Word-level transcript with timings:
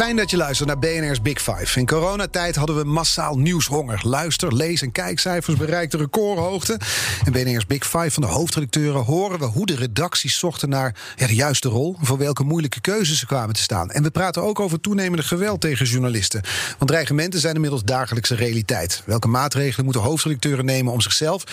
Fijn 0.00 0.16
dat 0.16 0.30
je 0.30 0.36
luistert 0.36 0.68
naar 0.68 0.78
BNR's 0.78 1.22
Big 1.22 1.42
Five. 1.42 1.78
In 1.78 1.86
coronatijd 1.86 2.56
hadden 2.56 2.76
we 2.76 2.84
massaal 2.84 3.38
nieuwshonger. 3.38 4.00
Luister, 4.02 4.54
lees 4.54 4.82
en 4.82 4.92
kijkcijfers 4.92 5.56
bereikten 5.56 5.98
recordhoogte. 5.98 6.80
In 7.24 7.32
BNR's 7.32 7.66
Big 7.66 7.84
Five 7.84 8.10
van 8.10 8.22
de 8.22 8.28
hoofdredacteuren 8.28 9.02
horen 9.02 9.38
we 9.38 9.44
hoe 9.44 9.66
de 9.66 9.74
redacties 9.74 10.38
zochten 10.38 10.68
naar 10.68 10.94
ja, 11.16 11.26
de 11.26 11.34
juiste 11.34 11.68
rol. 11.68 11.96
Voor 12.00 12.18
welke 12.18 12.42
moeilijke 12.42 12.80
keuzes 12.80 13.18
ze 13.18 13.26
kwamen 13.26 13.54
te 13.54 13.62
staan. 13.62 13.90
En 13.90 14.02
we 14.02 14.10
praten 14.10 14.42
ook 14.42 14.60
over 14.60 14.80
toenemende 14.80 15.22
geweld 15.22 15.60
tegen 15.60 15.86
journalisten. 15.86 16.42
Want 16.78 16.90
dreigementen 16.90 17.40
zijn 17.40 17.54
inmiddels 17.54 17.84
dagelijkse 17.84 18.34
realiteit. 18.34 19.02
Welke 19.06 19.28
maatregelen 19.28 19.84
moeten 19.84 20.02
hoofdredacteuren 20.02 20.64
nemen 20.64 20.92
om 20.92 21.00
zichzelf 21.00 21.44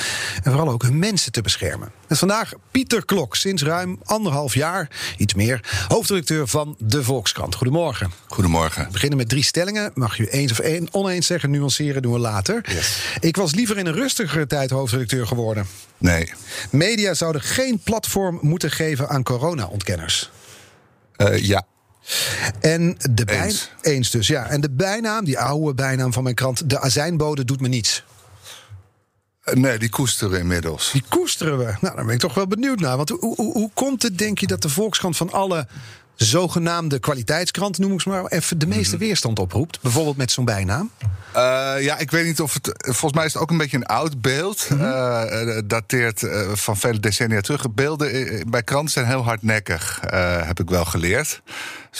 en 0.43 0.51
vooral 0.51 0.69
ook 0.69 0.83
hun 0.83 0.99
mensen 0.99 1.31
te 1.31 1.41
beschermen? 1.41 1.91
Met 2.07 2.17
vandaag 2.17 2.51
Pieter 2.71 3.05
Klok, 3.05 3.35
sinds 3.35 3.63
ruim 3.63 3.99
anderhalf 4.03 4.53
jaar, 4.53 4.89
iets 5.17 5.33
meer, 5.33 5.85
hoofdredacteur 5.87 6.47
van 6.47 6.75
De 6.79 7.03
Volkskrant. 7.03 7.55
Goedemorgen. 7.55 8.11
Goedemorgen. 8.37 8.85
We 8.85 8.91
beginnen 8.91 9.17
met 9.17 9.29
drie 9.29 9.43
stellingen. 9.43 9.91
Mag 9.93 10.17
je 10.17 10.29
eens 10.29 10.51
of 10.51 10.59
een, 10.59 10.87
oneens 10.91 11.27
zeggen, 11.27 11.51
nuanceren, 11.51 12.01
doen 12.01 12.13
we 12.13 12.19
later. 12.19 12.65
Ik 13.19 13.35
was 13.35 13.53
liever 13.53 13.77
in 13.77 13.85
een 13.85 13.93
rustigere 13.93 14.47
tijd 14.47 14.69
hoofdredacteur 14.69 15.27
geworden. 15.27 15.65
Nee. 15.97 16.31
Media 16.71 17.13
zouden 17.13 17.41
geen 17.41 17.79
platform 17.79 18.39
moeten 18.41 18.71
geven 18.71 19.09
aan 19.09 19.23
corona-ontkenners. 19.23 20.29
Uh, 21.17 21.37
ja. 21.37 21.63
En 22.59 22.97
de 23.11 23.25
bij... 23.25 23.43
Eens. 23.43 23.71
eens 23.81 24.11
dus, 24.11 24.27
ja. 24.27 24.45
En 24.45 24.61
de 24.61 24.71
bijnaam, 24.71 25.25
die 25.25 25.39
oude 25.39 25.73
bijnaam 25.73 26.13
van 26.13 26.23
mijn 26.23 26.35
krant, 26.35 26.69
de 26.69 26.79
azijnbode 26.79 27.45
doet 27.45 27.61
me 27.61 27.67
niets. 27.67 28.03
Uh, 29.45 29.53
nee, 29.53 29.77
die 29.77 29.89
koesteren 29.89 30.39
inmiddels. 30.39 30.91
Die 30.91 31.03
koesteren 31.09 31.57
we. 31.57 31.75
Nou, 31.81 31.95
daar 31.95 32.05
ben 32.05 32.13
ik 32.13 32.19
toch 32.19 32.33
wel 32.33 32.47
benieuwd 32.47 32.79
naar. 32.79 32.97
Want 32.97 33.09
hoe, 33.09 33.35
hoe, 33.35 33.53
hoe 33.53 33.71
komt 33.73 34.03
het, 34.03 34.17
denk 34.17 34.39
je, 34.39 34.47
dat 34.47 34.61
de 34.61 34.69
Volkskrant 34.69 35.17
van 35.17 35.31
alle 35.31 35.67
zogenaamde 36.17 36.99
kwaliteitskrant, 36.99 37.77
noem 37.77 37.93
ik 37.93 38.01
ze 38.01 38.09
maar, 38.09 38.25
even 38.25 38.57
de 38.57 38.67
meeste 38.67 38.97
weerstand 38.97 39.39
oproept? 39.39 39.81
Bijvoorbeeld 39.81 40.17
met 40.17 40.31
zo'n 40.31 40.45
bijnaam? 40.45 40.91
Uh, 41.01 41.03
ja, 41.79 41.97
ik 41.97 42.11
weet 42.11 42.25
niet 42.25 42.41
of 42.41 42.53
het. 42.53 42.71
Volgens 42.77 43.13
mij 43.13 43.25
is 43.25 43.33
het 43.33 43.41
ook 43.41 43.51
een 43.51 43.57
beetje 43.57 43.77
een 43.77 43.85
oud 43.85 44.21
beeld. 44.21 44.67
Mm 44.69 44.79
-hmm. 44.79 44.87
uh, 44.87 45.57
dateert 45.65 46.21
uh, 46.21 46.49
van 46.53 46.77
vele 46.77 46.99
decennia 46.99 47.41
terug. 47.41 47.71
Beelden 47.71 48.49
bij 48.49 48.63
kranten 48.63 48.91
zijn 48.91 49.05
heel 49.05 49.23
hardnekkig, 49.23 49.99
heb 50.45 50.59
ik 50.59 50.69
wel 50.69 50.85
geleerd. 50.85 51.41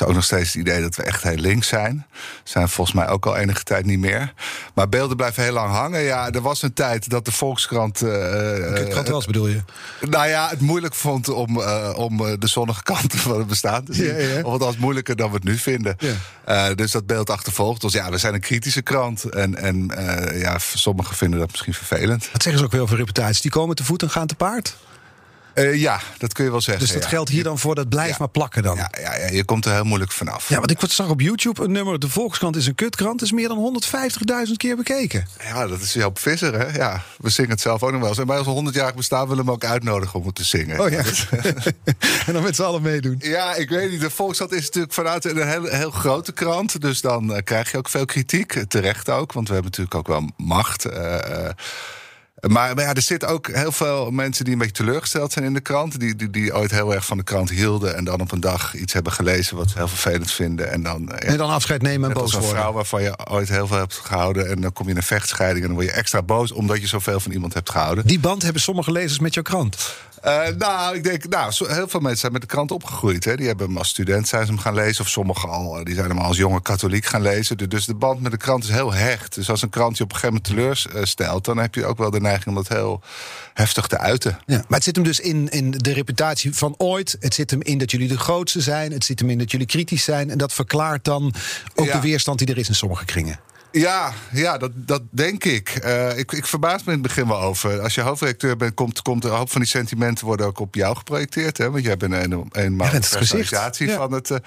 Is 0.01 0.07
ook 0.07 0.13
nog 0.13 0.23
steeds 0.23 0.53
het 0.53 0.61
idee 0.61 0.81
dat 0.81 0.95
we 0.95 1.03
echt 1.03 1.23
heel 1.23 1.35
links 1.35 1.67
zijn. 1.67 2.05
Zijn 2.43 2.69
volgens 2.69 2.95
mij 2.95 3.07
ook 3.07 3.25
al 3.25 3.37
enige 3.37 3.63
tijd 3.63 3.85
niet 3.85 3.99
meer. 3.99 4.33
Maar 4.73 4.89
beelden 4.89 5.17
blijven 5.17 5.43
heel 5.43 5.53
lang 5.53 5.71
hangen. 5.71 6.01
Ja, 6.01 6.31
er 6.31 6.41
was 6.41 6.61
een 6.61 6.73
tijd 6.73 7.09
dat 7.09 7.25
de 7.25 7.31
Volkskrant. 7.31 8.01
Uh, 8.01 8.89
krant 8.89 9.07
was, 9.07 9.25
bedoel 9.25 9.47
je? 9.47 9.61
Nou 10.09 10.27
ja, 10.27 10.49
het 10.49 10.59
moeilijk 10.59 10.95
vond 10.95 11.29
om, 11.29 11.57
uh, 11.57 11.93
om 11.95 12.17
de 12.17 12.47
zonnige 12.47 12.83
kanten 12.83 13.19
van 13.19 13.37
het 13.37 13.47
bestaan 13.47 13.83
te 13.83 13.93
zien. 13.93 14.05
Ja, 14.05 14.17
ja. 14.17 14.41
Of 14.41 14.53
het 14.53 14.61
was 14.61 14.77
moeilijker 14.77 15.15
dan 15.15 15.29
we 15.29 15.35
het 15.35 15.43
nu 15.43 15.57
vinden. 15.57 15.95
Ja. 15.97 16.69
Uh, 16.69 16.75
dus 16.75 16.91
dat 16.91 17.05
beeld 17.05 17.29
achtervolgt 17.29 17.83
ons. 17.83 17.93
Ja, 17.93 18.09
we 18.09 18.17
zijn 18.17 18.33
een 18.33 18.39
kritische 18.39 18.81
krant. 18.81 19.23
En, 19.23 19.55
en 19.55 19.91
ja, 20.33 20.57
sommigen 20.59 21.15
vinden 21.15 21.39
dat 21.39 21.51
misschien 21.51 21.73
vervelend. 21.73 22.29
Wat 22.31 22.41
zeggen 22.41 22.61
ze 22.61 22.65
ook 22.65 22.71
weer 22.71 22.81
over 22.81 22.97
reputatie? 22.97 23.41
Die 23.41 23.51
komen 23.51 23.75
te 23.75 23.83
voet 23.83 24.01
en 24.01 24.09
gaan 24.09 24.27
te 24.27 24.35
paard? 24.35 24.75
Uh, 25.57 25.75
ja, 25.75 25.99
dat 26.17 26.33
kun 26.33 26.43
je 26.43 26.51
wel 26.51 26.61
zeggen. 26.61 26.85
Dus 26.85 26.93
dat 26.93 27.03
ja. 27.03 27.09
geldt 27.09 27.29
hier 27.29 27.43
dan 27.43 27.59
voor, 27.59 27.75
dat 27.75 27.89
blijft 27.89 28.11
ja. 28.11 28.15
maar 28.19 28.29
plakken 28.29 28.63
dan? 28.63 28.75
Ja, 28.75 28.91
ja, 29.01 29.15
ja, 29.15 29.27
je 29.27 29.43
komt 29.43 29.65
er 29.65 29.73
heel 29.73 29.83
moeilijk 29.83 30.11
vanaf. 30.11 30.49
Ja, 30.49 30.57
want 30.57 30.71
ik 30.71 30.79
zag 30.87 31.09
op 31.09 31.21
YouTube 31.21 31.63
een 31.63 31.71
nummer, 31.71 31.99
de 31.99 32.09
Volkskrant 32.09 32.55
is 32.55 32.67
een 32.67 32.75
kutkrant, 32.75 33.21
is 33.21 33.31
meer 33.31 33.47
dan 33.47 33.81
150.000 34.47 34.53
keer 34.57 34.75
bekeken. 34.75 35.27
Ja, 35.43 35.67
dat 35.67 35.81
is 35.81 35.93
Joop 35.93 36.19
Visser, 36.19 36.59
hè? 36.59 36.77
Ja, 36.77 37.03
we 37.17 37.29
zingen 37.29 37.51
het 37.51 37.61
zelf 37.61 37.83
ook 37.83 37.91
nog 37.91 37.99
wel 37.99 38.09
eens. 38.09 38.17
En 38.17 38.25
bij 38.25 38.39
ons 38.39 38.71
100-jarig 38.71 38.95
bestaan 38.95 39.27
willen 39.27 39.45
we 39.45 39.51
hem 39.51 39.59
ook 39.59 39.63
uitnodigen 39.63 40.19
om 40.19 40.25
het 40.25 40.35
te 40.35 40.43
zingen. 40.43 40.79
Oh 40.79 40.89
ja, 40.89 41.03
en 42.27 42.33
dan 42.33 42.43
met 42.43 42.55
z'n 42.55 42.63
allen 42.63 42.81
meedoen. 42.81 43.15
Ja, 43.19 43.55
ik 43.55 43.69
weet 43.69 43.91
niet. 43.91 44.01
De 44.01 44.09
Volkskrant 44.09 44.51
is 44.51 44.65
natuurlijk 44.65 44.93
vanuit 44.93 45.25
een 45.25 45.47
heel, 45.47 45.63
heel 45.63 45.91
grote 45.91 46.31
krant. 46.31 46.81
Dus 46.81 47.01
dan 47.01 47.31
uh, 47.31 47.37
krijg 47.43 47.71
je 47.71 47.77
ook 47.77 47.89
veel 47.89 48.05
kritiek. 48.05 48.63
Terecht 48.67 49.09
ook, 49.09 49.33
want 49.33 49.47
we 49.47 49.53
hebben 49.53 49.71
natuurlijk 49.71 49.97
ook 49.97 50.07
wel 50.07 50.29
macht. 50.37 50.85
Uh, 50.85 51.49
maar, 52.39 52.75
maar 52.75 52.83
ja, 52.83 52.93
er 52.93 53.01
zitten 53.01 53.29
ook 53.29 53.47
heel 53.47 53.71
veel 53.71 54.11
mensen 54.11 54.43
die 54.43 54.53
een 54.53 54.59
beetje 54.59 54.73
teleurgesteld 54.73 55.31
zijn 55.31 55.45
in 55.45 55.53
de 55.53 55.59
krant. 55.59 55.99
Die, 55.99 56.15
die, 56.15 56.29
die 56.29 56.55
ooit 56.55 56.71
heel 56.71 56.93
erg 56.93 57.05
van 57.05 57.17
de 57.17 57.23
krant 57.23 57.49
hielden. 57.49 57.95
En 57.95 58.03
dan 58.03 58.21
op 58.21 58.31
een 58.31 58.39
dag 58.39 58.75
iets 58.75 58.93
hebben 58.93 59.11
gelezen 59.11 59.57
wat 59.57 59.69
ze 59.69 59.77
heel 59.77 59.87
vervelend 59.87 60.31
vinden. 60.31 60.71
En 60.71 60.83
dan, 60.83 61.05
ja, 61.09 61.15
en 61.15 61.37
dan 61.37 61.49
afscheid 61.49 61.81
nemen 61.81 62.09
en 62.09 62.15
boos 62.15 62.31
worden. 62.31 62.49
een 62.49 62.55
vrouw 62.55 62.71
waarvan 62.73 63.01
je 63.01 63.27
ooit 63.29 63.49
heel 63.49 63.67
veel 63.67 63.77
hebt 63.77 63.93
gehouden. 63.93 64.49
En 64.49 64.61
dan 64.61 64.73
kom 64.73 64.85
je 64.85 64.91
in 64.91 64.97
een 64.97 65.03
vechtscheiding. 65.03 65.61
En 65.61 65.67
dan 65.67 65.79
word 65.79 65.89
je 65.89 65.97
extra 65.97 66.21
boos 66.21 66.51
omdat 66.51 66.81
je 66.81 66.87
zoveel 66.87 67.19
van 67.19 67.31
iemand 67.31 67.53
hebt 67.53 67.69
gehouden. 67.69 68.07
Die 68.07 68.19
band 68.19 68.43
hebben 68.43 68.61
sommige 68.61 68.91
lezers 68.91 69.19
met 69.19 69.33
jouw 69.33 69.43
krant. 69.43 69.95
Uh, 70.25 70.47
nou, 70.57 70.95
ik 70.95 71.03
denk, 71.03 71.27
nou, 71.27 71.53
heel 71.57 71.87
veel 71.87 71.99
mensen 71.99 72.19
zijn 72.19 72.31
met 72.31 72.41
de 72.41 72.47
krant 72.47 72.71
opgegroeid. 72.71 73.25
Hè. 73.25 73.35
Die 73.35 73.47
hebben 73.47 73.67
hem 73.67 73.77
als 73.77 73.89
student 73.89 74.27
zijn 74.27 74.45
ze 74.45 74.51
hem 74.51 74.61
gaan 74.61 74.73
lezen. 74.73 75.03
Of 75.03 75.09
sommigen 75.09 75.49
al, 75.49 75.83
die 75.83 75.95
zijn 75.95 76.09
hem 76.09 76.17
als 76.17 76.37
jonge 76.37 76.61
katholiek 76.61 77.05
gaan 77.05 77.21
lezen. 77.21 77.69
Dus 77.69 77.85
de 77.85 77.95
band 77.95 78.21
met 78.21 78.31
de 78.31 78.37
krant 78.37 78.63
is 78.63 78.69
heel 78.69 78.93
hecht. 78.93 79.35
Dus 79.35 79.49
als 79.49 79.61
een 79.61 79.69
krant 79.69 79.97
je 79.97 80.03
op 80.03 80.11
een 80.11 80.17
gegeven 80.17 80.41
moment 80.43 80.83
teleurstelt... 80.83 81.45
dan 81.45 81.57
heb 81.57 81.75
je 81.75 81.85
ook 81.85 81.97
wel 81.97 82.09
de 82.09 82.19
neiging 82.27 82.47
om 82.47 82.63
dat 82.63 82.67
heel 82.67 83.01
heftig 83.53 83.87
te 83.87 83.97
uiten. 83.97 84.39
Ja, 84.45 84.55
maar 84.55 84.77
het 84.77 84.83
zit 84.83 84.95
hem 84.95 85.05
dus 85.05 85.19
in, 85.19 85.49
in 85.49 85.71
de 85.71 85.93
reputatie 85.93 86.55
van 86.55 86.73
ooit. 86.77 87.17
Het 87.19 87.33
zit 87.33 87.51
hem 87.51 87.61
in 87.61 87.77
dat 87.77 87.91
jullie 87.91 88.07
de 88.07 88.17
grootste 88.17 88.61
zijn. 88.61 88.91
Het 88.91 89.05
zit 89.05 89.19
hem 89.19 89.29
in 89.29 89.37
dat 89.37 89.51
jullie 89.51 89.67
kritisch 89.67 90.03
zijn. 90.03 90.29
En 90.29 90.37
dat 90.37 90.53
verklaart 90.53 91.03
dan 91.03 91.33
ook 91.75 91.85
ja. 91.85 91.93
de 91.93 92.01
weerstand 92.01 92.39
die 92.39 92.47
er 92.47 92.57
is 92.57 92.67
in 92.67 92.75
sommige 92.75 93.05
kringen. 93.05 93.39
Ja, 93.71 94.13
ja 94.31 94.57
dat, 94.57 94.71
dat 94.75 95.01
denk 95.09 95.43
ik. 95.43 95.79
Uh, 95.85 96.17
ik. 96.17 96.31
Ik 96.31 96.45
verbaas 96.45 96.83
me 96.83 96.93
in 96.93 96.99
het 96.99 97.07
begin 97.07 97.27
wel 97.27 97.41
over. 97.41 97.81
Als 97.81 97.95
je 97.95 98.01
hoofdredacteur 98.01 98.57
bent, 98.57 98.73
komt, 98.73 99.01
komt 99.01 99.23
er 99.23 99.31
een 99.31 99.37
hoop 99.37 99.51
van 99.51 99.61
die 99.61 99.69
sentimenten 99.69 100.25
worden 100.25 100.45
ook 100.45 100.59
op 100.59 100.75
jou 100.75 100.95
geprojecteerd. 100.95 101.57
Hè? 101.57 101.71
Want 101.71 101.83
jij 101.83 101.97
bent 101.97 102.13
een, 102.13 102.47
een, 102.51 102.77
ja, 102.77 102.89
personalisatie 102.89 103.91
van 103.91 104.11
het. 104.11 104.29
Uh, 104.29 104.37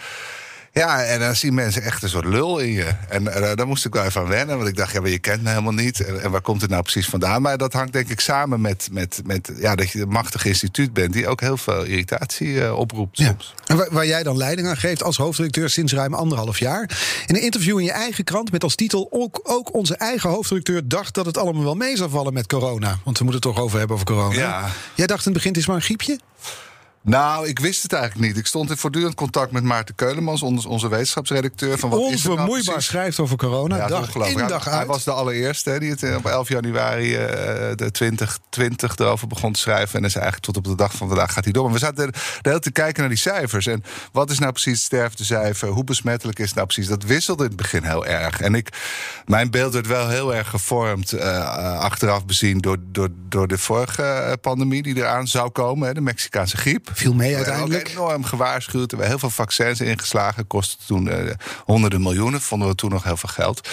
ja, 0.72 1.04
en 1.04 1.20
dan 1.20 1.36
zien 1.36 1.54
mensen 1.54 1.82
echt 1.82 2.02
een 2.02 2.08
soort 2.08 2.24
lul 2.24 2.58
in 2.58 2.72
je. 2.72 2.86
En 3.08 3.22
uh, 3.22 3.54
daar 3.54 3.66
moest 3.66 3.84
ik 3.84 3.94
wel 3.94 4.04
even 4.04 4.20
aan 4.20 4.28
wennen. 4.28 4.56
Want 4.56 4.68
ik 4.68 4.76
dacht, 4.76 4.92
ja, 4.92 5.00
maar 5.00 5.10
je 5.10 5.18
kent 5.18 5.42
me 5.42 5.48
helemaal 5.48 5.72
niet. 5.72 6.00
En, 6.00 6.22
en, 6.22 6.30
waar 6.30 6.40
komt 6.40 6.60
het 6.60 6.70
nou 6.70 6.82
precies 6.82 7.06
vandaan? 7.06 7.42
Maar 7.42 7.58
dat 7.58 7.72
hangt 7.72 7.92
denk 7.92 8.08
ik 8.08 8.20
samen 8.20 8.60
met, 8.60 8.88
met, 8.92 9.20
met 9.24 9.52
ja, 9.56 9.74
dat 9.74 9.90
je 9.90 10.00
een 10.00 10.08
machtig 10.08 10.44
instituut 10.44 10.92
bent... 10.92 11.12
die 11.12 11.28
ook 11.28 11.40
heel 11.40 11.56
veel 11.56 11.82
irritatie 11.82 12.48
uh, 12.48 12.78
oproept 12.78 13.18
soms. 13.18 13.54
Ja. 13.56 13.62
En 13.66 13.76
waar, 13.76 13.88
waar, 13.90 14.06
jij 14.06 14.22
dan 14.22 14.36
leiding 14.36 14.68
aan 14.68 14.76
geeft 14.76 15.02
als 15.02 15.16
hoofdredacteur 15.16 15.70
sinds 15.70 15.92
ruim 15.92 16.14
anderhalf 16.14 16.58
jaar. 16.58 16.98
In 17.26 17.34
een 17.34 17.42
interview 17.42 17.78
in 17.78 17.84
je 17.84 17.92
eigen 17.92 18.24
krant 18.24 18.52
met 18.52 18.62
als 18.62 18.74
titel... 18.74 19.08
ook, 19.10 19.40
ook 19.42 19.74
onze 19.74 19.96
eigen 19.96 20.30
hoofdredacteur 20.30 20.88
dacht 20.88 21.14
dat 21.14 21.26
het 21.26 21.38
allemaal 21.38 21.64
wel 21.64 21.74
mee 21.74 21.96
zou 21.96 22.10
vallen 22.10 22.32
met 22.32 22.46
corona. 22.46 22.98
Want 23.04 23.18
we 23.18 23.24
moeten 23.24 23.48
het 23.48 23.56
toch 23.56 23.64
over 23.64 23.78
hebben 23.78 23.96
over 23.96 24.08
corona. 24.08 24.38
Ja. 24.38 24.70
Jij 24.94 25.06
dacht 25.06 25.26
in 25.26 25.32
het 25.32 25.34
begin, 25.34 25.50
het 25.50 25.60
is 25.60 25.66
maar 25.66 25.76
een 25.76 25.82
griepje? 25.82 26.18
Nou, 27.02 27.48
ik 27.48 27.58
wist 27.58 27.82
het 27.82 27.92
eigenlijk 27.92 28.26
niet. 28.26 28.36
Ik 28.36 28.46
stond 28.46 28.70
in 28.70 28.76
voortdurend 28.76 29.14
contact 29.14 29.52
met 29.52 29.62
Maarten 29.62 29.94
Keulemans, 29.94 30.42
onze 30.42 30.88
wetenschapsredacteur. 30.88 31.78
Van 31.78 31.90
wat 31.90 31.98
Onvermoeibaar 31.98 32.58
is 32.58 32.66
nou 32.66 32.80
schrijft 32.80 33.18
over 33.18 33.36
corona, 33.36 33.76
ja, 33.76 33.86
dag 33.86 34.14
in 34.14 34.36
ja, 34.36 34.46
dag 34.46 34.64
hij, 34.64 34.72
uit. 34.72 34.82
Hij 34.82 34.86
was 34.86 35.04
de 35.04 35.10
allereerste 35.10 35.70
hè, 35.70 35.78
die 35.78 35.90
het 35.90 36.16
op 36.16 36.26
11 36.26 36.48
januari 36.48 37.12
uh, 37.12 37.26
de 37.74 37.90
2020 37.90 38.96
erover 38.96 39.26
begon 39.26 39.52
te 39.52 39.60
schrijven. 39.60 39.98
En 39.98 40.04
is 40.04 40.14
eigenlijk 40.14 40.44
tot 40.44 40.56
op 40.56 40.64
de 40.64 40.74
dag 40.74 40.92
van 40.92 41.08
vandaag 41.08 41.32
gaat 41.32 41.44
hij 41.44 41.52
door. 41.52 41.64
Maar 41.64 41.72
we 41.72 41.78
zaten 41.78 41.96
de 41.96 42.02
hele 42.02 42.42
tijd 42.42 42.62
te 42.62 42.70
kijken 42.70 43.00
naar 43.00 43.08
die 43.08 43.18
cijfers. 43.18 43.66
En 43.66 43.84
wat 44.12 44.30
is 44.30 44.38
nou 44.38 44.52
precies 44.52 44.72
het 44.72 44.82
sterftecijfer? 44.82 45.68
Hoe 45.68 45.84
besmettelijk 45.84 46.38
is 46.38 46.46
het 46.46 46.54
nou 46.54 46.66
precies? 46.66 46.88
Dat 46.88 47.02
wisselde 47.02 47.42
in 47.42 47.48
het 47.48 47.58
begin 47.58 47.82
heel 47.82 48.06
erg. 48.06 48.40
En 48.40 48.54
ik, 48.54 48.68
mijn 49.26 49.50
beeld 49.50 49.72
werd 49.72 49.86
wel 49.86 50.08
heel 50.08 50.34
erg 50.34 50.48
gevormd, 50.48 51.12
uh, 51.12 51.78
achteraf 51.78 52.26
bezien, 52.26 52.58
door, 52.58 52.76
door, 52.82 53.08
door 53.28 53.48
de 53.48 53.58
vorige 53.58 54.38
pandemie 54.40 54.82
die 54.82 54.96
eraan 54.96 55.28
zou 55.28 55.50
komen, 55.50 55.88
hè, 55.88 55.94
de 55.94 56.00
Mexicaanse 56.00 56.56
griep. 56.56 56.89
Viel 56.92 57.14
mee 57.14 57.36
uiteindelijk. 57.36 57.86
We 57.86 57.92
enorm 57.92 58.24
gewaarschuwd. 58.24 58.82
We 58.82 58.88
hebben 58.88 59.06
heel 59.06 59.18
veel 59.18 59.30
vaccins 59.30 59.80
ingeslagen. 59.80 60.46
Kostte 60.46 60.76
toen 60.86 61.06
uh, 61.06 61.30
honderden 61.64 62.02
miljoenen. 62.02 62.40
Vonden 62.40 62.68
we 62.68 62.74
toen 62.74 62.90
nog 62.90 63.04
heel 63.04 63.16
veel 63.16 63.28
geld. 63.28 63.68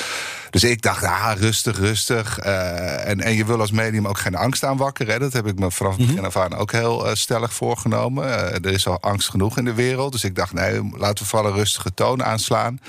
Dus 0.49 0.63
ik 0.63 0.81
dacht, 0.81 1.03
ah, 1.03 1.31
rustig, 1.35 1.77
rustig. 1.77 2.45
Uh, 2.45 3.07
en, 3.07 3.21
en 3.21 3.33
je 3.33 3.45
wil 3.45 3.59
als 3.59 3.71
medium 3.71 4.07
ook 4.07 4.17
geen 4.17 4.35
angst 4.35 4.63
aanwakkeren. 4.63 5.19
Dat 5.19 5.33
heb 5.33 5.47
ik 5.47 5.59
me 5.59 5.71
vanaf 5.71 5.97
het 5.97 6.07
begin 6.07 6.25
af 6.25 6.37
aan 6.37 6.55
ook 6.55 6.71
heel 6.71 7.05
uh, 7.05 7.13
stellig 7.13 7.53
voorgenomen. 7.53 8.25
Er 8.53 8.65
is 8.65 8.87
al 8.87 9.01
angst 9.01 9.29
genoeg 9.29 9.57
in 9.57 9.65
de 9.65 9.73
wereld. 9.73 10.11
Dus 10.11 10.23
ik 10.23 10.35
dacht, 10.35 10.53
nee, 10.53 10.89
laten 10.97 11.23
we 11.23 11.29
vooral 11.29 11.49
een 11.49 11.57
rustige 11.57 11.93
toon 11.93 12.23
aanslaan. 12.23 12.79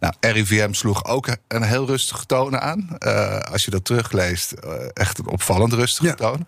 Nou, 0.00 0.14
RIVM 0.20 0.72
sloeg 0.72 1.04
ook 1.04 1.28
een 1.48 1.62
heel 1.62 1.86
rustige 1.86 2.26
toon 2.26 2.58
aan. 2.58 2.98
als 3.50 3.64
je 3.64 3.70
dat 3.70 3.84
terugleest, 3.84 4.52
echt 4.92 5.18
een 5.18 5.26
opvallend 5.26 5.72
rustige 5.72 6.06
ja. 6.06 6.14
toon. 6.14 6.46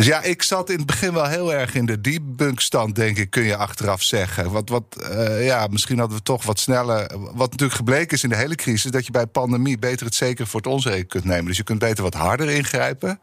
Dus 0.00 0.08
ja, 0.08 0.22
ik 0.22 0.42
zat 0.42 0.70
in 0.70 0.76
het 0.76 0.86
begin 0.86 1.12
wel 1.12 1.26
heel 1.26 1.54
erg 1.54 1.74
in 1.74 1.86
de 1.86 2.00
debunkstand, 2.00 2.94
denk 2.94 3.16
ik, 3.18 3.30
kun 3.30 3.42
je 3.42 3.56
achteraf 3.56 4.02
zeggen. 4.02 4.50
Wat, 4.50 4.68
wat, 4.68 4.84
uh, 5.10 5.46
ja, 5.46 5.66
misschien 5.70 5.98
hadden 5.98 6.16
we 6.16 6.22
toch 6.22 6.44
wat 6.44 6.58
sneller. 6.58 7.10
Wat 7.18 7.50
natuurlijk 7.50 7.78
gebleken 7.78 8.16
is 8.16 8.22
in 8.22 8.28
de 8.28 8.36
hele 8.36 8.54
crisis, 8.54 8.90
dat 8.90 9.06
je 9.06 9.12
bij 9.12 9.26
pandemie 9.26 9.78
beter 9.78 10.06
het 10.06 10.14
zeker 10.14 10.46
voor 10.46 10.60
het 10.60 10.72
onzeker 10.72 11.06
kunt 11.06 11.24
nemen. 11.24 11.44
Dus 11.44 11.56
je 11.56 11.62
kunt 11.62 11.78
beter 11.78 12.02
wat 12.02 12.14
harder 12.14 12.50
ingrijpen. 12.50 13.20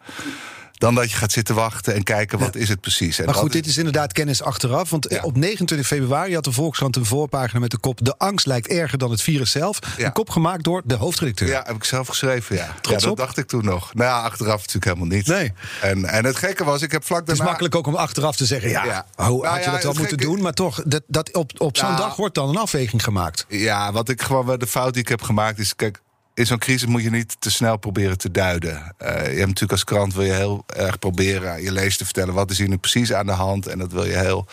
Dan 0.77 0.95
dat 0.95 1.11
je 1.11 1.17
gaat 1.17 1.31
zitten 1.31 1.55
wachten 1.55 1.93
en 1.93 2.03
kijken 2.03 2.39
wat 2.39 2.55
is 2.55 2.69
het 2.69 2.81
precies. 2.81 3.19
En 3.19 3.25
maar 3.25 3.33
goed, 3.33 3.51
dit 3.51 3.65
is 3.65 3.77
inderdaad 3.77 4.11
kennis 4.11 4.41
achteraf. 4.41 4.89
Want 4.89 5.21
op 5.21 5.37
29 5.37 5.87
februari 5.87 6.33
had 6.33 6.43
de 6.43 6.51
Volkskrant 6.51 6.95
een 6.95 7.05
voorpagina 7.05 7.59
met 7.59 7.71
de 7.71 7.77
kop... 7.77 8.05
De 8.05 8.17
angst 8.17 8.45
lijkt 8.45 8.67
erger 8.67 8.97
dan 8.97 9.11
het 9.11 9.21
virus 9.21 9.51
zelf. 9.51 9.79
Een 9.97 10.11
kop 10.11 10.29
gemaakt 10.29 10.63
door 10.63 10.81
de 10.85 10.95
hoofdredacteur. 10.95 11.47
Ja, 11.47 11.63
heb 11.65 11.75
ik 11.75 11.83
zelf 11.83 12.07
geschreven, 12.07 12.55
ja. 12.55 12.75
Trots 12.81 13.03
ja, 13.03 13.09
dat 13.09 13.17
dacht 13.17 13.37
ik 13.37 13.47
toen 13.47 13.65
nog. 13.65 13.93
Nou 13.93 14.09
ja, 14.09 14.21
achteraf 14.21 14.57
natuurlijk 14.57 14.85
helemaal 14.85 15.07
niet. 15.07 15.27
Nee. 15.27 15.53
En, 15.81 16.05
en 16.05 16.25
het 16.25 16.35
gekke 16.35 16.63
was, 16.63 16.81
ik 16.81 16.91
heb 16.91 17.03
vlak 17.03 17.25
daarna... 17.25 17.31
Het 17.31 17.41
is 17.41 17.47
makkelijk 17.47 17.75
ook 17.75 17.87
om 17.87 17.95
achteraf 17.95 18.35
te 18.35 18.45
zeggen... 18.45 18.69
ja, 18.69 19.05
hoe 19.15 19.41
nou 19.41 19.47
had 19.47 19.63
je 19.63 19.71
dat 19.71 19.83
wel 19.83 19.93
moeten 19.93 20.17
doen? 20.17 20.41
Maar 20.41 20.53
toch, 20.53 20.81
dat, 20.85 21.03
dat 21.07 21.33
op, 21.33 21.51
op 21.57 21.77
zo'n 21.77 21.95
dag 21.95 22.15
wordt 22.15 22.35
dan 22.35 22.49
een 22.49 22.57
afweging 22.57 23.03
gemaakt. 23.03 23.45
Ja, 23.47 23.91
wat 23.91 24.09
ik 24.09 24.21
gewoon... 24.21 24.59
De 24.59 24.67
fout 24.67 24.93
die 24.93 25.01
ik 25.01 25.07
heb 25.07 25.21
gemaakt 25.21 25.59
is... 25.59 25.75
Kijk, 25.75 26.01
in 26.37 26.45
zo'n 26.45 26.57
crisis 26.57 26.87
moet 26.87 27.03
je 27.03 27.09
niet 27.09 27.35
te 27.39 27.51
snel 27.51 27.77
proberen 27.77 28.17
te 28.17 28.31
duiden. 28.31 28.73
Uh, 28.73 29.09
je 29.09 29.11
hebt 29.13 29.37
natuurlijk 29.37 29.71
als 29.71 29.83
krant 29.83 30.13
wil 30.13 30.23
je 30.23 30.31
heel 30.31 30.63
erg 30.75 30.99
proberen 30.99 31.61
je 31.61 31.71
lezer 31.71 31.97
te 31.97 32.05
vertellen 32.05 32.33
wat 32.33 32.51
is 32.51 32.57
hier 32.57 32.69
nu 32.69 32.77
precies 32.77 33.13
aan 33.13 33.25
de 33.25 33.31
hand. 33.31 33.67
En 33.67 33.79
dat 33.79 33.91
wil 33.91 34.05
je 34.05 34.17
heel 34.17 34.47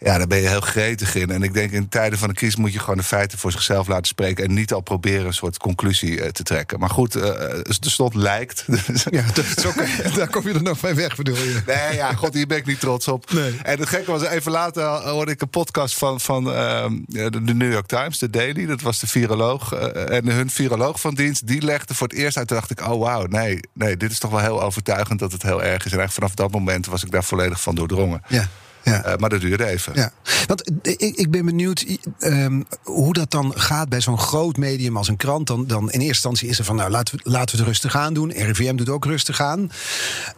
ja, 0.00 0.18
daar 0.18 0.26
ben 0.26 0.38
je 0.38 0.48
heel 0.48 0.60
gretig 0.60 1.14
in. 1.14 1.30
En 1.30 1.42
ik 1.42 1.54
denk 1.54 1.70
in 1.70 1.88
tijden 1.88 2.18
van 2.18 2.28
een 2.28 2.34
crisis 2.34 2.56
moet 2.56 2.72
je 2.72 2.78
gewoon 2.78 2.96
de 2.96 3.02
feiten 3.02 3.38
voor 3.38 3.52
zichzelf 3.52 3.88
laten 3.88 4.06
spreken. 4.06 4.44
En 4.44 4.54
niet 4.54 4.72
al 4.72 4.80
proberen 4.80 5.26
een 5.26 5.34
soort 5.34 5.58
conclusie 5.58 6.10
uh, 6.10 6.26
te 6.26 6.42
trekken. 6.42 6.78
Maar 6.78 6.90
goed, 6.90 7.16
uh, 7.16 7.50
er 7.52 7.76
stond 7.80 8.14
lijkt. 8.14 8.66
Ja, 9.10 9.24
dat 9.34 9.76
daar 10.16 10.28
kom 10.28 10.48
je 10.48 10.54
er 10.54 10.62
nog 10.62 10.82
mee 10.82 10.94
weg, 10.94 11.16
bedoel 11.16 11.36
je? 11.36 11.62
Nee, 11.66 11.96
ja, 11.96 12.12
god, 12.12 12.34
hier 12.34 12.46
ben 12.46 12.56
ik 12.56 12.66
niet 12.66 12.80
trots 12.80 13.08
op. 13.08 13.32
Nee. 13.32 13.56
En 13.62 13.78
het 13.78 13.88
gekke 13.88 14.10
was, 14.10 14.22
even 14.22 14.52
later 14.52 14.82
hoorde 14.84 15.32
ik 15.32 15.40
een 15.40 15.48
podcast 15.48 15.94
van, 15.98 16.20
van 16.20 16.46
uh, 16.46 16.86
de 17.06 17.54
New 17.54 17.72
York 17.72 17.86
Times, 17.86 18.18
de 18.18 18.30
Daily. 18.30 18.66
Dat 18.66 18.80
was 18.80 18.98
de 19.00 19.06
viroloog. 19.06 19.72
En 19.72 20.28
hun 20.28 20.50
viroloog 20.50 21.00
van 21.00 21.14
dienst, 21.14 21.46
die 21.46 21.62
legde 21.62 21.94
voor 21.94 22.08
het 22.08 22.16
eerst 22.16 22.36
uit. 22.36 22.48
Toen 22.48 22.56
dacht 22.56 22.70
ik, 22.70 22.80
oh 22.80 23.00
wauw, 23.00 23.24
nee, 23.26 23.60
nee, 23.72 23.96
dit 23.96 24.10
is 24.10 24.18
toch 24.18 24.30
wel 24.30 24.40
heel 24.40 24.62
overtuigend 24.62 25.18
dat 25.18 25.32
het 25.32 25.42
heel 25.42 25.62
erg 25.62 25.84
is. 25.84 25.92
En 25.92 25.98
eigenlijk 25.98 26.12
vanaf 26.12 26.34
dat 26.34 26.50
moment 26.50 26.86
was 26.86 27.04
ik 27.04 27.10
daar 27.10 27.24
volledig 27.24 27.60
van 27.60 27.74
doordrongen. 27.74 28.22
Ja. 28.28 28.48
Ja. 28.88 29.06
Uh, 29.06 29.16
maar 29.16 29.28
dat 29.28 29.40
duurde 29.40 29.66
even. 29.66 29.92
Ja. 29.94 30.12
Want 30.46 30.70
ik, 30.82 31.16
ik 31.16 31.30
ben 31.30 31.44
benieuwd 31.44 31.98
um, 32.18 32.66
hoe 32.82 33.12
dat 33.12 33.30
dan 33.30 33.52
gaat 33.56 33.88
bij 33.88 34.00
zo'n 34.00 34.18
groot 34.18 34.56
medium 34.56 34.96
als 34.96 35.08
een 35.08 35.16
krant. 35.16 35.46
Dan, 35.46 35.66
dan 35.66 35.82
in 35.82 35.86
eerste 35.86 36.06
instantie 36.06 36.48
is 36.48 36.58
er 36.58 36.64
van, 36.64 36.76
nou 36.76 36.90
laten 36.90 37.16
we, 37.16 37.30
laten 37.30 37.56
we 37.56 37.62
het 37.62 37.70
rustig 37.70 37.96
aan 37.96 38.14
doen. 38.14 38.32
RIVM 38.32 38.76
doet 38.76 38.88
ook 38.88 39.04
rustig 39.04 39.40
aan. 39.40 39.70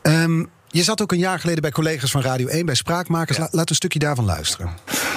Um, 0.03 0.49
je 0.71 0.83
zat 0.83 1.03
ook 1.03 1.13
een 1.13 1.19
jaar 1.19 1.41
geleden 1.41 1.63
bij 1.63 1.71
collega's 1.71 2.11
van 2.11 2.21
Radio 2.21 2.47
1 2.47 2.67
bij 2.67 2.75
Spraakmakers. 2.75 3.37
Ja. 3.37 3.49
Laat 3.51 3.71
een 3.71 3.75
stukje 3.75 3.99
daarvan 3.99 4.25
luisteren. 4.25 4.71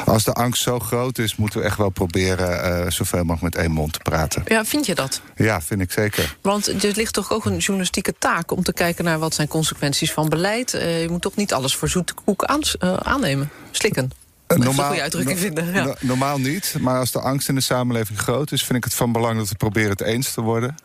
Als 0.06 0.24
de 0.24 0.34
angst 0.34 0.62
zo 0.62 0.80
groot 0.80 1.18
is, 1.18 1.36
moeten 1.36 1.60
we 1.60 1.66
echt 1.66 1.78
wel 1.78 1.90
proberen 1.90 2.84
uh, 2.84 2.90
zoveel 2.90 3.24
mogelijk 3.24 3.56
met 3.56 3.66
één 3.66 3.72
mond 3.72 3.94
te 3.94 4.00
praten. 4.00 4.44
Ja, 4.46 4.66
vind 4.66 4.86
je 4.86 4.96
dat? 4.96 5.22
Ja, 5.36 5.62
vind 5.62 5.82
ik 5.82 5.92
zeker. 5.92 6.38
Want 6.42 6.84
er 6.84 6.92
ligt 6.96 7.14
toch 7.14 7.32
ook 7.32 7.46
een 7.46 7.58
journalistieke 7.58 8.16
taak 8.20 8.52
om 8.52 8.64
te 8.64 8.74
kijken 8.74 9.04
naar 9.04 9.20
wat 9.20 9.34
zijn 9.34 9.48
consequenties 9.48 10.12
van 10.12 10.30
beleid. 10.30 10.74
Uh, 10.74 11.02
je 11.02 11.10
moet 11.10 11.22
toch 11.22 11.36
niet 11.36 11.54
alles 11.54 11.76
voor 11.76 11.90
zoete 11.90 12.14
koek 12.26 12.44
aan, 12.44 12.62
uh, 12.80 12.94
aannemen, 12.94 13.50
slikken. 13.72 14.12
Normaal, 14.48 14.94
een 14.94 15.00
uitdrukking 15.00 15.40
no, 15.40 15.44
vinden. 15.46 15.74
Ja. 15.74 15.96
normaal 16.00 16.40
niet, 16.40 16.76
maar 16.80 17.00
als 17.00 17.12
de 17.12 17.20
angst 17.20 17.50
in 17.50 17.56
de 17.56 17.62
samenleving 17.62 18.20
groot 18.20 18.52
is, 18.52 18.64
vind 18.64 18.78
ik 18.78 18.84
het 18.84 18.94
van 18.94 19.12
belang 19.12 19.38
dat 19.38 19.50
we 19.50 19.56
proberen 19.56 19.90
het 19.90 20.02
eens 20.02 20.34
te 20.34 20.42
worden. 20.42 20.76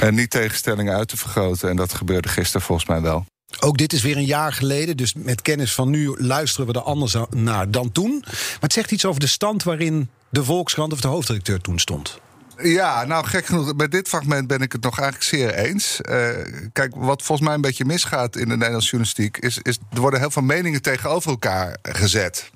En 0.00 0.14
niet 0.14 0.30
tegenstellingen 0.30 0.94
uit 0.94 1.08
te 1.08 1.16
vergroten. 1.16 1.68
En 1.68 1.76
dat 1.76 1.94
gebeurde 1.94 2.28
gisteren 2.28 2.66
volgens 2.66 2.88
mij 2.88 3.00
wel. 3.00 3.26
Ook 3.60 3.78
dit 3.78 3.92
is 3.92 4.02
weer 4.02 4.16
een 4.16 4.24
jaar 4.24 4.52
geleden, 4.52 4.96
dus 4.96 5.14
met 5.14 5.42
kennis 5.42 5.74
van 5.74 5.90
nu 5.90 6.14
luisteren 6.18 6.66
we 6.66 6.72
er 6.72 6.80
anders 6.82 7.16
naar 7.30 7.70
dan 7.70 7.92
toen. 7.92 8.18
Maar 8.24 8.58
het 8.60 8.72
zegt 8.72 8.90
iets 8.90 9.04
over 9.04 9.20
de 9.20 9.26
stand 9.26 9.62
waarin 9.62 10.08
de 10.28 10.44
Volkskrant 10.44 10.92
of 10.92 11.00
de 11.00 11.08
hoofdredacteur 11.08 11.60
toen 11.60 11.78
stond. 11.78 12.18
Ja, 12.62 13.04
nou 13.04 13.26
gek 13.26 13.46
genoeg, 13.46 13.76
bij 13.76 13.88
dit 13.88 14.08
fragment 14.08 14.46
ben 14.46 14.60
ik 14.60 14.72
het 14.72 14.82
nog 14.82 14.98
eigenlijk 15.00 15.28
zeer 15.28 15.54
eens. 15.54 16.00
Uh, 16.10 16.28
kijk, 16.72 16.94
wat 16.96 17.22
volgens 17.22 17.46
mij 17.46 17.56
een 17.56 17.62
beetje 17.62 17.84
misgaat 17.84 18.36
in 18.36 18.48
de 18.48 18.56
Nederlandse 18.56 18.90
journalistiek... 18.90 19.38
is, 19.38 19.58
is 19.62 19.78
er 19.92 20.00
worden 20.00 20.20
heel 20.20 20.30
veel 20.30 20.42
meningen 20.42 20.82
tegenover 20.82 21.30
elkaar 21.30 21.76
gezet 21.82 22.50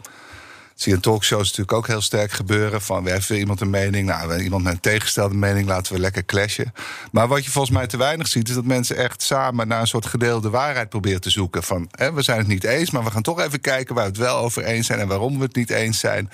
zie 0.79 0.91
je 0.91 0.97
in 0.97 1.03
talkshows 1.03 1.43
natuurlijk 1.43 1.73
ook 1.73 1.87
heel 1.87 2.01
sterk 2.01 2.33
gebeuren. 2.33 2.83
Van 2.83 3.05
we 3.05 3.11
hebben 3.11 3.39
iemand 3.39 3.61
een 3.61 3.71
mening, 3.71 4.07
nou, 4.07 4.43
iemand 4.43 4.63
met 4.63 4.73
een 4.73 4.81
tegengestelde 4.81 5.35
mening 5.35 5.67
laten 5.67 5.93
we 5.93 6.01
lekker 6.01 6.25
clashen. 6.25 6.73
Maar 7.13 7.29
wat 7.29 7.45
je 7.45 7.51
volgens 7.51 7.77
mij 7.77 7.87
te 7.87 7.97
weinig 7.97 8.27
ziet, 8.29 8.49
is 8.49 8.55
dat 8.55 8.65
mensen 8.65 8.97
echt 8.97 9.23
samen 9.23 9.69
naar 9.69 9.81
een 9.81 9.87
soort 9.87 10.07
gedeelde 10.07 10.51
waarheid 10.51 10.89
proberen 10.89 11.21
te 11.21 11.31
zoeken. 11.31 11.63
Van 11.63 11.89
hè, 11.91 12.13
we 12.13 12.23
zijn 12.23 12.39
het 12.39 12.47
niet 12.47 12.65
eens, 12.65 12.91
maar 12.91 13.05
we 13.05 13.11
gaan 13.11 13.23
toch 13.23 13.41
even 13.41 13.61
kijken 13.61 13.95
waar 13.95 14.05
we 14.05 14.11
het 14.11 14.21
wel 14.21 14.37
over 14.37 14.65
eens 14.65 14.87
zijn 14.87 15.01
en 15.01 15.09
waarom 15.09 15.39
we 15.39 15.45
het 15.45 15.57
niet 15.57 15.71
eens 15.71 15.99
zijn. 15.99 16.31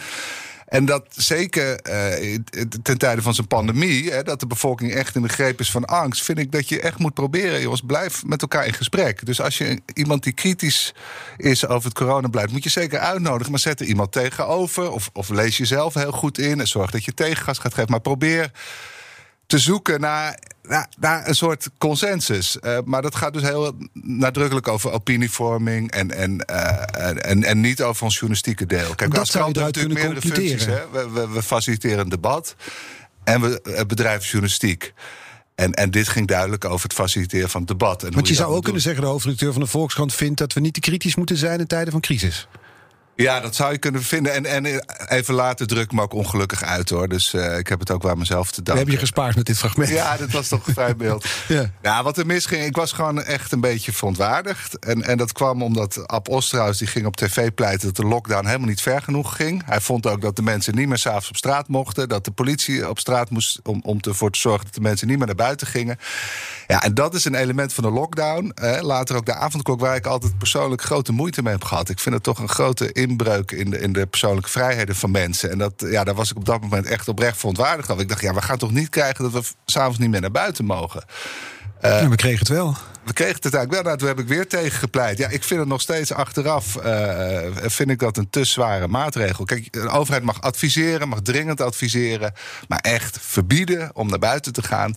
En 0.67 0.85
dat 0.85 1.07
zeker 1.09 1.81
uh, 1.89 2.39
ten 2.83 2.99
tijde 2.99 3.23
van 3.23 3.35
zijn 3.35 3.47
pandemie, 3.47 4.11
hè, 4.11 4.23
dat 4.23 4.41
de 4.41 4.47
bevolking 4.47 4.93
echt 4.93 5.15
in 5.15 5.23
de 5.23 5.29
greep 5.29 5.61
is 5.61 5.71
van 5.71 5.85
angst, 5.85 6.23
vind 6.23 6.39
ik 6.39 6.53
dat 6.53 6.69
je 6.69 6.81
echt 6.81 6.99
moet 6.99 7.15
proberen, 7.15 7.61
jongens, 7.61 7.83
blijf 7.87 8.25
met 8.25 8.43
elkaar 8.43 8.67
in 8.67 8.73
gesprek. 8.73 9.27
Dus 9.27 9.41
als 9.41 9.59
je 9.59 9.81
iemand 9.95 10.23
die 10.23 10.33
kritisch 10.33 10.95
is 11.37 11.67
over 11.67 11.89
het 11.89 11.99
coronabeleid, 11.99 12.53
moet 12.53 12.65
je 12.65 12.71
zeker 12.71 12.99
uitnodigen, 12.99 13.51
maar 13.51 13.61
zet 13.61 13.81
er 13.81 13.87
iemand 13.87 14.13
tegenover. 14.13 14.91
Of, 14.91 15.11
of 15.13 15.29
lees 15.29 15.57
jezelf 15.57 15.95
heel 15.95 16.13
goed 16.13 16.39
in 16.39 16.61
en 16.61 16.69
zorg 16.69 16.91
dat 16.91 17.05
je 17.05 17.15
tegengas 17.15 17.59
gaat 17.59 17.75
geven. 17.75 17.91
Maar 17.91 18.01
probeer 18.01 18.51
te 19.47 19.59
zoeken 19.59 20.01
naar, 20.01 20.39
naar, 20.69 20.89
naar, 20.99 21.29
een 21.29 21.35
soort 21.35 21.71
consensus. 21.79 22.57
Uh, 22.61 22.79
maar 22.85 23.03
dat 23.03 23.15
gaat 23.15 23.33
dus 23.33 23.43
heel 23.43 23.77
nadrukkelijk 23.93 24.69
over 24.69 24.91
opinievorming 24.91 25.91
en, 25.91 26.11
en, 26.11 26.45
uh, 26.51 27.27
en, 27.27 27.45
en, 27.45 27.61
niet 27.61 27.83
over 27.83 28.05
ons 28.05 28.15
journalistieke 28.15 28.67
deel. 28.67 28.95
Kijk, 28.95 29.15
dat 29.15 29.27
zou 29.27 29.51
je 29.53 29.59
natuurlijk 29.59 29.95
meerdere 29.95 30.21
functies. 30.21 30.65
Hè? 30.65 30.91
We, 30.93 31.11
we, 31.11 31.29
we, 31.29 31.43
faciliteren 31.43 31.99
een 31.99 32.09
debat 32.09 32.57
en 33.25 33.41
we 33.41 33.85
bedrijven 33.87 34.25
journalistiek. 34.25 34.93
En, 35.55 35.73
en 35.73 35.91
dit 35.91 36.09
ging 36.09 36.27
duidelijk 36.27 36.65
over 36.65 36.83
het 36.83 36.93
faciliteren 36.93 37.51
van 37.51 37.61
het 37.61 37.71
debat. 37.71 38.03
En 38.03 38.13
Want 38.13 38.27
je, 38.27 38.33
je 38.33 38.39
zou 38.39 38.55
ook 38.55 38.65
kunnen 38.65 38.83
zeggen, 38.83 39.03
de 39.03 39.09
hoofdredacteur 39.09 39.53
van 39.53 39.63
de 39.63 39.69
Volkskrant 39.69 40.15
vindt 40.15 40.39
dat 40.39 40.53
we 40.53 40.61
niet 40.61 40.75
te 40.75 40.81
kritisch 40.81 41.15
moeten 41.15 41.37
zijn 41.37 41.61
in 41.61 41.67
tijden 41.67 41.93
van 41.93 42.01
crisis. 42.01 42.49
Ja, 43.17 43.41
dat 43.41 43.55
zou 43.55 43.73
je 43.73 43.79
kunnen 43.79 44.03
vinden. 44.03 44.33
En, 44.33 44.47
en 44.47 44.85
even 45.09 45.35
later 45.35 45.67
druk 45.67 45.93
me 45.93 46.03
ook 46.03 46.13
ongelukkig 46.13 46.63
uit 46.63 46.91
hoor. 46.91 47.09
Dus 47.09 47.35
uh, 47.35 47.59
ik 47.59 47.69
heb 47.69 47.79
het 47.79 47.91
ook 47.91 48.03
waar 48.03 48.19
mezelf 48.19 48.51
te 48.51 48.63
danken. 48.63 48.85
heb 48.85 48.93
je 48.93 48.99
gespaard 48.99 49.37
met 49.37 49.47
dit 49.47 49.59
fragment. 49.59 49.89
Ja, 49.91 50.17
dat 50.17 50.31
was 50.31 50.49
toch 50.49 50.67
een 50.67 50.75
vrij 50.75 50.97
beeld. 51.05 51.27
ja. 51.49 51.71
ja, 51.83 52.03
wat 52.03 52.19
er 52.19 52.27
misging, 52.27 52.65
ik 52.65 52.77
was 52.77 52.93
gewoon 52.93 53.23
echt 53.23 53.53
een 53.53 53.61
beetje 53.61 53.93
verontwaardigd. 53.93 54.79
En, 54.79 55.03
en 55.03 55.19
dat 55.19 55.33
kwam 55.33 55.63
omdat 55.63 56.09
Ab 56.09 56.29
Osterhaus 56.29 56.79
die 56.79 56.89
ging 56.89 57.07
op 57.07 57.17
tv 57.17 57.51
pleiten 57.51 57.87
dat 57.87 57.97
de 57.97 58.05
lockdown 58.05 58.47
helemaal 58.47 58.69
niet 58.69 58.81
ver 58.81 59.03
genoeg 59.03 59.37
ging. 59.37 59.63
Hij 59.67 59.81
vond 59.81 60.07
ook 60.07 60.21
dat 60.21 60.37
de 60.37 60.43
mensen 60.43 60.75
niet 60.75 60.89
meer 60.89 60.99
s'avonds 60.99 61.29
op 61.29 61.37
straat 61.37 61.69
mochten. 61.69 62.09
Dat 62.09 62.25
de 62.25 62.31
politie 62.31 62.89
op 62.89 62.99
straat 62.99 63.31
moest 63.31 63.61
om, 63.63 63.81
om 63.85 63.99
ervoor 64.01 64.31
te 64.31 64.39
zorgen 64.39 64.65
dat 64.65 64.75
de 64.75 64.81
mensen 64.81 65.07
niet 65.07 65.19
meer 65.19 65.27
naar 65.27 65.35
buiten 65.35 65.67
gingen. 65.67 65.99
Ja, 66.67 66.83
en 66.83 66.95
dat 66.95 67.15
is 67.15 67.25
een 67.25 67.35
element 67.35 67.73
van 67.73 67.85
de 67.85 67.91
lockdown. 67.91 68.51
Eh, 68.55 68.83
later 68.83 69.17
ook 69.17 69.27
de 69.27 69.35
avondklok, 69.35 69.81
waar 69.81 69.97
ik 69.97 70.07
altijd 70.07 70.39
persoonlijk 70.39 70.83
grote 70.83 71.13
moeite 71.13 71.43
mee 71.43 71.53
heb 71.53 71.65
gehad. 71.65 71.89
Ik 71.89 71.99
vind 71.99 72.15
het 72.15 72.25
toch 72.25 72.39
een 72.39 72.49
grote 72.49 72.93
inbreuk 72.93 73.51
in 73.51 73.71
de, 73.71 73.79
in 73.79 73.93
de 73.93 74.07
persoonlijke 74.07 74.51
vrijheden 74.51 74.97
van 74.97 75.11
mensen. 75.11 75.51
En 75.51 75.59
dat, 75.59 75.73
ja, 75.77 76.05
daar 76.05 76.15
was 76.15 76.31
ik 76.31 76.37
op 76.37 76.45
dat 76.45 76.61
moment 76.61 76.87
echt 76.87 77.09
oprecht 77.09 77.39
verontwaardigd 77.39 77.91
over. 77.91 78.03
Ik 78.03 78.09
dacht, 78.09 78.21
ja, 78.21 78.35
we 78.35 78.43
gaan 78.43 78.59
toch 78.59 78.73
niet 78.73 78.89
krijgen 78.89 79.25
dat 79.25 79.33
we 79.33 79.43
s'avonds 79.65 79.99
niet 79.99 80.11
meer 80.11 80.21
naar 80.21 80.31
buiten 80.31 80.65
mogen. 80.65 81.05
Uh, 81.85 82.01
ja, 82.01 82.09
we 82.09 82.17
kregen 82.17 82.39
het 82.39 82.49
wel. 82.49 82.77
We 83.05 83.13
kregen 83.13 83.35
het 83.35 83.55
eigenlijk 83.55 83.73
wel. 83.73 83.83
Nou, 83.83 83.97
toen 83.99 84.09
heb 84.09 84.19
ik 84.19 84.29
weer 84.29 84.49
tegen 84.49 84.79
gepleit. 84.79 85.19
Ja, 85.19 85.29
ik 85.29 85.45
vind 85.45 85.61
het 85.61 85.69
nog 85.69 85.81
steeds 85.81 86.13
achteraf. 86.13 86.77
Uh, 86.85 87.39
vind 87.55 87.91
ik 87.91 87.99
dat 87.99 88.17
een 88.17 88.31
te 88.31 88.45
zware 88.45 88.89
maatregel. 88.89 89.45
Kijk, 89.45 89.73
de 89.73 89.89
overheid 89.89 90.25
mag 90.25 90.41
adviseren, 90.41 91.09
mag 91.09 91.21
dringend 91.21 91.61
adviseren. 91.61 92.33
Maar 92.69 92.79
echt 92.79 93.19
verbieden 93.21 93.91
om 93.95 94.09
naar 94.09 94.19
buiten 94.19 94.53
te 94.53 94.63
gaan. 94.63 94.97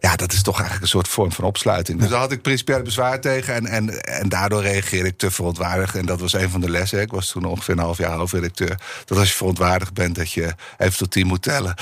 Ja, 0.00 0.16
dat 0.16 0.32
is 0.32 0.42
toch 0.42 0.54
eigenlijk 0.54 0.82
een 0.82 0.90
soort 0.90 1.08
vorm 1.08 1.32
van 1.32 1.44
opsluiting. 1.44 2.00
Dus 2.00 2.08
daar 2.08 2.20
had 2.20 2.32
ik 2.32 2.42
principieel 2.42 2.82
bezwaar 2.82 3.20
tegen. 3.20 3.54
En, 3.54 3.66
en, 3.66 4.04
en 4.04 4.28
daardoor 4.28 4.62
reageerde 4.62 5.08
ik 5.08 5.18
te 5.18 5.30
verontwaardigd. 5.30 5.94
En 5.94 6.06
dat 6.06 6.20
was 6.20 6.32
een 6.32 6.50
van 6.50 6.60
de 6.60 6.70
lessen. 6.70 7.00
Ik 7.00 7.10
was 7.10 7.30
toen 7.30 7.44
ongeveer 7.44 7.74
een 7.74 7.80
half 7.80 7.98
jaar 7.98 8.16
hoofdredacteur. 8.16 8.78
Dat 9.04 9.18
als 9.18 9.28
je 9.28 9.34
verontwaardigd 9.34 9.94
bent, 9.94 10.14
dat 10.14 10.32
je 10.32 10.54
even 10.78 10.98
tot 10.98 11.10
tien 11.10 11.26
moet 11.26 11.42
tellen. 11.42 11.74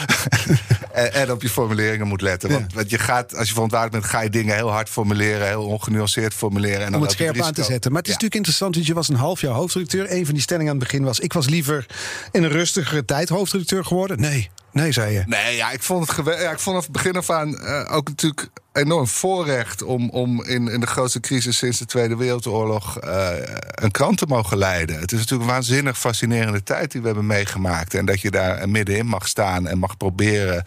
en, 0.93 1.13
en, 1.13 1.33
op 1.33 1.43
je 1.43 1.49
formuleringen 1.49 2.07
moet 2.07 2.21
letten. 2.21 2.51
Want, 2.51 2.73
want, 2.73 2.91
je 2.91 2.99
gaat, 2.99 3.37
als 3.37 3.49
je 3.49 3.55
verontwaardigd 3.55 3.93
bent, 3.93 4.05
ga 4.05 4.21
je 4.21 4.31
dingen 4.31 4.55
heel 4.55 4.71
hard 4.71 4.89
formuleren. 4.89 5.47
Heel 5.47 5.67
ongenuanceerd 5.67 6.35
formuleren. 6.35 6.87
En 6.87 6.95
Om 6.95 7.03
het 7.03 7.11
scherp 7.11 7.41
aan 7.41 7.53
te 7.53 7.63
zetten. 7.63 7.93
Maar 7.93 8.01
het 8.01 8.09
is 8.09 8.15
natuurlijk 8.15 8.35
interessant, 8.35 8.75
want 8.75 8.87
je 8.87 8.95
was 8.95 9.09
een 9.09 9.15
half 9.15 9.41
jaar 9.41 9.55
hoofdredacteur. 9.55 10.13
Een 10.13 10.25
van 10.25 10.35
die 10.35 10.43
stellingen 10.43 10.73
aan 10.73 10.79
het 10.79 10.89
begin 10.89 11.05
was... 11.05 11.21
ik 11.21 11.33
was 11.33 11.49
liever 11.49 11.87
in 12.33 12.43
een 12.43 12.51
rustigere 12.51 13.05
tijd 13.05 13.29
hoofdredacteur 13.29 13.85
geworden. 13.85 14.21
Nee, 14.21 14.51
Nee, 14.79 14.93
zei 14.93 15.13
je. 15.13 15.23
Nee, 15.27 15.57
ja, 15.57 15.71
ik 15.71 15.83
vond 15.83 16.09
het, 16.09 16.27
ja, 16.27 16.51
ik 16.51 16.59
vond 16.59 16.83
het 16.83 16.93
begin 16.93 17.17
af 17.17 17.31
aan 17.31 17.61
ook 17.89 18.09
natuurlijk 18.09 18.51
enorm 18.79 19.07
voorrecht 19.07 19.83
om, 19.83 20.11
om 20.11 20.45
in, 20.45 20.69
in 20.69 20.81
de 20.81 20.87
grootste 20.87 21.21
crisis 21.21 21.57
sinds 21.57 21.79
de 21.79 21.85
Tweede 21.85 22.17
Wereldoorlog 22.17 23.05
uh, 23.05 23.29
een 23.75 23.91
krant 23.91 24.19
te 24.19 24.27
mogen 24.29 24.59
leiden. 24.59 25.01
Het 25.01 25.13
is 25.13 25.19
natuurlijk 25.19 25.49
een 25.49 25.55
waanzinnig 25.55 25.99
fascinerende 25.99 26.63
tijd 26.63 26.93
die 26.93 27.01
we 27.01 27.07
hebben 27.07 27.27
meegemaakt. 27.27 27.95
En 27.95 28.07
dat 28.07 28.21
je 28.21 28.31
daar 28.31 28.69
middenin 28.69 29.07
mag 29.07 29.29
staan 29.29 29.67
en 29.67 29.79
mag 29.79 29.97
proberen 29.97 30.65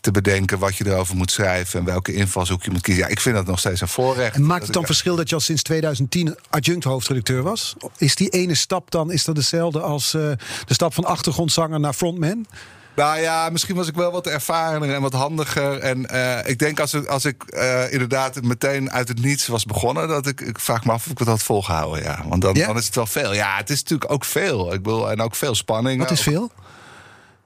te 0.00 0.10
bedenken 0.10 0.58
wat 0.58 0.76
je 0.76 0.86
erover 0.86 1.16
moet 1.16 1.30
schrijven 1.30 1.78
en 1.78 1.84
welke 1.84 2.14
invalshoek 2.14 2.62
je 2.62 2.70
moet 2.70 2.80
kiezen. 2.80 3.02
Ja, 3.02 3.08
ik 3.08 3.20
vind 3.20 3.34
dat 3.34 3.46
nog 3.46 3.58
steeds 3.58 3.80
een 3.80 3.88
voorrecht. 3.88 4.34
En 4.34 4.46
maakt 4.46 4.64
het 4.64 4.72
dan 4.72 4.86
verschil 4.86 5.16
dat 5.16 5.28
je 5.28 5.34
al 5.34 5.40
sinds 5.40 5.62
2010 5.62 6.36
adjunct 6.50 6.84
hoofdredacteur 6.84 7.42
was? 7.42 7.76
Is 7.96 8.14
die 8.14 8.28
ene 8.28 8.54
stap 8.54 8.90
dan 8.90 9.12
is 9.12 9.24
dat 9.24 9.36
hetzelfde 9.36 9.80
als 9.80 10.14
uh, 10.14 10.20
de 10.66 10.74
stap 10.74 10.94
van 10.94 11.04
achtergrondzanger 11.04 11.80
naar 11.80 11.92
frontman? 11.92 12.46
Nou 12.94 13.20
ja, 13.20 13.50
misschien 13.50 13.76
was 13.76 13.88
ik 13.88 13.94
wel 13.94 14.12
wat 14.12 14.26
ervarener 14.26 14.94
en 14.94 15.02
wat 15.02 15.12
handiger. 15.12 15.78
En 15.78 16.08
uh, 16.12 16.38
ik 16.44 16.58
denk 16.58 16.80
als, 16.80 16.94
ik, 16.94 17.06
als 17.06 17.24
ik 17.24 17.44
uh, 17.48 17.92
inderdaad 17.92 18.42
meteen 18.42 18.90
uit 18.90 19.08
het 19.08 19.22
niets 19.22 19.46
was 19.46 19.64
begonnen, 19.64 20.08
dat 20.08 20.26
ik, 20.26 20.40
ik 20.40 20.60
vraag 20.60 20.84
me 20.84 20.92
af 20.92 21.04
of 21.04 21.12
ik 21.12 21.18
het 21.18 21.28
had 21.28 21.42
volgehouden. 21.42 22.02
Ja. 22.02 22.24
Want 22.28 22.42
dan, 22.42 22.54
ja? 22.54 22.66
dan 22.66 22.76
is 22.76 22.86
het 22.86 22.94
wel 22.94 23.06
veel. 23.06 23.34
Ja, 23.34 23.56
het 23.56 23.70
is 23.70 23.82
natuurlijk 23.82 24.10
ook 24.10 24.24
veel. 24.24 24.72
Ik 24.72 24.82
bedoel, 24.82 25.10
en 25.10 25.20
ook 25.20 25.34
veel 25.34 25.54
spanning. 25.54 25.98
Wat 26.00 26.10
is 26.10 26.20
veel? 26.20 26.52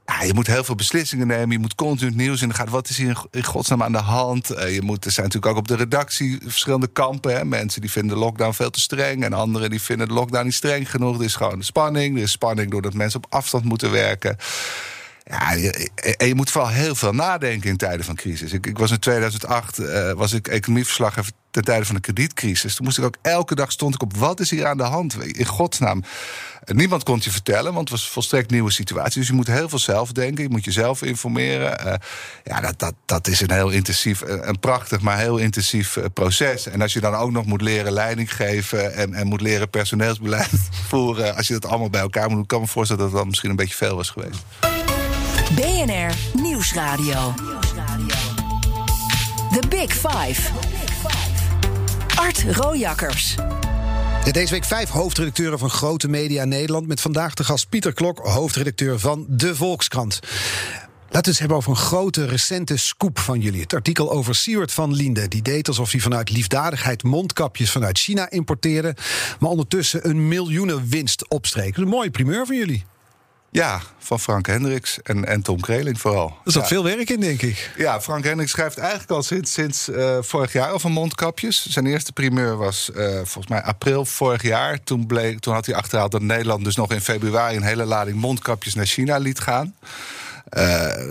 Ja, 0.06 0.22
je 0.22 0.34
moet 0.34 0.46
heel 0.46 0.64
veel 0.64 0.74
beslissingen 0.74 1.26
nemen. 1.26 1.50
Je 1.50 1.58
moet 1.58 1.74
continu 1.74 2.10
nieuws 2.10 2.42
in 2.42 2.48
de 2.48 2.54
gaten. 2.54 2.72
Wat 2.72 2.88
is 2.88 2.96
hier 2.96 3.22
in 3.30 3.44
godsnaam 3.44 3.82
aan 3.82 3.92
de 3.92 3.98
hand? 3.98 4.50
Uh, 4.50 4.74
je 4.74 4.82
moet, 4.82 5.04
er 5.04 5.10
zijn 5.10 5.26
natuurlijk 5.26 5.52
ook 5.52 5.58
op 5.58 5.68
de 5.68 5.76
redactie 5.76 6.38
verschillende 6.42 6.86
kampen. 6.86 7.36
Hè? 7.36 7.44
Mensen 7.44 7.80
die 7.80 7.90
vinden 7.90 8.16
de 8.16 8.24
lockdown 8.24 8.52
veel 8.52 8.70
te 8.70 8.80
streng. 8.80 9.24
En 9.24 9.32
anderen 9.32 9.70
die 9.70 9.82
vinden 9.82 10.08
de 10.08 10.14
lockdown 10.14 10.44
niet 10.44 10.54
streng 10.54 10.90
genoeg. 10.90 11.18
Er 11.18 11.24
is 11.24 11.34
gewoon 11.34 11.62
spanning. 11.62 12.16
Er 12.16 12.22
is 12.22 12.30
spanning 12.30 12.70
doordat 12.70 12.94
mensen 12.94 13.22
op 13.24 13.32
afstand 13.32 13.64
moeten 13.64 13.90
werken. 13.90 14.36
Ja, 15.30 15.56
en 16.16 16.26
je 16.26 16.34
moet 16.34 16.50
vooral 16.50 16.70
heel 16.70 16.94
veel 16.94 17.12
nadenken 17.12 17.70
in 17.70 17.76
tijden 17.76 18.04
van 18.04 18.14
crisis. 18.14 18.52
Ik, 18.52 18.66
ik 18.66 18.78
was 18.78 18.90
in 18.90 18.98
2008 18.98 19.78
uh, 19.78 20.10
eh, 20.10 20.16
was 20.16 20.32
ik 20.32 20.48
economieverslaggever 20.48 21.32
ten 21.50 21.64
tijde 21.64 21.84
van 21.84 21.94
de 21.94 22.00
kredietcrisis. 22.00 22.74
Toen 22.74 22.84
moest 22.84 22.98
ik 22.98 23.04
ook 23.04 23.16
elke 23.22 23.54
dag 23.54 23.72
stond 23.72 23.94
ik 23.94 24.02
op 24.02 24.16
wat 24.16 24.40
is 24.40 24.50
hier 24.50 24.66
aan 24.66 24.76
de 24.76 24.82
hand? 24.82 25.24
In 25.24 25.44
godsnaam. 25.44 26.04
Niemand 26.64 27.02
kon 27.02 27.20
je 27.22 27.30
vertellen, 27.30 27.74
want 27.74 27.88
het 27.88 27.98
was 27.98 28.08
volstrekt 28.08 28.50
nieuwe 28.50 28.70
situatie. 28.70 29.18
Dus 29.18 29.28
je 29.28 29.34
moet 29.34 29.46
heel 29.46 29.68
veel 29.68 29.78
zelf 29.78 30.12
denken. 30.12 30.42
Je 30.42 30.50
moet 30.50 30.64
jezelf 30.64 31.02
informeren. 31.02 31.86
Uh, 31.86 31.94
ja, 32.44 32.60
dat, 32.60 32.78
dat, 32.78 32.94
dat 33.04 33.26
is 33.26 33.40
een 33.40 33.52
heel 33.52 33.70
intensief, 33.70 34.22
eh, 34.22 34.36
een 34.40 34.58
prachtig, 34.58 35.00
maar 35.00 35.18
heel 35.18 35.36
intensief 35.36 35.98
proces. 36.12 36.66
En 36.66 36.82
als 36.82 36.92
je 36.92 37.00
dan 37.00 37.14
ook 37.14 37.30
nog 37.30 37.46
moet 37.46 37.62
leren 37.62 37.92
leiding 37.92 38.34
geven 38.34 38.94
en, 38.94 39.14
en 39.14 39.26
moet 39.26 39.40
leren 39.40 39.70
personeelsbeleid 39.70 40.50
voeren. 40.88 41.36
Als 41.36 41.46
je 41.46 41.52
dat 41.52 41.66
allemaal 41.66 41.90
bij 41.90 42.00
elkaar 42.00 42.28
moet 42.28 42.36
doen, 42.36 42.46
kan 42.46 42.60
me 42.60 42.66
voorstellen 42.66 43.02
dat 43.02 43.12
dat 43.12 43.26
misschien 43.26 43.50
een 43.50 43.56
beetje 43.56 43.76
veel 43.76 43.96
was 43.96 44.10
geweest. 44.10 44.44
BNR 45.56 46.40
Nieuwsradio. 46.42 47.34
The 49.52 49.62
Big 49.68 49.92
Five. 49.92 50.50
Art 52.14 52.44
Rojakkers. 52.56 53.34
Deze 54.30 54.52
week 54.52 54.64
vijf 54.64 54.88
hoofdredacteuren 54.88 55.58
van 55.58 55.70
grote 55.70 56.08
media 56.08 56.44
Nederland. 56.44 56.86
Met 56.86 57.00
vandaag 57.00 57.34
de 57.34 57.44
gast 57.44 57.68
Pieter 57.68 57.92
Klok, 57.92 58.18
hoofdredacteur 58.18 58.98
van 58.98 59.26
De 59.28 59.54
Volkskrant. 59.54 60.18
Laten 61.02 61.22
we 61.22 61.30
het 61.30 61.38
hebben 61.38 61.56
over 61.56 61.70
een 61.70 61.76
grote 61.76 62.26
recente 62.26 62.76
scoop 62.76 63.18
van 63.18 63.40
jullie. 63.40 63.60
Het 63.60 63.74
artikel 63.74 64.10
over 64.10 64.34
Siewert 64.34 64.72
van 64.72 64.94
Linde. 64.94 65.28
Die 65.28 65.42
deed 65.42 65.68
alsof 65.68 65.90
hij 65.90 66.00
vanuit 66.00 66.30
liefdadigheid 66.30 67.02
mondkapjes 67.02 67.70
vanuit 67.70 67.98
China 67.98 68.30
importeerde. 68.30 68.96
Maar 69.38 69.50
ondertussen 69.50 70.08
een 70.08 70.28
miljoenen 70.28 70.88
winst 70.88 71.28
opstreek. 71.28 71.76
een 71.76 71.88
mooie 71.88 72.10
primeur 72.10 72.46
van 72.46 72.56
jullie. 72.56 72.84
Ja, 73.50 73.80
van 73.98 74.20
Frank 74.20 74.46
Hendricks 74.46 75.02
en, 75.02 75.24
en 75.24 75.42
Tom 75.42 75.60
Kreling 75.60 76.00
vooral. 76.00 76.36
Er 76.44 76.52
zat 76.52 76.66
veel 76.66 76.84
werk 76.84 77.10
in, 77.10 77.20
denk 77.20 77.42
ik. 77.42 77.70
Ja, 77.76 78.00
Frank 78.00 78.24
Hendricks 78.24 78.50
schrijft 78.50 78.78
eigenlijk 78.78 79.10
al 79.10 79.22
sinds, 79.22 79.52
sinds 79.52 79.88
uh, 79.88 80.16
vorig 80.20 80.52
jaar 80.52 80.70
over 80.70 80.90
mondkapjes. 80.90 81.66
Zijn 81.66 81.86
eerste 81.86 82.12
primeur 82.12 82.56
was 82.56 82.90
uh, 82.94 83.14
volgens 83.14 83.46
mij 83.48 83.62
april 83.62 84.04
vorig 84.04 84.42
jaar. 84.42 84.82
Toen, 84.84 85.06
bleek, 85.06 85.40
toen 85.40 85.54
had 85.54 85.66
hij 85.66 85.74
achterhaald 85.74 86.12
dat 86.12 86.22
Nederland 86.22 86.64
dus 86.64 86.76
nog 86.76 86.92
in 86.92 87.00
februari... 87.00 87.56
een 87.56 87.62
hele 87.62 87.84
lading 87.84 88.16
mondkapjes 88.16 88.74
naar 88.74 88.86
China 88.86 89.16
liet 89.16 89.40
gaan. 89.40 89.74
Uh, 90.56 90.62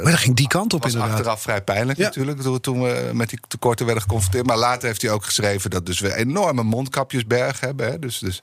maar 0.03 0.11
dat 0.11 0.19
ging 0.19 0.35
die 0.35 0.47
kant 0.47 0.73
op 0.73 0.83
was 0.83 0.91
inderdaad. 0.91 1.17
achteraf 1.17 1.41
vrij 1.41 1.61
pijnlijk 1.61 1.99
natuurlijk, 1.99 2.41
toen 2.61 2.81
we 2.81 3.09
met 3.13 3.29
die 3.29 3.39
tekorten 3.47 3.85
werden 3.85 4.03
geconfronteerd. 4.03 4.45
Maar 4.45 4.57
later 4.57 4.87
heeft 4.87 5.01
hij 5.01 5.11
ook 5.11 5.25
geschreven 5.25 5.69
dat 5.69 5.85
dus 5.85 5.99
we 5.99 6.15
enorme 6.15 6.63
mondkapjesberg 6.63 7.59
hebben. 7.59 7.91
Hè. 7.91 7.99
Dus, 7.99 8.19
dus 8.19 8.41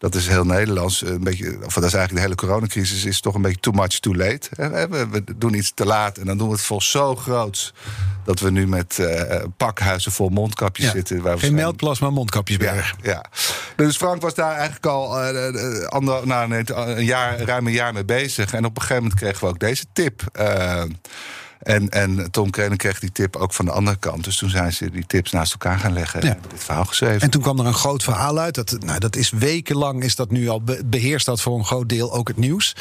dat 0.00 0.14
is 0.14 0.28
heel 0.28 0.44
Nederlands. 0.44 1.06
Een 1.06 1.24
beetje, 1.24 1.58
of 1.64 1.74
dat 1.74 1.84
is 1.84 1.94
eigenlijk 1.94 2.14
de 2.14 2.20
hele 2.20 2.34
coronacrisis, 2.34 3.04
is 3.04 3.20
toch 3.20 3.34
een 3.34 3.42
beetje 3.42 3.60
too 3.60 3.72
much 3.72 3.98
too 3.98 4.14
late. 4.14 4.48
We, 4.90 5.08
we 5.10 5.24
doen 5.36 5.54
iets 5.54 5.72
te 5.74 5.84
laat 5.84 6.18
en 6.18 6.26
dan 6.26 6.38
doen 6.38 6.46
we 6.46 6.52
het 6.52 6.62
vol 6.62 6.80
zo 6.80 7.16
groot 7.16 7.72
dat 8.24 8.40
we 8.40 8.50
nu 8.50 8.66
met 8.66 8.98
uh, 9.00 9.22
pakhuizen 9.56 10.12
vol 10.12 10.28
mondkapjes 10.28 10.90
zitten. 10.90 11.22
Waar 11.22 11.38
Geen 11.38 11.54
meldplas, 11.54 11.98
maar 11.98 12.12
mondkapjesberg. 12.12 12.94
Ja, 13.02 13.10
ja, 13.10 13.24
Dus 13.76 13.96
Frank 13.96 14.22
was 14.22 14.34
daar 14.34 14.52
eigenlijk 14.52 14.86
al 14.86 15.32
uh, 15.32 15.86
ander, 15.86 16.26
nou, 16.26 16.48
nee, 16.48 16.62
een 16.74 17.04
jaar, 17.04 17.40
ruim 17.40 17.66
een 17.66 17.72
jaar 17.72 17.92
mee 17.92 18.04
bezig. 18.04 18.52
En 18.52 18.64
op 18.64 18.76
een 18.76 18.82
gegeven 18.82 19.02
moment 19.02 19.20
kregen 19.20 19.40
we 19.40 19.46
ook 19.46 19.60
deze 19.60 19.84
tip. 19.92 20.22
Uh, 20.40 20.82
en, 21.62 21.88
en 21.88 22.30
Tom 22.30 22.50
Krenen 22.50 22.76
kreeg 22.76 22.98
die 22.98 23.12
tip 23.12 23.36
ook 23.36 23.52
van 23.52 23.64
de 23.64 23.70
andere 23.70 23.96
kant. 23.96 24.24
Dus 24.24 24.36
toen 24.36 24.50
zijn 24.50 24.72
ze 24.72 24.90
die 24.90 25.06
tips 25.06 25.30
naast 25.30 25.52
elkaar 25.52 25.78
gaan 25.78 25.92
leggen 25.92 26.20
en 26.20 26.26
hebben 26.26 26.50
dit 26.50 26.64
verhaal 26.64 26.84
geschreven. 26.84 27.20
En 27.20 27.30
toen 27.30 27.42
kwam 27.42 27.58
er 27.58 27.66
een 27.66 27.74
groot 27.74 28.02
verhaal 28.02 28.38
uit. 28.38 28.54
Dat, 28.54 28.76
nou, 28.80 28.98
dat 28.98 29.16
is 29.16 29.30
wekenlang 29.30 30.02
is 30.02 30.16
dat 30.16 30.30
nu 30.30 30.48
al 30.48 30.62
beheerst 30.84 31.26
dat 31.26 31.40
voor 31.40 31.58
een 31.58 31.64
groot 31.64 31.88
deel 31.88 32.12
ook 32.12 32.28
het 32.28 32.36
nieuws. 32.36 32.76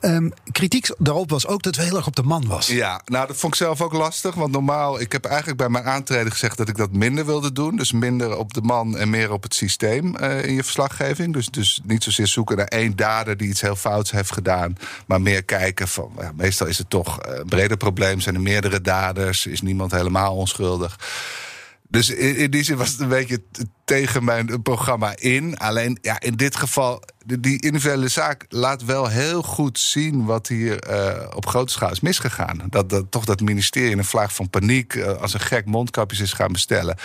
Um, 0.00 0.32
kritiek 0.52 0.94
daarop 0.98 1.30
was 1.30 1.46
ook 1.46 1.62
dat 1.62 1.76
we 1.76 1.82
heel 1.82 1.96
erg 1.96 2.06
op 2.06 2.16
de 2.16 2.22
man 2.22 2.46
was. 2.46 2.66
Ja, 2.66 3.02
nou 3.04 3.26
dat 3.26 3.36
vond 3.36 3.52
ik 3.52 3.58
zelf 3.58 3.80
ook 3.80 3.92
lastig. 3.92 4.34
Want 4.34 4.52
normaal, 4.52 5.00
ik 5.00 5.12
heb 5.12 5.24
eigenlijk 5.24 5.58
bij 5.58 5.68
mijn 5.68 5.84
aantreden 5.84 6.32
gezegd 6.32 6.56
dat 6.56 6.68
ik 6.68 6.76
dat 6.76 6.92
minder 6.92 7.26
wilde 7.26 7.52
doen. 7.52 7.76
Dus 7.76 7.92
minder 7.92 8.36
op 8.36 8.54
de 8.54 8.62
man 8.62 8.96
en 8.96 9.10
meer 9.10 9.32
op 9.32 9.42
het 9.42 9.54
systeem 9.54 10.16
uh, 10.20 10.44
in 10.44 10.54
je 10.54 10.62
verslaggeving. 10.62 11.32
Dus, 11.32 11.48
dus 11.48 11.80
niet 11.84 12.02
zozeer 12.02 12.26
zoeken 12.26 12.56
naar 12.56 12.66
één 12.66 12.96
dader 12.96 13.36
die 13.36 13.48
iets 13.48 13.60
heel 13.60 13.76
fouts 13.76 14.10
heeft 14.10 14.32
gedaan. 14.32 14.76
Maar 15.06 15.20
meer 15.20 15.44
kijken 15.44 15.88
van, 15.88 16.12
ja, 16.18 16.32
meestal 16.34 16.66
is 16.66 16.78
het 16.78 16.90
toch 16.90 17.18
een 17.20 17.46
breder 17.46 17.76
probleem 17.76 18.19
zijn 18.20 18.34
er 18.34 18.40
meerdere 18.40 18.80
daders, 18.80 19.46
is 19.46 19.60
niemand 19.60 19.90
helemaal 19.90 20.36
onschuldig. 20.36 20.98
Dus 21.88 22.10
in, 22.10 22.50
die 22.50 22.62
zin 22.62 22.76
was 22.76 22.90
het 22.90 23.00
een 23.00 23.08
beetje 23.08 23.42
tegen 23.84 24.24
mijn 24.24 24.62
programma 24.62 25.16
in. 25.16 25.56
Alleen 25.56 25.98
ja, 26.02 26.20
in 26.20 26.34
dit 26.34 26.56
geval, 26.56 27.02
die 27.24 27.62
individuele 27.62 28.08
zaak 28.08 28.44
laat 28.48 28.84
wel 28.84 29.08
heel 29.08 29.42
goed 29.42 29.78
zien 29.78 30.24
wat 30.24 30.48
hier 30.48 30.90
uh, 30.90 31.26
op 31.34 31.46
grote 31.46 31.72
schaal 31.72 31.90
is 31.90 32.00
misgegaan. 32.00 32.62
Dat, 32.68 33.04
toch 33.10 33.24
dat 33.24 33.40
ministerie 33.40 33.90
in 33.90 33.98
een 33.98 34.04
vlaag 34.04 34.34
van 34.34 34.50
paniek 34.50 34.94
uh, 34.94 35.08
als 35.08 35.34
een 35.34 35.40
gek 35.40 35.66
mondkapjes 35.66 36.20
is 36.20 36.32
gaan 36.32 36.52
bestellen. 36.52 36.96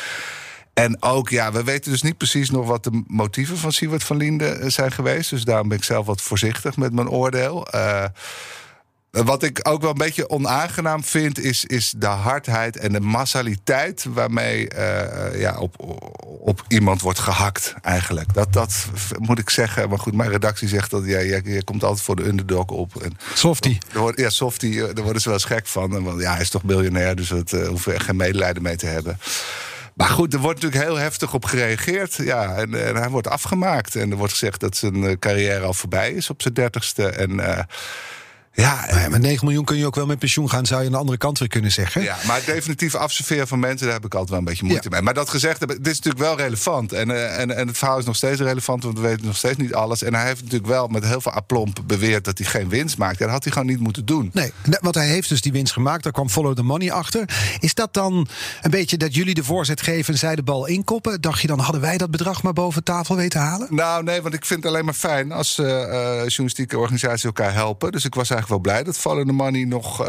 En 0.76 1.02
ook, 1.02 1.30
ja, 1.30 1.52
we 1.52 1.64
weten 1.64 1.92
dus 1.92 2.02
niet 2.02 2.18
precies 2.18 2.50
nog 2.50 2.68
wat 2.68 2.84
de 2.84 3.04
motieven 3.08 3.58
van 3.58 3.72
Siewert 3.72 4.04
van 4.04 4.18
Linde 4.18 4.48
eh, 4.48 4.70
zijn 4.70 4.92
geweest. 4.92 5.30
Dus 5.30 5.44
daarom 5.44 5.68
ben 5.68 5.78
ik 5.78 5.84
zelf 5.84 6.06
wat 6.06 6.22
voorzichtig 6.22 6.78
met 6.78 6.94
mijn 6.94 7.10
oordeel. 7.10 7.68
Uh, 7.76 8.06
wat 9.24 9.44
ik 9.44 9.60
ook 9.68 9.82
wel 9.82 9.90
een 9.90 9.98
beetje 9.98 10.30
onaangenaam 10.30 11.04
vind, 11.04 11.40
is, 11.40 11.66
is 11.66 11.94
de 11.98 12.06
hardheid 12.06 12.78
en 12.78 12.92
de 12.92 13.00
massaliteit 13.00 14.06
waarmee 14.10 14.68
uh, 14.76 15.40
ja, 15.40 15.58
op, 15.58 15.76
op 16.40 16.64
iemand 16.68 17.02
wordt 17.02 17.20
gehakt, 17.20 17.74
eigenlijk. 17.82 18.34
Dat, 18.34 18.54
dat 18.54 18.88
moet 19.18 19.40
ik 19.40 19.50
zeggen. 19.50 19.90
Maar 19.90 20.00
goed, 20.00 20.14
mijn 20.14 20.30
redactie 20.30 20.68
zegt 20.68 20.92
dat 20.92 21.06
ja, 21.06 21.20
je 21.20 21.64
komt 21.64 21.84
altijd 21.84 22.06
voor 22.06 22.16
de 22.16 22.28
underdog 22.28 22.66
op. 22.66 23.04
En, 23.04 23.18
softie. 23.34 23.78
ja, 24.16 24.30
softie, 24.30 24.94
daar 24.94 25.04
worden 25.04 25.22
ze 25.22 25.30
wel 25.30 25.38
eens 25.38 25.48
gek 25.48 25.68
van. 25.68 26.04
Want 26.04 26.22
ja, 26.22 26.32
hij 26.32 26.42
is 26.42 26.50
toch 26.50 26.64
biljonair, 26.64 27.16
dus 27.16 27.28
dat 27.28 27.52
uh, 27.52 27.68
hoeven 27.68 27.90
we 27.90 27.96
echt 27.96 28.06
geen 28.06 28.16
medelijden 28.16 28.64
mee 28.64 28.76
te 28.76 28.86
hebben. 28.86 29.20
Maar 29.94 30.10
goed, 30.10 30.34
er 30.34 30.40
wordt 30.40 30.62
natuurlijk 30.62 30.90
heel 30.90 31.00
heftig 31.00 31.34
op 31.34 31.46
gereageerd. 31.46 32.16
Ja, 32.16 32.56
en, 32.56 32.88
en 32.88 32.96
hij 32.96 33.10
wordt 33.10 33.28
afgemaakt. 33.28 33.96
En 33.96 34.12
er 34.12 34.18
wordt 34.18 34.32
gezegd 34.32 34.60
dat 34.60 34.78
zijn 34.78 35.20
carrière 35.20 35.66
al 35.66 35.74
voorbij 35.74 36.12
is 36.12 36.30
op 36.30 36.42
zijn 36.42 36.54
dertigste. 36.54 37.08
En 37.08 37.32
uh, 37.32 37.60
ja, 38.56 38.86
nou 38.86 39.00
ja, 39.00 39.10
met 39.10 39.22
9 39.22 39.46
miljoen 39.46 39.66
kun 39.66 39.78
je 39.78 39.86
ook 39.86 39.96
wel 39.96 40.06
met 40.06 40.20
pensioen 40.20 40.50
gaan, 40.50 40.66
zou 40.66 40.80
je 40.80 40.86
aan 40.86 40.92
de 40.92 40.98
andere 40.98 41.18
kant 41.18 41.40
weer 41.40 41.48
kunnen 41.48 41.72
zeggen. 41.72 42.02
Ja, 42.02 42.18
maar 42.28 42.42
definitief 42.46 42.96
afserveren 42.96 43.48
van 43.48 43.60
mensen, 43.60 43.86
daar 43.86 43.96
heb 43.96 44.06
ik 44.06 44.14
altijd 44.14 44.30
wel 44.30 44.40
een 44.40 44.46
beetje 44.46 44.66
moeite 44.66 44.90
mee. 44.90 45.02
Maar 45.02 45.14
dat 45.14 45.30
gezegd, 45.30 45.60
dit 45.60 45.70
is 45.70 46.00
natuurlijk 46.00 46.24
wel 46.24 46.38
relevant. 46.38 46.94
En, 46.94 47.10
uh, 47.10 47.40
en, 47.40 47.56
en 47.56 47.68
het 47.68 47.78
verhaal 47.78 47.98
is 47.98 48.06
nog 48.06 48.16
steeds 48.16 48.42
relevant, 48.42 48.84
want 48.84 49.00
we 49.00 49.08
weten 49.08 49.26
nog 49.26 49.38
steeds 49.38 49.58
niet 49.58 49.74
alles. 49.74 50.04
En 50.04 50.14
hij 50.14 50.26
heeft 50.26 50.42
natuurlijk 50.42 50.70
wel 50.70 50.88
met 50.88 51.06
heel 51.06 51.22
veel 51.22 51.32
aplomp 51.32 51.80
beweerd 51.86 52.26
dat 52.26 52.38
hij 52.38 52.48
geen 52.48 52.70
winst 52.70 52.98
maakt. 52.98 53.20
Dat 53.20 53.30
had 53.30 53.44
hij 53.44 53.54
gewoon 53.54 53.68
niet 53.68 53.80
moeten 53.80 54.06
doen. 54.06 54.30
Nee, 54.34 54.52
want 54.82 54.96
hij 54.96 55.08
heeft 55.08 55.30
dus 55.30 55.42
die 55.42 55.52
winst 55.52 55.74
gemaakt. 55.74 56.04
Daar 56.04 56.12
kwam 56.12 56.30
Follow 56.30 56.56
the 56.56 56.64
Money 56.64 56.92
achter. 56.92 57.30
Is 57.60 57.74
dat 57.74 57.94
dan 57.94 58.28
een 58.62 58.72
beetje 58.72 58.98
dat 58.98 59.16
jullie 59.16 59.34
de 59.34 59.44
voorzet 59.44 59.82
geven 59.82 60.14
en 60.14 60.20
zij 60.20 60.36
de 60.36 60.44
bal 60.44 60.66
inkoppen? 60.66 61.22
Dacht 61.22 61.42
je 61.42 61.48
dan, 61.48 61.60
hadden 61.60 61.82
wij 61.82 61.98
dat 61.98 62.12
bedrag 62.12 62.44
maar 62.44 62.54
boven 62.54 62.84
tafel 62.84 63.16
weten 63.16 63.40
halen? 63.40 63.68
Nou, 63.70 64.04
nee, 64.04 64.22
want 64.22 64.34
ik 64.34 64.46
vind 64.46 64.64
het 64.64 64.72
alleen 64.72 64.86
maar 64.86 64.94
fijn 64.94 65.32
als 65.32 65.60
uh, 65.60 65.68
uh, 65.68 65.82
journalistieke 66.18 66.78
organisaties 66.78 67.24
elkaar 67.24 67.54
helpen. 67.54 67.92
Dus 67.92 68.06
ik 68.06 68.16
was 68.16 68.30
eigenlijk 68.30 68.45
eigenlijk 68.46 68.50
wel 68.50 68.60
blij 68.60 68.84
dat 68.84 68.98
Follow 68.98 69.26
the 69.26 69.34
Money 69.34 69.64
nog 69.64 70.08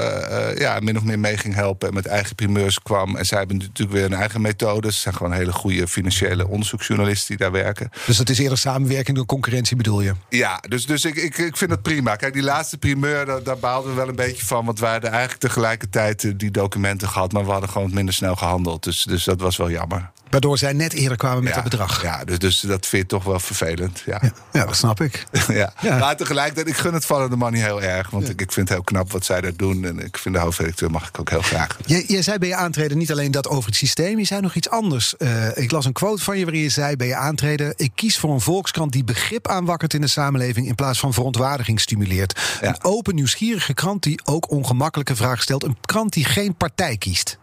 ja, 0.58 0.78
min 0.80 0.96
of 0.96 1.02
meer 1.02 1.18
mee 1.18 1.36
ging 1.36 1.54
helpen. 1.54 1.88
En 1.88 1.94
met 1.94 2.06
eigen 2.06 2.34
primeurs 2.34 2.82
kwam. 2.82 3.16
En 3.16 3.26
zij 3.26 3.38
hebben 3.38 3.56
natuurlijk 3.56 3.96
weer 3.96 4.04
een 4.04 4.14
eigen 4.14 4.40
methode. 4.40 4.92
Ze 4.92 5.00
zijn 5.00 5.14
gewoon 5.14 5.32
hele 5.32 5.52
goede 5.52 5.88
financiële 5.88 6.48
onderzoeksjournalisten 6.48 7.28
die 7.28 7.36
daar 7.36 7.52
werken. 7.52 7.90
Dus 8.06 8.16
dat 8.16 8.28
is 8.28 8.38
eerder 8.38 8.58
samenwerking 8.58 9.16
dan 9.16 9.26
concurrentie 9.26 9.76
bedoel 9.76 10.00
je? 10.00 10.12
Ja, 10.28 10.62
dus, 10.68 10.86
dus 10.86 11.04
ik, 11.04 11.16
ik, 11.16 11.38
ik 11.38 11.56
vind 11.56 11.70
het 11.70 11.82
prima. 11.82 12.16
Kijk, 12.16 12.32
die 12.32 12.42
laatste 12.42 12.78
primeur, 12.78 13.26
daar, 13.26 13.42
daar 13.42 13.58
baalden 13.58 13.90
we 13.90 13.96
wel 13.96 14.08
een 14.08 14.16
beetje 14.16 14.46
van. 14.46 14.64
Want 14.64 14.80
wij 14.80 14.90
hadden 14.90 15.10
eigenlijk 15.10 15.40
tegelijkertijd 15.40 16.38
die 16.38 16.50
documenten 16.50 17.08
gehad. 17.08 17.32
Maar 17.32 17.44
we 17.44 17.50
hadden 17.50 17.70
gewoon 17.70 17.94
minder 17.94 18.14
snel 18.14 18.36
gehandeld. 18.36 18.84
Dus, 18.84 19.02
dus 19.02 19.24
dat 19.24 19.40
was 19.40 19.56
wel 19.56 19.70
jammer. 19.70 20.10
Waardoor 20.30 20.58
zij 20.58 20.72
net 20.72 20.92
eerder 20.92 21.16
kwamen 21.16 21.42
met 21.42 21.54
ja, 21.54 21.60
dat 21.60 21.70
bedrag. 21.70 22.02
Ja, 22.02 22.24
dus, 22.24 22.38
dus 22.38 22.60
dat 22.60 22.86
vind 22.86 23.02
je 23.02 23.08
toch 23.08 23.24
wel 23.24 23.40
vervelend. 23.40 24.02
Ja, 24.06 24.20
ja, 24.52 24.64
dat 24.64 24.76
snap 24.76 25.00
ik. 25.00 25.26
ja. 25.48 25.72
Maar 25.82 26.16
tegelijkertijd, 26.16 26.68
ik 26.68 26.76
gun 26.76 26.94
het 26.94 27.06
van 27.06 27.30
de 27.30 27.50
niet 27.50 27.62
heel 27.62 27.82
erg. 27.82 28.10
Want 28.10 28.28
ik, 28.28 28.40
ik 28.40 28.52
vind 28.52 28.68
het 28.68 28.76
heel 28.76 28.86
knap 28.86 29.12
wat 29.12 29.24
zij 29.24 29.40
daar 29.40 29.56
doen. 29.56 29.84
En 29.84 29.98
ik 29.98 30.18
vind 30.18 30.34
de 30.34 30.40
hoofdredacteur 30.40 30.90
mag 30.90 31.08
ik 31.08 31.20
ook 31.20 31.30
heel 31.30 31.42
graag. 31.42 31.76
Jij, 31.86 32.04
jij 32.06 32.22
zei 32.22 32.38
bij 32.38 32.48
je 32.48 32.54
aantreden 32.54 32.98
niet 32.98 33.10
alleen 33.10 33.30
dat 33.30 33.48
over 33.48 33.66
het 33.68 33.78
systeem. 33.78 34.18
Je 34.18 34.24
zei 34.24 34.40
nog 34.40 34.54
iets 34.54 34.70
anders. 34.70 35.14
Uh, 35.18 35.56
ik 35.56 35.70
las 35.70 35.84
een 35.84 35.92
quote 35.92 36.22
van 36.22 36.38
je 36.38 36.44
waarin 36.44 36.62
je 36.62 36.68
zei 36.68 36.96
bij 36.96 37.06
je 37.06 37.16
aantreden... 37.16 37.72
ik 37.76 37.92
kies 37.94 38.18
voor 38.18 38.32
een 38.32 38.40
volkskrant 38.40 38.92
die 38.92 39.04
begrip 39.04 39.48
aanwakkert 39.48 39.94
in 39.94 40.00
de 40.00 40.06
samenleving... 40.06 40.66
in 40.66 40.74
plaats 40.74 40.98
van 40.98 41.12
verontwaardiging 41.12 41.80
stimuleert. 41.80 42.40
Een 42.60 42.84
open, 42.84 43.14
nieuwsgierige 43.14 43.74
krant 43.74 44.02
die 44.02 44.20
ook 44.24 44.50
ongemakkelijke 44.50 45.16
vragen 45.16 45.42
stelt. 45.42 45.64
Een 45.64 45.76
krant 45.80 46.12
die 46.12 46.24
geen 46.24 46.56
partij 46.56 46.96
kiest. 46.96 47.38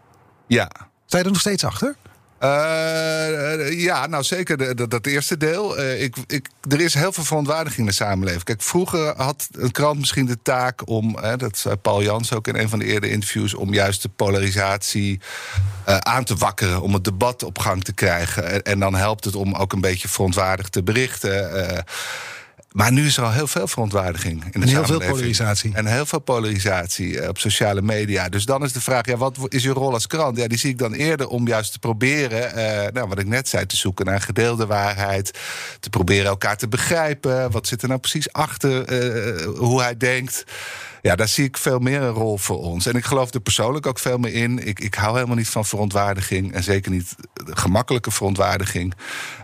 Ja. 0.46 0.70
Sta 1.06 1.18
je 1.18 1.24
er 1.24 1.30
nog 1.30 1.40
steeds 1.40 1.64
achter? 1.64 1.96
Uh, 2.44 3.80
ja, 3.80 4.06
nou 4.06 4.22
zeker 4.22 4.88
dat 4.88 5.06
eerste 5.06 5.36
deel. 5.36 5.78
Uh, 5.78 6.02
ik, 6.02 6.16
ik, 6.26 6.48
er 6.68 6.80
is 6.80 6.94
heel 6.94 7.12
veel 7.12 7.24
verontwaardiging 7.24 7.80
in 7.80 7.86
de 7.86 7.92
samenleving. 7.92 8.44
Kijk, 8.44 8.62
vroeger 8.62 9.14
had 9.16 9.48
een 9.52 9.70
krant 9.70 9.98
misschien 9.98 10.26
de 10.26 10.38
taak 10.42 10.88
om, 10.88 11.16
hè, 11.16 11.36
dat 11.36 11.58
zei 11.58 11.76
Paul 11.76 12.02
Jans 12.02 12.32
ook 12.32 12.48
in 12.48 12.56
een 12.56 12.68
van 12.68 12.78
de 12.78 12.84
eerdere 12.84 13.12
interviews, 13.12 13.54
om 13.54 13.74
juist 13.74 14.02
de 14.02 14.08
polarisatie 14.08 15.20
aan 15.84 16.24
te 16.24 16.36
wakkeren, 16.36 16.80
om 16.80 16.94
het 16.94 17.04
debat 17.04 17.42
op 17.42 17.58
gang 17.58 17.84
te 17.84 17.92
krijgen. 17.92 18.50
En, 18.50 18.62
en, 18.62 18.78
dan 18.78 18.94
helpt 18.94 19.24
het 19.24 19.34
om 19.34 19.54
ook 19.54 19.72
een 19.72 19.80
beetje 19.80 20.08
verontwaardigd 20.08 20.72
te 20.72 20.82
berichten. 20.82 21.84
Maar 22.74 22.92
nu 22.92 23.06
is 23.06 23.16
er 23.16 23.24
al 23.24 23.32
heel 23.32 23.46
veel 23.46 23.66
verontwaardiging 23.66 24.44
in 24.44 24.60
de 24.60 24.66
en 24.66 24.72
heel 24.72 24.84
veel 24.84 24.98
polarisatie. 24.98 25.74
En 25.74 25.86
heel 25.86 26.06
veel 26.06 26.18
polarisatie 26.18 27.20
eh, 27.20 27.28
op 27.28 27.38
sociale 27.38 27.82
media. 27.82 28.28
Dus 28.28 28.44
dan 28.44 28.64
is 28.64 28.72
de 28.72 28.80
vraag, 28.80 29.06
ja, 29.06 29.16
wat 29.16 29.38
is 29.48 29.62
je 29.62 29.70
rol 29.70 29.92
als 29.92 30.06
krant? 30.06 30.36
Ja, 30.36 30.48
die 30.48 30.58
zie 30.58 30.70
ik 30.70 30.78
dan 30.78 30.92
eerder 30.92 31.28
om 31.28 31.46
juist 31.46 31.72
te 31.72 31.78
proberen, 31.78 32.58
uh, 32.58 32.92
nou, 32.92 33.08
wat 33.08 33.18
ik 33.18 33.26
net 33.26 33.48
zei, 33.48 33.66
te 33.66 33.76
zoeken 33.76 34.06
naar 34.06 34.20
gedeelde 34.20 34.66
waarheid. 34.66 35.38
Te 35.80 35.90
proberen 35.90 36.26
elkaar 36.26 36.56
te 36.56 36.68
begrijpen. 36.68 37.50
Wat 37.50 37.66
zit 37.66 37.82
er 37.82 37.88
nou 37.88 38.00
precies 38.00 38.32
achter 38.32 38.92
uh, 38.92 39.46
hoe 39.58 39.82
hij 39.82 39.96
denkt? 39.96 40.44
Ja, 41.04 41.16
daar 41.16 41.28
zie 41.28 41.44
ik 41.44 41.56
veel 41.56 41.78
meer 41.78 42.02
een 42.02 42.12
rol 42.12 42.38
voor 42.38 42.58
ons. 42.58 42.86
En 42.86 42.94
ik 42.94 43.04
geloof 43.04 43.34
er 43.34 43.40
persoonlijk 43.40 43.86
ook 43.86 43.98
veel 43.98 44.18
meer 44.18 44.34
in. 44.34 44.66
Ik, 44.66 44.80
ik 44.80 44.94
hou 44.94 45.14
helemaal 45.14 45.36
niet 45.36 45.48
van 45.48 45.64
verontwaardiging. 45.64 46.52
En 46.52 46.62
zeker 46.62 46.90
niet 46.90 47.14
gemakkelijke 47.34 48.10
verontwaardiging. 48.10 48.94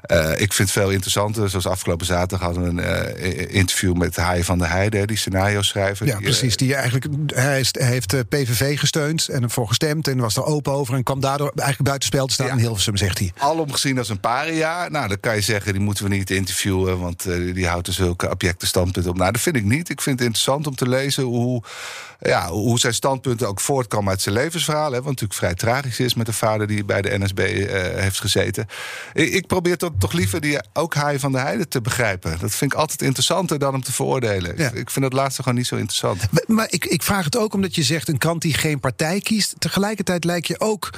Uh, 0.07 0.31
ik 0.31 0.53
vind 0.53 0.69
het 0.69 0.71
veel 0.71 0.91
interessanter. 0.91 1.51
Zoals 1.51 1.67
afgelopen 1.67 2.07
zaterdag 2.07 2.41
hadden 2.41 2.63
we 2.63 2.83
een 2.83 3.19
uh, 3.23 3.55
interview 3.55 3.97
met 3.97 4.17
Haaien 4.17 4.45
van 4.45 4.59
der 4.59 4.71
Heijden, 4.71 5.07
die 5.07 5.17
scenario 5.17 5.63
schrijver. 5.63 6.07
Ja, 6.07 6.19
precies. 6.19 6.57
Die 6.57 6.75
eigenlijk, 6.75 7.07
hij, 7.35 7.61
is, 7.61 7.69
hij 7.79 7.89
heeft 7.89 8.29
PVV 8.29 8.79
gesteund 8.79 9.29
en 9.29 9.43
ervoor 9.43 9.69
gestemd. 9.69 10.09
En 10.09 10.19
was 10.19 10.37
er 10.37 10.45
open 10.45 10.73
over 10.73 10.95
en 10.95 11.03
kwam 11.03 11.21
daardoor 11.21 11.53
eigenlijk 11.55 11.89
buitenspel 11.89 12.27
te 12.27 12.33
staan 12.33 12.47
ja. 12.47 12.53
in 12.53 12.59
Hilversum, 12.59 12.97
zegt 12.97 13.19
hij. 13.19 13.33
Alom 13.39 13.73
gezien 13.73 13.99
als 13.99 14.09
een 14.09 14.21
paria. 14.21 14.89
Nou, 14.89 15.09
dan 15.09 15.21
kan 15.21 15.35
je 15.35 15.41
zeggen, 15.41 15.73
die 15.73 15.83
moeten 15.83 16.05
we 16.05 16.11
niet 16.11 16.31
interviewen. 16.31 16.99
Want 16.99 17.27
uh, 17.27 17.55
die 17.55 17.67
houdt 17.67 17.87
er 17.87 17.93
zulke 17.93 18.31
objecte 18.31 18.67
standpunten 18.67 19.11
op. 19.11 19.19
Nou, 19.19 19.33
dat 19.33 19.41
vind 19.41 19.57
ik 19.57 19.65
niet. 19.65 19.89
Ik 19.89 20.01
vind 20.01 20.19
het 20.19 20.29
interessant 20.29 20.67
om 20.67 20.75
te 20.75 20.89
lezen 20.89 21.23
hoe 21.23 21.50
hoe, 21.51 21.63
ja, 22.21 22.49
hoe 22.49 22.79
zijn 22.79 22.95
standpunten 22.95 23.49
ook 23.49 23.61
voortkomen 23.61 24.11
uit 24.11 24.21
zijn 24.21 24.35
levensverhaal. 24.35 24.93
Hè, 24.93 24.97
wat 24.97 25.05
natuurlijk 25.05 25.39
vrij 25.39 25.55
tragisch 25.55 26.01
is 26.01 26.15
met 26.15 26.29
een 26.29 26.35
vader 26.35 26.67
die 26.67 26.85
bij 26.85 27.03
de 27.03 27.19
NSB 27.19 27.39
uh, 27.39 27.95
eh, 27.95 28.03
heeft 28.03 28.21
gezeten. 28.21 28.67
Ik, 29.13 29.33
ik 29.33 29.47
probeer 29.47 29.77
toch, 29.77 29.91
toch 29.99 30.13
liever 30.13 30.41
die 30.41 30.59
ook 30.73 30.95
Haai 30.95 31.19
van 31.19 31.33
de 31.33 31.39
Heide 31.39 31.69
te 31.69 31.81
begrijpen. 31.81 32.39
Dat 32.39 32.55
vind 32.55 32.73
ik 32.73 32.79
altijd 32.79 33.03
interessanter 33.03 33.59
dan 33.59 33.73
hem 33.73 33.83
te 33.83 33.93
veroordelen. 33.93 34.57
Ja. 34.57 34.69
Ik, 34.69 34.75
ik, 34.75 34.91
vind 34.91 35.05
dat 35.05 35.13
laatste 35.13 35.43
gewoon 35.43 35.59
niet 35.59 35.67
zo 35.67 35.77
interessant. 35.77 36.27
Maar, 36.31 36.45
maar 36.47 36.67
ik, 36.71 36.85
ik, 36.85 37.03
vraag 37.03 37.25
het 37.25 37.37
ook 37.37 37.55
omdat 37.55 37.75
je 37.75 37.83
zegt 37.83 38.09
een 38.09 38.19
krant 38.19 38.43
die 38.43 38.55
geen 38.55 38.81
partij 38.81 39.21
kiest. 39.21 39.55
Tegelijkertijd 39.59 40.25
lijkt 40.25 40.47
je 40.47 40.61
ook. 40.61 40.91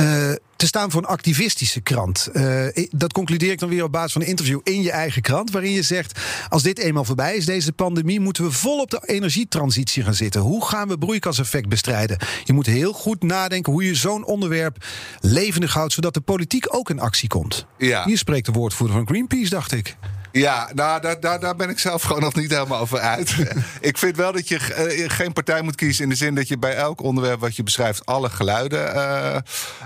Uh, 0.00 0.32
te 0.64 0.70
staan 0.70 0.90
voor 0.90 1.02
een 1.02 1.08
activistische 1.08 1.80
krant. 1.80 2.28
Uh, 2.32 2.66
dat 2.90 3.12
concludeer 3.12 3.50
ik 3.50 3.58
dan 3.58 3.68
weer 3.68 3.84
op 3.84 3.92
basis 3.92 4.12
van 4.12 4.22
een 4.22 4.28
interview 4.28 4.60
in 4.62 4.82
je 4.82 4.90
eigen 4.90 5.22
krant. 5.22 5.50
Waarin 5.50 5.70
je 5.70 5.82
zegt: 5.82 6.20
als 6.48 6.62
dit 6.62 6.78
eenmaal 6.78 7.04
voorbij 7.04 7.36
is, 7.36 7.44
deze 7.44 7.72
pandemie, 7.72 8.20
moeten 8.20 8.44
we 8.44 8.50
vol 8.50 8.80
op 8.80 8.90
de 8.90 9.00
energietransitie 9.06 10.02
gaan 10.02 10.14
zitten. 10.14 10.40
Hoe 10.40 10.66
gaan 10.66 10.88
we 10.88 10.98
broeikaseffect 10.98 11.68
bestrijden? 11.68 12.18
Je 12.44 12.52
moet 12.52 12.66
heel 12.66 12.92
goed 12.92 13.22
nadenken 13.22 13.72
hoe 13.72 13.84
je 13.84 13.94
zo'n 13.94 14.24
onderwerp 14.24 14.84
levendig 15.20 15.74
houdt, 15.74 15.92
zodat 15.92 16.14
de 16.14 16.20
politiek 16.20 16.74
ook 16.74 16.90
in 16.90 17.00
actie 17.00 17.28
komt. 17.28 17.66
Ja. 17.78 18.04
Hier 18.04 18.18
spreekt 18.18 18.46
de 18.46 18.52
woordvoerder 18.52 18.96
van 18.96 19.06
Greenpeace, 19.06 19.50
dacht 19.50 19.72
ik. 19.72 19.96
Ja, 20.40 20.70
nou, 20.74 21.00
daar, 21.00 21.20
daar, 21.20 21.40
daar 21.40 21.56
ben 21.56 21.68
ik 21.68 21.78
zelf 21.78 22.02
gewoon 22.02 22.22
nog 22.22 22.34
niet 22.34 22.50
helemaal 22.50 22.80
over 22.80 22.98
uit. 22.98 23.34
ik 23.80 23.98
vind 23.98 24.16
wel 24.16 24.32
dat 24.32 24.48
je 24.48 24.58
uh, 24.98 25.10
geen 25.10 25.32
partij 25.32 25.62
moet 25.62 25.74
kiezen 25.74 26.02
in 26.02 26.08
de 26.08 26.14
zin 26.14 26.34
dat 26.34 26.48
je 26.48 26.58
bij 26.58 26.74
elk 26.74 27.02
onderwerp 27.02 27.40
wat 27.40 27.56
je 27.56 27.62
beschrijft 27.62 28.06
alle 28.06 28.30
geluiden 28.30 28.94
uh, 28.94 29.36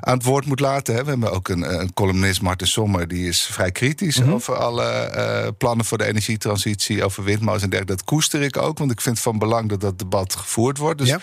aan 0.01 0.17
het 0.17 0.25
woord 0.25 0.47
moet 0.47 0.61
laten. 0.61 0.95
Hè. 0.95 1.05
We 1.05 1.11
hebben 1.11 1.33
ook 1.33 1.49
een, 1.49 1.81
een 1.81 1.93
columnist, 1.93 2.43
Martin 2.43 2.67
Sommer, 2.67 3.09
die 3.09 3.29
is 3.29 3.41
vrij 3.41 3.73
kritisch 3.73 4.19
mm 4.19 4.25
-hmm. 4.25 4.35
over 4.35 4.57
alle 4.57 5.13
uh, 5.17 5.49
plannen 5.59 5.87
voor 5.87 5.99
de 5.99 6.05
energietransitie, 6.05 7.05
over 7.05 7.25
windmolens 7.25 7.63
en 7.63 7.71
dergelijke. 7.71 7.97
Dat 8.03 8.13
koester 8.15 8.43
ik 8.43 8.57
ook, 8.57 8.79
want 8.79 8.91
ik 8.91 9.01
vind 9.01 9.21
van 9.21 9.39
belang 9.39 9.69
dat 9.69 9.81
dat 9.81 9.99
debat 9.99 10.37
gevoerd 10.37 10.79
wordt. 10.79 10.99
Dus 10.99 11.09
ja. 11.09 11.21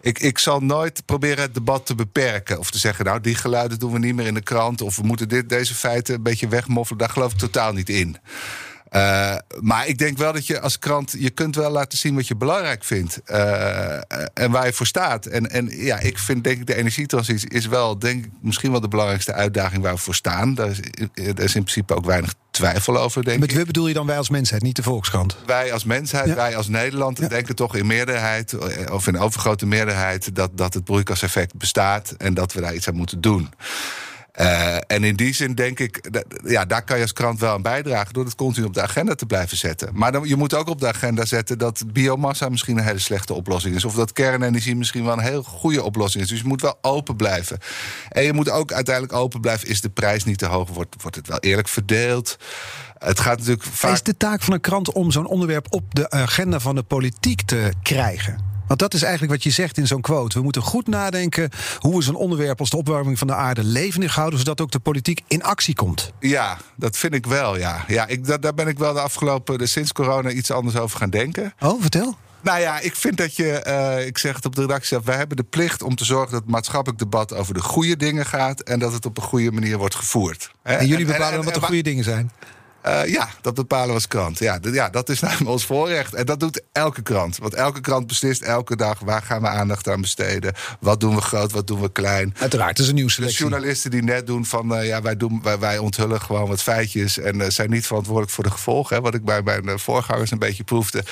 Ik, 0.00 0.18
ik 0.18 0.38
zal 0.38 0.60
nooit 0.60 1.02
proberen 1.04 1.42
het 1.42 1.54
debat 1.54 1.86
te 1.86 1.94
beperken. 1.94 2.58
Of 2.58 2.70
te 2.70 2.78
zeggen, 2.78 3.04
nou, 3.04 3.20
die 3.20 3.34
geluiden 3.34 3.78
doen 3.78 3.92
we 3.92 3.98
niet 3.98 4.14
meer 4.14 4.26
in 4.26 4.34
de 4.34 4.40
krant. 4.40 4.80
Of 4.80 4.96
we 4.96 5.02
moeten 5.02 5.28
dit, 5.28 5.48
deze 5.48 5.74
feiten 5.74 6.14
een 6.14 6.22
beetje 6.22 6.48
wegmoffelen. 6.48 6.98
Daar 6.98 7.10
geloof 7.10 7.32
ik 7.32 7.38
totaal 7.38 7.72
niet 7.72 7.88
in. 7.88 8.16
Uh, 8.92 9.36
maar 9.60 9.86
ik 9.86 9.98
denk 9.98 10.18
wel 10.18 10.32
dat 10.32 10.46
je 10.46 10.60
als 10.60 10.78
krant, 10.78 11.14
je 11.18 11.30
kunt 11.30 11.56
wel 11.56 11.70
laten 11.70 11.98
zien 11.98 12.14
wat 12.14 12.28
je 12.28 12.36
belangrijk 12.36 12.84
vindt. 12.84 13.20
Uh, 13.26 13.94
en 14.34 14.50
waar 14.50 14.66
je 14.66 14.72
voor 14.72 14.86
staat. 14.86 15.26
En, 15.26 15.50
en 15.50 15.68
ja, 15.70 15.98
ik 15.98 16.18
vind 16.18 16.44
denk 16.44 16.60
ik 16.60 16.66
de 16.66 16.74
energietransitie 16.74 17.50
is 17.50 17.66
wel, 17.66 17.98
denk 17.98 18.24
ik, 18.24 18.30
misschien 18.40 18.70
wel 18.70 18.80
de 18.80 18.88
belangrijkste 18.88 19.32
uitdaging 19.32 19.82
waar 19.82 19.94
we 19.94 20.00
voor 20.00 20.14
staan. 20.14 20.54
Daar 20.54 20.68
is, 20.68 20.80
is 21.14 21.54
in 21.54 21.62
principe 21.62 21.94
ook 21.94 22.04
weinig 22.04 22.34
twijfel 22.50 22.98
over, 22.98 23.24
denk 23.24 23.40
Met 23.40 23.50
ik. 23.50 23.56
we 23.56 23.64
bedoel 23.64 23.86
je 23.86 23.94
dan 23.94 24.06
wij 24.06 24.16
als 24.16 24.28
mensheid, 24.28 24.62
niet 24.62 24.76
de 24.76 24.82
Volkskrant? 24.82 25.36
Wij 25.46 25.72
als 25.72 25.84
mensheid, 25.84 26.26
ja. 26.26 26.34
wij 26.34 26.56
als 26.56 26.68
Nederland 26.68 27.18
ja. 27.18 27.28
denken 27.28 27.54
toch 27.54 27.76
in 27.76 27.86
meerderheid, 27.86 28.54
of 28.90 29.06
in 29.06 29.18
overgrote 29.18 29.66
meerderheid, 29.66 30.34
dat, 30.34 30.50
dat 30.54 30.74
het 30.74 30.84
broeikaseffect 30.84 31.54
bestaat 31.54 32.10
en 32.10 32.34
dat 32.34 32.52
we 32.52 32.60
daar 32.60 32.74
iets 32.74 32.88
aan 32.88 32.94
moeten 32.94 33.20
doen. 33.20 33.48
Uh, 34.40 34.76
en 34.86 35.04
in 35.04 35.16
die 35.16 35.34
zin 35.34 35.54
denk 35.54 35.78
ik, 35.78 36.10
ja, 36.44 36.64
daar 36.64 36.84
kan 36.84 36.96
je 36.96 37.02
als 37.02 37.12
krant 37.12 37.40
wel 37.40 37.52
aan 37.52 37.62
bijdragen 37.62 38.12
door 38.12 38.24
het 38.24 38.34
continu 38.34 38.66
op 38.66 38.74
de 38.74 38.82
agenda 38.82 39.14
te 39.14 39.26
blijven 39.26 39.56
zetten. 39.56 39.90
Maar 39.92 40.12
dan, 40.12 40.28
je 40.28 40.36
moet 40.36 40.54
ook 40.54 40.68
op 40.68 40.80
de 40.80 40.86
agenda 40.86 41.24
zetten 41.24 41.58
dat 41.58 41.82
biomassa 41.92 42.48
misschien 42.48 42.78
een 42.78 42.84
hele 42.84 42.98
slechte 42.98 43.34
oplossing 43.34 43.74
is. 43.74 43.84
Of 43.84 43.94
dat 43.94 44.12
kernenergie 44.12 44.76
misschien 44.76 45.04
wel 45.04 45.12
een 45.12 45.18
heel 45.18 45.42
goede 45.42 45.82
oplossing 45.82 46.22
is. 46.22 46.30
Dus 46.30 46.40
je 46.40 46.46
moet 46.46 46.60
wel 46.60 46.78
open 46.80 47.16
blijven. 47.16 47.58
En 48.08 48.22
je 48.22 48.32
moet 48.32 48.50
ook 48.50 48.72
uiteindelijk 48.72 49.14
open 49.14 49.40
blijven. 49.40 49.68
Is 49.68 49.80
de 49.80 49.90
prijs 49.90 50.24
niet 50.24 50.38
te 50.38 50.46
hoog? 50.46 50.68
Wordt, 50.68 51.02
wordt 51.02 51.16
het 51.16 51.28
wel 51.28 51.38
eerlijk 51.38 51.68
verdeeld? 51.68 52.36
Het 52.98 53.20
gaat 53.20 53.38
natuurlijk 53.38 53.64
vaak... 53.64 53.92
Is 53.92 54.02
de 54.02 54.16
taak 54.16 54.42
van 54.42 54.54
een 54.54 54.60
krant 54.60 54.92
om 54.92 55.10
zo'n 55.10 55.26
onderwerp 55.26 55.66
op 55.70 55.94
de 55.94 56.10
agenda 56.10 56.60
van 56.60 56.74
de 56.74 56.82
politiek 56.82 57.42
te 57.42 57.72
krijgen? 57.82 58.47
Want 58.68 58.80
dat 58.80 58.94
is 58.94 59.02
eigenlijk 59.02 59.32
wat 59.32 59.42
je 59.42 59.50
zegt 59.50 59.78
in 59.78 59.86
zo'n 59.86 60.00
quote. 60.00 60.38
We 60.38 60.44
moeten 60.44 60.62
goed 60.62 60.86
nadenken 60.86 61.50
hoe 61.78 61.96
we 61.96 62.02
zo'n 62.02 62.14
onderwerp 62.14 62.60
als 62.60 62.70
de 62.70 62.76
opwarming 62.76 63.18
van 63.18 63.26
de 63.26 63.34
aarde 63.34 63.64
levendig 63.64 64.14
houden, 64.14 64.38
zodat 64.38 64.60
ook 64.60 64.70
de 64.70 64.78
politiek 64.78 65.20
in 65.26 65.42
actie 65.42 65.74
komt. 65.74 66.12
Ja, 66.20 66.58
dat 66.76 66.96
vind 66.96 67.14
ik 67.14 67.26
wel, 67.26 67.58
ja. 67.58 67.84
ja 67.86 68.06
ik, 68.06 68.26
dat, 68.26 68.42
daar 68.42 68.54
ben 68.54 68.68
ik 68.68 68.78
wel 68.78 68.92
de 68.92 69.00
afgelopen, 69.00 69.68
sinds 69.68 69.92
corona, 69.92 70.30
iets 70.30 70.50
anders 70.50 70.76
over 70.76 70.98
gaan 70.98 71.10
denken. 71.10 71.54
Oh, 71.60 71.80
vertel. 71.80 72.16
Nou 72.40 72.60
ja, 72.60 72.80
ik 72.80 72.94
vind 72.94 73.16
dat 73.16 73.36
je, 73.36 73.64
uh, 73.66 74.06
ik 74.06 74.18
zeg 74.18 74.36
het 74.36 74.44
op 74.44 74.54
de 74.54 74.60
redactie, 74.60 74.98
wij 75.04 75.16
hebben 75.16 75.36
de 75.36 75.42
plicht 75.42 75.82
om 75.82 75.94
te 75.94 76.04
zorgen 76.04 76.30
dat 76.30 76.40
het 76.40 76.50
maatschappelijk 76.50 76.98
debat 76.98 77.34
over 77.34 77.54
de 77.54 77.60
goede 77.60 77.96
dingen 77.96 78.26
gaat 78.26 78.60
en 78.60 78.78
dat 78.78 78.92
het 78.92 79.06
op 79.06 79.16
een 79.16 79.22
goede 79.22 79.52
manier 79.52 79.78
wordt 79.78 79.94
gevoerd. 79.94 80.50
En 80.62 80.86
jullie 80.86 81.06
bepalen 81.06 81.32
en, 81.32 81.38
en, 81.38 81.44
wat 81.44 81.54
de 81.54 81.60
goede 81.60 81.82
dingen 81.82 82.04
zijn? 82.04 82.30
Uh, 82.88 83.06
ja, 83.06 83.28
dat 83.40 83.54
bepalen 83.54 83.88
we 83.88 83.94
als 83.94 84.08
krant. 84.08 84.38
Ja, 84.38 84.58
ja, 84.62 84.88
dat 84.88 85.08
is 85.08 85.20
namelijk 85.20 85.50
ons 85.50 85.66
voorrecht. 85.66 86.14
En 86.14 86.26
dat 86.26 86.40
doet 86.40 86.62
elke 86.72 87.02
krant. 87.02 87.38
Want 87.38 87.54
elke 87.54 87.80
krant 87.80 88.06
beslist 88.06 88.42
elke 88.42 88.76
dag 88.76 88.98
waar 88.98 89.22
gaan 89.22 89.40
we 89.40 89.48
aandacht 89.48 89.88
aan 89.88 90.00
besteden. 90.00 90.54
Wat 90.80 91.00
doen 91.00 91.14
we 91.14 91.20
groot, 91.20 91.52
wat 91.52 91.66
doen 91.66 91.80
we 91.80 91.92
klein. 91.92 92.34
Uiteraard, 92.38 92.70
het 92.70 92.78
is 92.78 92.88
een 92.88 92.94
nieuwsselectie. 92.94 93.44
De 93.44 93.50
journalisten 93.50 93.90
die 93.90 94.02
net 94.02 94.26
doen 94.26 94.44
van 94.44 94.72
uh, 94.72 94.86
ja, 94.86 95.02
wij, 95.02 95.16
doen, 95.16 95.40
wij, 95.42 95.58
wij 95.58 95.78
onthullen 95.78 96.20
gewoon 96.20 96.48
wat 96.48 96.62
feitjes. 96.62 97.18
En 97.18 97.40
uh, 97.40 97.48
zijn 97.48 97.70
niet 97.70 97.86
verantwoordelijk 97.86 98.32
voor 98.32 98.44
de 98.44 98.50
gevolgen. 98.50 98.96
Hè, 98.96 99.02
wat 99.02 99.14
ik 99.14 99.24
bij 99.24 99.42
mijn 99.62 99.78
voorgangers 99.78 100.30
een 100.30 100.38
beetje 100.38 100.64
proefde. 100.64 101.04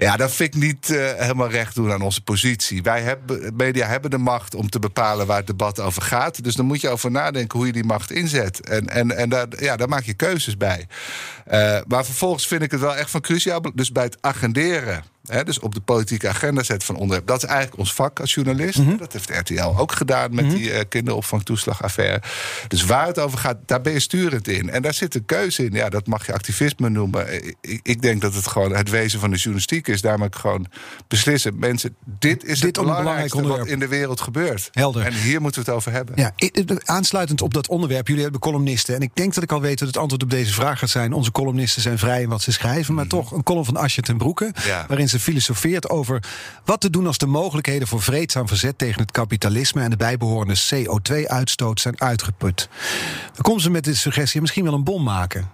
Ja, 0.00 0.16
dat 0.16 0.32
vind 0.32 0.54
ik 0.54 0.60
niet 0.60 0.88
uh, 0.88 1.12
helemaal 1.12 1.50
recht 1.50 1.74
doen 1.74 1.92
aan 1.92 2.02
onze 2.02 2.22
positie. 2.22 2.82
Wij 2.82 3.02
hebben, 3.02 3.56
media 3.56 3.86
hebben 3.86 4.10
de 4.10 4.18
macht 4.18 4.54
om 4.54 4.70
te 4.70 4.78
bepalen 4.78 5.26
waar 5.26 5.36
het 5.36 5.46
debat 5.46 5.80
over 5.80 6.02
gaat. 6.02 6.44
Dus 6.44 6.54
dan 6.54 6.66
moet 6.66 6.80
je 6.80 6.88
over 6.88 7.10
nadenken 7.10 7.58
hoe 7.58 7.66
je 7.66 7.72
die 7.72 7.84
macht 7.84 8.10
inzet. 8.10 8.60
En, 8.60 8.88
en, 8.88 9.16
en 9.16 9.28
daar, 9.28 9.46
ja, 9.58 9.76
daar 9.76 9.88
maak 9.88 10.02
je 10.02 10.14
keuzes 10.14 10.56
bij. 10.56 10.86
Uh, 11.52 11.78
maar 11.86 12.04
vervolgens 12.04 12.46
vind 12.46 12.62
ik 12.62 12.70
het 12.70 12.80
wel 12.80 12.96
echt 12.96 13.10
van 13.10 13.20
cruciaal. 13.20 13.60
Dus 13.74 13.92
bij 13.92 14.04
het 14.04 14.16
agenderen 14.20 15.04
Hè, 15.30 15.44
dus 15.44 15.58
op 15.58 15.74
de 15.74 15.80
politieke 15.80 16.28
agenda 16.28 16.62
zetten 16.62 16.86
van 16.86 16.96
onderwerp. 16.96 17.26
Dat 17.26 17.42
is 17.42 17.48
eigenlijk 17.48 17.78
ons 17.78 17.94
vak 17.94 18.20
als 18.20 18.34
journalist. 18.34 18.78
Mhm. 18.78 18.96
Dat 18.96 19.12
heeft 19.12 19.30
RTL 19.30 19.62
ook 19.76 19.92
gedaan 19.92 20.34
met 20.34 20.44
mhm. 20.44 20.54
die 20.54 20.70
uh, 20.70 20.78
kinderopvangtoeslagaffaire. 20.88 22.22
Dus 22.68 22.84
waar 22.84 23.06
het 23.06 23.18
over 23.18 23.38
gaat, 23.38 23.56
daar 23.66 23.80
ben 23.80 23.92
je 23.92 24.00
sturend 24.00 24.48
in. 24.48 24.70
En 24.70 24.82
daar 24.82 24.94
zit 24.94 25.14
een 25.14 25.24
keuze 25.24 25.64
in. 25.64 25.72
Ja, 25.72 25.88
dat 25.88 26.06
mag 26.06 26.26
je 26.26 26.32
activisme 26.32 26.88
noemen. 26.88 27.44
Ik, 27.60 27.80
ik 27.82 28.02
denk 28.02 28.20
dat 28.20 28.34
het 28.34 28.46
gewoon 28.46 28.74
het 28.74 28.90
wezen 28.90 29.20
van 29.20 29.30
de 29.30 29.36
journalistiek 29.36 29.88
is. 29.88 30.00
Daar 30.00 30.18
ik 30.20 30.34
gewoon 30.34 30.66
beslissen. 31.08 31.58
Mensen, 31.58 31.96
dit 32.18 32.44
is 32.44 32.60
dit 32.60 32.76
het 32.76 32.84
belangrijkste 32.86 33.42
wat 33.42 33.66
in 33.66 33.78
de 33.78 33.88
wereld 33.88 34.20
gebeurt. 34.20 34.68
Helder. 34.72 35.04
En 35.04 35.12
hier 35.12 35.40
moeten 35.40 35.64
we 35.64 35.66
het 35.66 35.76
over 35.76 35.92
hebben. 35.92 36.14
Ja, 36.16 36.32
aansluitend 36.84 37.42
op 37.42 37.54
dat 37.54 37.68
onderwerp. 37.68 38.06
Jullie 38.06 38.22
hebben 38.22 38.40
columnisten. 38.40 38.94
En 38.94 39.00
ik 39.00 39.10
denk 39.14 39.34
dat 39.34 39.42
ik 39.42 39.52
al 39.52 39.60
weet 39.60 39.78
dat 39.78 39.88
het 39.88 39.96
antwoord 39.96 40.22
op 40.22 40.30
deze 40.30 40.52
vraag 40.52 40.78
gaat 40.78 40.90
zijn. 40.90 41.12
Onze 41.12 41.32
columnisten 41.32 41.82
zijn 41.82 41.98
vrij 41.98 42.22
in 42.22 42.28
wat 42.28 42.42
ze 42.42 42.52
schrijven. 42.52 42.94
Maar 42.94 43.04
mhm. 43.04 43.14
toch 43.14 43.32
een 43.32 43.42
column 43.42 43.64
van 43.64 43.76
Asje 43.76 44.02
ten 44.02 44.18
Broeke. 44.18 44.52
Waarin 44.88 45.08
ze 45.08 45.19
filosofeert 45.20 45.88
over 45.88 46.22
wat 46.64 46.80
te 46.80 46.90
doen 46.90 47.06
als 47.06 47.18
de 47.18 47.26
mogelijkheden 47.26 47.88
voor 47.88 48.02
vreedzaam 48.02 48.48
verzet 48.48 48.78
tegen 48.78 49.00
het 49.00 49.10
kapitalisme 49.10 49.82
en 49.82 49.90
de 49.90 49.96
bijbehorende 49.96 50.60
CO2-uitstoot 50.74 51.80
zijn 51.80 52.00
uitgeput. 52.00 52.68
Dan 53.32 53.42
komt 53.42 53.62
ze 53.62 53.70
met 53.70 53.84
de 53.84 53.94
suggestie 53.94 54.40
misschien 54.40 54.64
wel 54.64 54.74
een 54.74 54.84
bom 54.84 55.02
maken. 55.02 55.50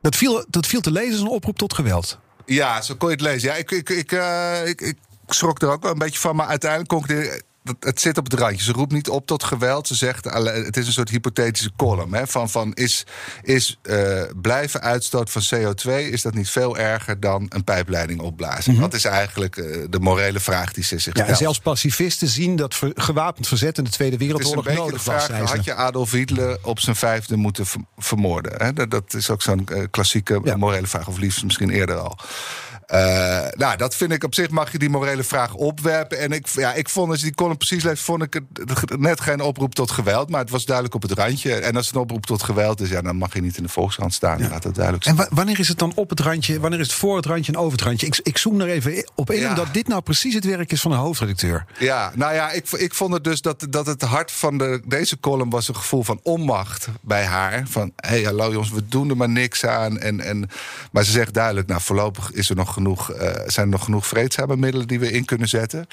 Dat 0.00 0.16
viel, 0.16 0.44
dat 0.48 0.66
viel 0.66 0.80
te 0.80 0.90
lezen 0.90 1.12
als 1.12 1.20
een 1.20 1.28
oproep 1.28 1.58
tot 1.58 1.74
geweld. 1.74 2.18
Ja, 2.46 2.82
zo 2.82 2.94
kon 2.94 3.08
je 3.08 3.14
het 3.14 3.24
lezen. 3.24 3.48
Ja, 3.48 3.54
ik, 3.54 3.70
ik, 3.70 3.88
ik, 3.88 4.12
uh, 4.12 4.66
ik, 4.66 4.80
ik 4.80 4.96
schrok 5.26 5.62
er 5.62 5.70
ook 5.70 5.82
wel 5.82 5.92
een 5.92 5.98
beetje 5.98 6.20
van. 6.20 6.36
Maar 6.36 6.46
uiteindelijk 6.46 6.90
concludeer 6.90 7.42
het 7.80 8.00
zit 8.00 8.18
op 8.18 8.24
het 8.24 8.40
randje. 8.40 8.64
Ze 8.64 8.72
roept 8.72 8.92
niet 8.92 9.08
op 9.08 9.26
tot 9.26 9.44
geweld. 9.44 9.86
Ze 9.86 9.94
zegt, 9.94 10.24
het 10.24 10.76
is 10.76 10.86
een 10.86 10.92
soort 10.92 11.10
hypothetische 11.10 11.70
column. 11.76 12.14
Hè, 12.14 12.26
van, 12.26 12.50
van 12.50 12.72
is, 12.74 13.06
is 13.42 13.78
uh, 13.82 14.22
blijven 14.40 14.80
uitstoot 14.80 15.30
van 15.30 15.42
CO2... 15.54 15.90
is 15.90 16.22
dat 16.22 16.34
niet 16.34 16.50
veel 16.50 16.76
erger 16.76 17.20
dan 17.20 17.46
een 17.48 17.64
pijpleiding 17.64 18.20
opblazen? 18.20 18.74
Mm 18.74 18.80
Dat 18.80 18.94
is 18.94 19.04
eigenlijk 19.04 19.56
uh, 19.56 19.84
de 19.90 20.00
morele 20.00 20.40
vraag 20.40 20.72
die 20.72 20.84
ze 20.84 20.98
zich 20.98 21.16
ja, 21.16 21.34
zelfs 21.34 21.58
pacifisten 21.58 22.28
zien 22.28 22.56
dat 22.56 22.74
ver, 22.74 22.92
gewapend 22.94 23.48
verzet... 23.48 23.78
in 23.78 23.84
de 23.84 23.90
Tweede 23.90 24.16
Wereldoorlog 24.16 24.64
nodig 24.64 25.04
was. 25.04 25.24
Vraag, 25.24 25.50
had 25.50 25.64
je 25.64 25.74
Adolf 25.74 26.10
Hitler 26.10 26.58
op 26.62 26.80
zijn 26.80 26.96
vijfde 26.96 27.36
moeten 27.36 27.66
vermoorden? 27.98 28.52
Hè? 28.56 28.72
Dat, 28.72 28.90
dat, 28.90 29.14
is 29.14 29.30
ook 29.30 29.42
zo'n 29.42 29.66
uh, 29.72 29.84
klassieke 29.90 30.40
ja. 30.44 30.56
morele 30.56 30.86
vraag. 30.86 31.08
Of 31.08 31.18
liefst 31.18 31.44
misschien 31.44 31.70
eerder 31.70 31.96
al. 31.96 32.18
Uh, 32.94 33.46
nou, 33.50 33.76
dat 33.76 33.94
vind 33.94 34.12
ik 34.12 34.24
op 34.24 34.34
zich 34.34 34.50
mag 34.50 34.72
je 34.72 34.78
die 34.78 34.88
morele 34.88 35.22
vraag 35.22 35.54
opwerpen. 35.54 36.18
En 36.18 36.32
ik, 36.32 36.46
ja, 36.48 36.74
ik 36.74 36.88
vond, 36.88 37.10
als 37.10 37.18
je 37.18 37.24
die 37.24 37.34
column 37.34 37.56
precies 37.56 37.82
leest, 37.82 38.02
vond 38.02 38.22
ik 38.22 38.32
het 38.34 38.98
net 38.98 39.20
geen 39.20 39.40
oproep 39.40 39.74
tot 39.74 39.90
geweld. 39.90 40.30
Maar 40.30 40.40
het 40.40 40.50
was 40.50 40.64
duidelijk 40.64 40.94
op 40.94 41.02
het 41.02 41.12
randje. 41.12 41.54
En 41.54 41.76
als 41.76 41.86
het 41.86 41.94
een 41.94 42.00
oproep 42.00 42.26
tot 42.26 42.42
geweld 42.42 42.80
is, 42.80 42.88
ja, 42.88 43.02
dan 43.02 43.16
mag 43.16 43.34
je 43.34 43.40
niet 43.40 43.56
in 43.56 43.62
de 43.62 43.68
volkskrant 43.68 44.14
staan. 44.14 44.38
Ja. 44.38 44.48
Laat 44.48 44.62
dat 44.62 44.74
duidelijk 44.74 45.04
zijn. 45.04 45.18
En 45.18 45.26
wanneer 45.30 45.58
is 45.58 45.68
het 45.68 45.78
dan 45.78 45.92
op 45.94 46.10
het 46.10 46.20
randje? 46.20 46.60
Wanneer 46.60 46.80
is 46.80 46.86
het 46.86 46.96
voor 46.96 47.16
het 47.16 47.26
randje 47.26 47.52
en 47.52 47.58
over 47.58 47.72
het 47.72 47.86
randje? 47.86 48.06
Ik, 48.06 48.20
ik 48.22 48.38
zoom 48.38 48.60
er 48.60 48.68
even 48.68 49.10
op 49.14 49.30
in, 49.30 49.48
omdat 49.48 49.74
dit 49.74 49.88
nou 49.88 50.02
precies 50.02 50.34
het 50.34 50.44
werk 50.44 50.72
is 50.72 50.80
van 50.80 50.92
een 50.92 50.98
hoofdredacteur. 50.98 51.64
Ja, 51.78 52.12
nou 52.14 52.34
ja, 52.34 52.50
ik, 52.50 52.70
ik 52.70 52.94
vond 52.94 53.12
het 53.12 53.24
dus 53.24 53.40
dat, 53.40 53.66
dat 53.70 53.86
het 53.86 54.02
hart 54.02 54.32
van 54.32 54.58
de, 54.58 54.82
deze 54.84 55.20
column 55.20 55.50
was 55.50 55.68
een 55.68 55.76
gevoel 55.76 56.02
van 56.02 56.20
onmacht 56.22 56.88
bij 57.00 57.24
haar. 57.24 57.62
Van, 57.66 57.92
hé, 57.96 58.08
hey, 58.08 58.22
hallo 58.22 58.52
jongens, 58.52 58.70
we 58.70 58.88
doen 58.88 59.10
er 59.10 59.16
maar 59.16 59.28
niks 59.28 59.66
aan. 59.66 59.98
En, 59.98 60.20
en, 60.20 60.50
maar 60.92 61.04
ze 61.04 61.10
zegt 61.10 61.34
duidelijk, 61.34 61.68
nou, 61.68 61.80
voorlopig 61.80 62.32
is 62.32 62.50
er 62.50 62.56
nog 62.56 62.76
genoeg... 62.78 63.12
Uh, 63.12 63.18
zijn 63.46 63.66
er 63.66 63.72
nog 63.72 63.84
genoeg 63.84 64.06
vreedzame 64.06 64.56
middelen 64.56 64.86
die 64.86 65.00
we 65.00 65.12
in 65.12 65.24
kunnen 65.24 65.48
zetten. 65.48 65.86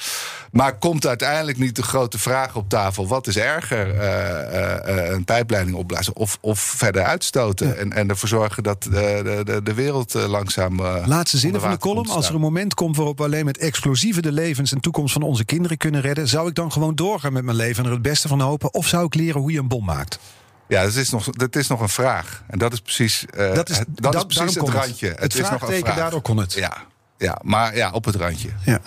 Maar 0.51 0.77
komt 0.77 1.07
uiteindelijk 1.07 1.57
niet 1.57 1.75
de 1.75 1.83
grote 1.83 2.19
vraag 2.19 2.55
op 2.55 2.69
tafel: 2.69 3.07
wat 3.07 3.27
is 3.27 3.37
erger? 3.37 3.95
Uh, 3.95 5.13
een 5.13 5.23
pijpleiding 5.23 5.75
opblazen 5.75 6.15
of, 6.15 6.37
of 6.41 6.59
verder 6.59 7.03
uitstoten? 7.03 7.77
En, 7.77 7.93
en 7.93 8.09
ervoor 8.09 8.29
zorgen 8.29 8.63
dat 8.63 8.83
de, 8.83 9.41
de, 9.45 9.63
de 9.63 9.73
wereld 9.73 10.13
langzaam. 10.13 10.81
Laatste 11.05 11.37
zinnen 11.37 11.61
van 11.61 11.71
de 11.71 11.77
column. 11.77 12.09
Als 12.09 12.27
er 12.27 12.35
een 12.35 12.41
moment 12.41 12.73
komt 12.73 12.95
waarop 12.95 13.17
we 13.17 13.23
alleen 13.23 13.45
met 13.45 13.57
explosieven 13.57 14.21
de 14.21 14.31
levens 14.31 14.71
en 14.71 14.79
toekomst 14.79 15.13
van 15.13 15.21
onze 15.21 15.45
kinderen 15.45 15.77
kunnen 15.77 16.01
redden, 16.01 16.27
zou 16.27 16.47
ik 16.47 16.55
dan 16.55 16.71
gewoon 16.71 16.95
doorgaan 16.95 17.33
met 17.33 17.43
mijn 17.43 17.57
leven 17.57 17.83
en 17.83 17.89
er 17.89 17.95
het 17.95 18.01
beste 18.01 18.27
van 18.27 18.41
hopen? 18.41 18.73
Of 18.73 18.87
zou 18.87 19.05
ik 19.05 19.15
leren 19.15 19.41
hoe 19.41 19.51
je 19.51 19.59
een 19.59 19.67
bom 19.67 19.85
maakt? 19.85 20.19
Ja, 20.67 20.83
dat 20.83 20.95
is, 20.95 21.09
nog, 21.09 21.29
dat 21.29 21.55
is 21.55 21.67
nog 21.67 21.81
een 21.81 21.89
vraag. 21.89 22.43
En 22.47 22.57
dat 22.59 22.73
is 22.73 22.79
precies, 22.79 23.25
dat 23.35 23.69
is, 23.69 23.77
het, 23.77 23.87
dat, 23.91 24.13
dat 24.13 24.25
is 24.29 24.35
precies 24.35 24.55
het 24.55 24.69
randje. 24.69 25.07
Het, 25.07 25.19
het 25.19 25.33
is 25.33 25.49
nog 25.49 25.61
een 25.61 25.77
vraag. 25.77 25.95
daardoor 25.95 26.21
kon 26.21 26.37
het. 26.37 26.53
Ja, 26.53 26.85
ja, 27.17 27.39
maar 27.43 27.75
ja, 27.75 27.91
op 27.91 28.05
het 28.05 28.15
randje. 28.15 28.49
Ja. 28.65 28.79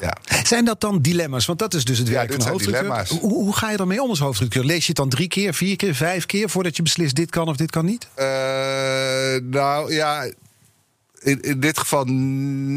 Zijn 0.43 0.65
dat 0.65 0.81
dan 0.81 1.03
dilemma's? 1.03 1.47
Want 1.47 1.59
dat 1.59 1.75
is 1.75 1.85
dus 1.85 1.99
het 1.99 2.09
werk 2.09 2.31
van 2.31 2.39
de 2.39 2.49
hoofdredacteur. 2.49 3.19
Hoe, 3.21 3.33
hoe, 3.33 3.57
ga 3.57 3.71
je 3.71 3.77
daarmee 3.77 4.03
om 4.03 4.09
als 4.09 4.19
hoofdredacteur? 4.19 4.65
Lees 4.65 4.81
je 4.81 4.87
het 4.87 4.97
dan 4.97 5.09
drie 5.09 5.29
keer, 5.29 5.55
vier 5.55 5.77
keer, 5.77 5.95
vijf 5.95 6.27
keer... 6.27 6.49
voordat 6.51 6.77
je 6.77 6.83
beslist 6.83 7.15
dit 7.15 7.31
kan 7.31 7.49
of 7.49 7.57
dit 7.57 7.71
kan 7.71 7.85
niet? 7.85 8.07
Uh, 8.19 8.25
nou 9.43 9.93
ja, 9.93 10.31
in, 11.23 11.41
in, 11.41 11.61
dit 11.61 11.79
geval, 11.79 12.07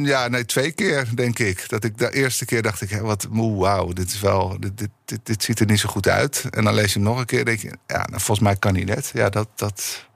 ja, 0.06 0.28
nee, 0.28 0.46
twee 0.46 0.72
keer 0.72 1.08
denk 1.16 1.40
ik. 1.40 1.70
Dat 1.70 1.84
ik 1.84 1.98
de 1.98 2.14
eerste 2.14 2.46
keer 2.46 2.62
dacht 2.62 2.82
ik, 2.82 2.90
hè, 2.90 3.02
wat 3.02 3.28
moe, 3.30 3.60
wauw, 3.60 3.94
dit 3.94 4.12
is 4.12 4.20
wel, 4.20 4.60
dit, 4.60 4.78
dit, 4.78 5.20
dit, 5.24 5.44
ziet 5.44 5.60
er 5.60 5.66
niet 5.66 5.80
zo 5.80 5.90
goed 5.90 6.08
uit. 6.08 6.46
En 6.50 6.64
dan 6.64 6.74
lees 6.74 6.94
je 6.94 7.00
nog 7.00 7.20
een 7.20 7.26
keer, 7.26 7.46
denk 7.46 7.60
je, 7.60 7.78
ja, 7.88 7.98
nou, 7.98 8.22
volgens 8.22 8.40
mij 8.40 8.56
kan 8.56 8.76
hij 8.76 8.84
net. 8.84 9.12
Ja, 9.14 9.30
dat, 9.30 9.48
dat, 9.56 10.10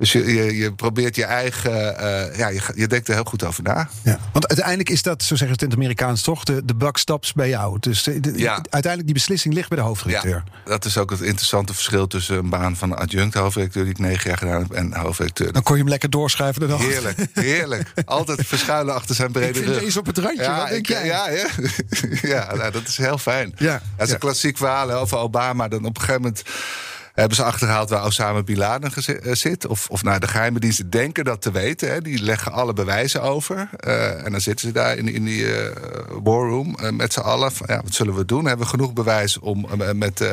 dus 0.00 0.12
je, 0.12 0.34
je, 0.34 0.56
je, 0.56 0.72
probeert 0.72 1.16
je 1.16 1.24
eigen. 1.24 1.72
Uh, 1.72 2.36
ja, 2.36 2.48
je, 2.48 2.60
je, 2.74 2.86
denkt 2.86 3.08
er 3.08 3.14
heel 3.14 3.24
goed 3.24 3.44
over 3.44 3.62
na. 3.62 3.88
Ja, 4.02 4.18
want 4.32 4.48
uiteindelijk 4.48 4.88
is 4.88 5.02
dat, 5.02 5.22
zo 5.22 5.36
zeggen 5.36 5.46
ze 5.46 5.52
het 5.52 5.62
in 5.62 5.68
het 5.68 5.76
Amerikaans 5.76 6.22
toch, 6.22 6.44
de, 6.44 6.64
de 6.64 6.74
buck 6.74 6.96
stops 6.96 7.32
bij 7.32 7.48
jou. 7.48 7.76
Dus 7.80 8.02
de, 8.02 8.32
ja. 8.36 8.54
uiteindelijk 8.54 9.04
die 9.04 9.14
beslissing 9.14 9.54
ligt 9.54 9.68
bij 9.68 9.78
de 9.78 9.84
hoofdredacteur. 9.84 10.42
Ja, 10.46 10.70
dat 10.70 10.84
is 10.84 10.98
ook 10.98 11.10
het 11.10 11.20
interessante 11.20 11.74
verschil 11.74 12.06
tussen 12.06 12.38
een 12.38 12.48
baan 12.48 12.76
van 12.76 12.96
adjunct 12.96 13.34
hoofdredacteur, 13.34 13.82
die 13.82 13.92
ik 13.92 13.98
negen 13.98 14.28
jaar 14.28 14.38
gedaan 14.38 14.62
heb, 14.62 14.70
en 14.70 14.94
hoofdredacteur. 14.94 15.52
Dan 15.52 15.62
kon 15.62 15.74
je 15.74 15.80
hem 15.80 15.90
lekker 15.90 16.10
doorschrijven. 16.10 16.68
Dan 16.68 16.80
heerlijk, 16.80 17.26
heerlijk. 17.32 17.92
Altijd 18.04 18.46
verschuilen 18.46 18.94
achter 18.94 19.14
zijn 19.14 19.32
brede 19.32 19.58
ik 19.58 19.64
rug. 19.64 19.96
op 19.96 20.06
het 20.06 20.18
randje, 20.18 20.42
ja, 20.42 20.56
wat 20.56 20.68
denk 20.68 20.86
jij? 20.86 21.06
Ja, 21.06 21.30
ja. 21.30 21.48
ja 22.34 22.54
nou, 22.54 22.72
dat 22.72 22.88
is 22.88 22.96
heel 22.96 23.18
fijn. 23.18 23.54
Ja, 23.56 23.82
dat 23.96 24.06
is 24.06 24.12
een 24.12 24.18
klassiek 24.18 24.56
verhaal 24.56 24.90
over 24.90 25.18
Obama. 25.18 25.68
Dan 25.68 25.84
op 25.84 25.96
een 25.96 26.00
gegeven 26.02 26.22
moment 26.22 26.42
hebben 27.20 27.36
ze 27.36 27.44
achterhaald 27.44 27.90
waar 27.90 28.04
Osama 28.04 28.42
Bin 28.42 28.56
Laden 28.56 28.92
eh, 28.92 29.32
zit. 29.34 29.66
Of, 29.66 29.88
of 29.88 30.02
naar 30.02 30.20
de 30.20 30.28
geheime 30.28 30.58
diensten 30.58 30.90
denken 30.90 31.24
dat 31.24 31.42
te 31.42 31.50
weten. 31.50 31.90
Hè. 31.90 32.00
Die 32.00 32.22
leggen 32.22 32.52
alle 32.52 32.72
bewijzen 32.72 33.22
over. 33.22 33.68
Uh, 33.86 34.24
en 34.24 34.30
dan 34.32 34.40
zitten 34.40 34.66
ze 34.66 34.74
daar 34.74 34.96
in, 34.96 35.08
in 35.08 35.24
die 35.24 35.42
uh, 35.42 35.68
warroom 36.22 36.76
uh, 36.82 36.90
met 36.90 37.12
z'n 37.12 37.20
allen. 37.20 37.52
Van, 37.52 37.66
ja, 37.70 37.80
wat 37.82 37.94
zullen 37.94 38.14
we 38.14 38.24
doen? 38.24 38.44
Hebben 38.44 38.66
we 38.66 38.72
genoeg 38.72 38.92
bewijs 38.92 39.38
om 39.38 39.66
met 39.92 40.24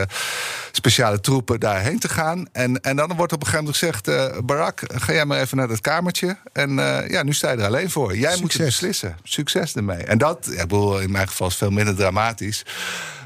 speciale 0.71 1.19
troepen 1.19 1.59
daarheen 1.59 1.99
te 1.99 2.09
gaan? 2.09 2.47
En, 2.51 2.81
en 2.81 2.95
dan 2.95 3.15
wordt 3.15 3.33
op 3.33 3.41
een 3.41 3.47
gegeven 3.47 3.65
moment 3.65 4.03
gezegd... 4.05 4.45
Barak, 4.45 4.81
ga 4.87 5.13
jij 5.13 5.25
maar 5.25 5.39
even 5.39 5.57
naar 5.57 5.67
dat 5.67 5.81
kamertje. 5.81 6.37
En 6.53 6.75
ja, 7.07 7.23
nu 7.23 7.33
sta 7.33 7.51
je 7.51 7.57
er 7.57 7.65
alleen 7.65 7.89
voor. 7.89 8.17
Jij 8.17 8.21
Succes. 8.21 8.41
moet 8.41 8.53
het 8.53 8.65
beslissen. 8.65 9.17
Succes 9.23 9.75
ermee. 9.75 10.03
En 10.03 10.17
dat, 10.17 10.49
ik 10.51 10.57
bedoel, 10.57 10.99
in 10.99 11.11
mijn 11.11 11.27
geval 11.27 11.47
is 11.47 11.55
veel 11.55 11.71
minder 11.71 11.95
dramatisch. 11.95 12.65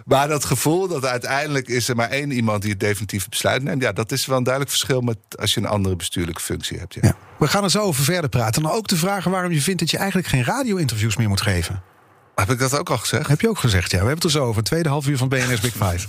Maar 0.05 0.27
dat 0.27 0.45
gevoel 0.45 0.87
dat 0.87 1.05
uiteindelijk 1.05 1.67
is 1.67 1.89
er 1.89 1.95
maar 1.95 2.09
één 2.09 2.31
iemand 2.31 2.61
die 2.61 2.71
het 2.71 2.79
definitieve 2.79 3.29
besluit 3.29 3.63
neemt. 3.63 3.81
Ja, 3.81 3.91
dat 3.91 4.11
is 4.11 4.25
wel 4.25 4.37
een 4.37 4.43
duidelijk 4.43 4.73
verschil 4.75 5.01
met 5.01 5.17
als 5.39 5.53
je 5.53 5.59
een 5.59 5.65
andere 5.65 5.95
bestuurlijke 5.95 6.41
functie 6.41 6.79
hebt. 6.79 6.93
Ja. 6.93 7.15
We 7.39 7.47
gaan 7.47 7.63
er 7.63 7.69
zo 7.69 7.81
over 7.81 8.03
verder 8.03 8.29
praten. 8.29 8.63
En 8.63 8.69
ook 8.69 8.87
de 8.87 8.97
vragen 8.97 9.31
waarom 9.31 9.51
je 9.51 9.61
vindt 9.61 9.79
dat 9.79 9.91
je 9.91 9.97
eigenlijk 9.97 10.27
geen 10.27 10.43
radio-interviews 10.43 11.17
meer 11.17 11.29
moet 11.29 11.41
geven. 11.41 11.83
Heb 12.35 12.49
ik 12.49 12.59
dat 12.59 12.79
ook 12.79 12.89
al 12.89 12.97
gezegd? 12.97 13.27
Heb 13.27 13.41
je 13.41 13.49
ook 13.49 13.59
gezegd, 13.59 13.91
ja. 13.91 13.97
We 13.97 14.05
hebben 14.05 14.15
het 14.15 14.23
er 14.23 14.39
zo 14.39 14.45
over. 14.45 14.63
Tweede 14.63 14.89
half 14.89 15.07
uur 15.07 15.17
van 15.17 15.29
BNS 15.29 15.59
Big 15.59 15.73
Five. 15.73 16.07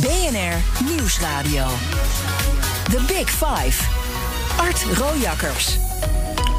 BNR 0.00 0.84
Nieuwsradio. 0.84 1.66
The 2.90 3.00
Big 3.06 3.30
Five. 3.30 3.84
Art 4.56 4.82
Rojakkers. 4.98 5.78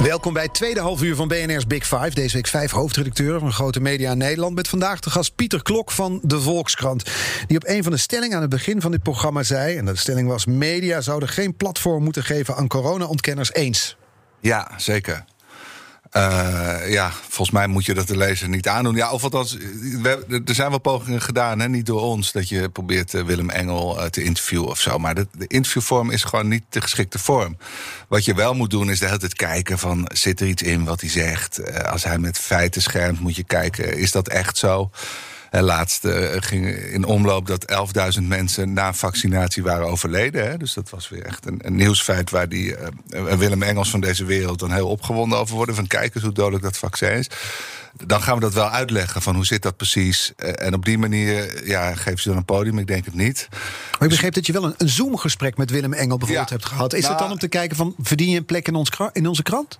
Welkom 0.03 0.33
bij 0.33 0.43
het 0.43 0.53
tweede 0.53 0.79
half 0.79 1.01
uur 1.01 1.15
van 1.15 1.27
BNR's 1.27 1.67
Big 1.67 1.87
Five. 1.87 2.09
Deze 2.09 2.35
week 2.35 2.47
vijf 2.47 2.71
hoofdredacteuren 2.71 3.39
van 3.39 3.51
grote 3.53 3.79
media 3.79 4.11
in 4.11 4.17
Nederland. 4.17 4.55
Met 4.55 4.67
vandaag 4.67 4.99
de 4.99 5.09
gast 5.09 5.35
Pieter 5.35 5.63
Klok 5.63 5.91
van 5.91 6.19
de 6.23 6.41
Volkskrant. 6.41 7.03
Die 7.47 7.57
op 7.57 7.67
een 7.67 7.83
van 7.83 7.91
de 7.91 7.97
stellingen 7.97 8.35
aan 8.35 8.41
het 8.41 8.49
begin 8.49 8.81
van 8.81 8.91
dit 8.91 9.03
programma 9.03 9.43
zei... 9.43 9.77
en 9.77 9.85
de 9.85 9.95
stelling 9.95 10.27
was... 10.27 10.45
media 10.45 11.01
zouden 11.01 11.29
geen 11.29 11.55
platform 11.55 12.03
moeten 12.03 12.23
geven 12.23 12.55
aan 12.55 12.67
corona-ontkenners 12.67 13.53
eens. 13.53 13.97
Ja, 14.39 14.71
zeker. 14.77 15.25
Uh, 16.11 16.91
ja, 16.91 17.11
volgens 17.11 17.51
mij 17.51 17.67
moet 17.67 17.85
je 17.85 17.93
dat 17.93 18.07
de 18.07 18.17
lezer 18.17 18.49
niet 18.49 18.67
aandoen. 18.67 18.95
Ja, 18.95 19.11
of 19.11 19.23
althans, 19.23 19.57
we, 20.01 20.41
er 20.45 20.55
zijn 20.55 20.69
wel 20.69 20.79
pogingen 20.79 21.21
gedaan, 21.21 21.59
hè, 21.59 21.69
niet 21.69 21.85
door 21.85 22.01
ons, 22.01 22.31
dat 22.31 22.49
je 22.49 22.69
probeert 22.69 23.13
uh, 23.13 23.23
Willem 23.23 23.49
Engel 23.49 24.09
te 24.09 24.23
interviewen 24.23 24.67
of 24.67 24.79
zo. 24.79 24.97
Maar 24.97 25.15
de, 25.15 25.27
de, 25.31 25.47
interviewvorm 25.47 26.11
is 26.11 26.23
gewoon 26.23 26.47
niet 26.47 26.63
de 26.69 26.81
geschikte 26.81 27.19
vorm. 27.19 27.57
Wat 28.07 28.25
je 28.25 28.33
wel 28.33 28.53
moet 28.53 28.69
doen, 28.69 28.89
is 28.89 28.99
de 28.99 29.05
hele 29.05 29.17
tijd 29.17 29.33
kijken 29.33 29.79
van 29.79 30.09
zit 30.13 30.39
er 30.39 30.47
iets 30.47 30.63
in 30.63 30.83
wat 30.83 31.01
hij 31.01 31.09
zegt. 31.09 31.83
als 31.85 32.03
hij 32.03 32.17
met 32.17 32.37
feiten 32.37 32.81
schermt, 32.81 33.19
moet 33.19 33.35
je 33.35 33.43
kijken, 33.43 33.97
is 33.97 34.11
dat 34.11 34.27
echt 34.27 34.57
zo? 34.57 34.91
Laatst 35.61 36.05
uh, 36.05 36.13
ging 36.39 36.67
in 36.67 37.05
omloop 37.05 37.47
dat 37.47 37.65
11.000 38.17 38.23
mensen 38.23 38.73
na 38.73 38.93
vaccinatie 38.93 39.63
waren 39.63 39.87
overleden. 39.87 40.49
Hè? 40.49 40.57
Dus 40.57 40.73
dat 40.73 40.89
was 40.89 41.09
weer 41.09 41.25
echt 41.25 41.45
een, 41.45 41.59
een 41.63 41.75
nieuwsfeit 41.75 42.29
waar 42.29 42.49
die 42.49 42.75
uh, 43.09 43.33
Willem 43.33 43.63
Engels 43.63 43.89
van 43.89 43.99
deze 43.99 44.25
wereld 44.25 44.59
dan 44.59 44.71
heel 44.71 44.87
opgewonden 44.87 45.37
over 45.37 45.55
worden. 45.55 45.75
Van 45.75 45.87
kijk 45.87 46.15
eens 46.15 46.23
hoe 46.23 46.33
dodelijk 46.33 46.63
dat 46.63 46.77
vaccin 46.77 47.11
is. 47.11 47.29
Dan 48.05 48.21
gaan 48.21 48.35
we 48.35 48.41
dat 48.41 48.53
wel 48.53 48.69
uitleggen 48.69 49.21
van 49.21 49.35
hoe 49.35 49.45
zit 49.45 49.61
dat 49.61 49.77
precies. 49.77 50.33
en 50.35 50.73
op 50.73 50.85
die 50.85 50.97
manier 50.97 51.67
ja, 51.67 51.95
geven 51.95 52.19
ze 52.19 52.27
dan 52.27 52.37
een 52.37 52.45
podium. 52.45 52.79
Ik 52.79 52.87
denk 52.87 53.05
het 53.05 53.13
niet. 53.13 53.47
Maar 53.51 54.01
ik 54.01 54.09
begreep 54.09 54.33
dat 54.33 54.45
je 54.45 54.53
wel 54.53 54.63
een, 54.63 54.73
een 54.77 54.89
Zoom-gesprek 54.89 55.57
met 55.57 55.69
Willem 55.69 55.93
Engel 55.93 56.17
bijvoorbeeld 56.17 56.49
hebt 56.49 56.65
gehad. 56.65 56.93
Is 56.93 57.01
nou, 57.01 57.13
dat 57.13 57.21
dan 57.21 57.31
om 57.31 57.39
te 57.39 57.47
kijken 57.47 57.77
van 57.77 57.95
verdien 58.01 58.29
je 58.29 58.37
een 58.37 58.45
plek 58.45 58.67
in, 58.67 58.75
ons, 58.75 58.89
in 59.13 59.27
onze 59.27 59.43
krant? 59.43 59.79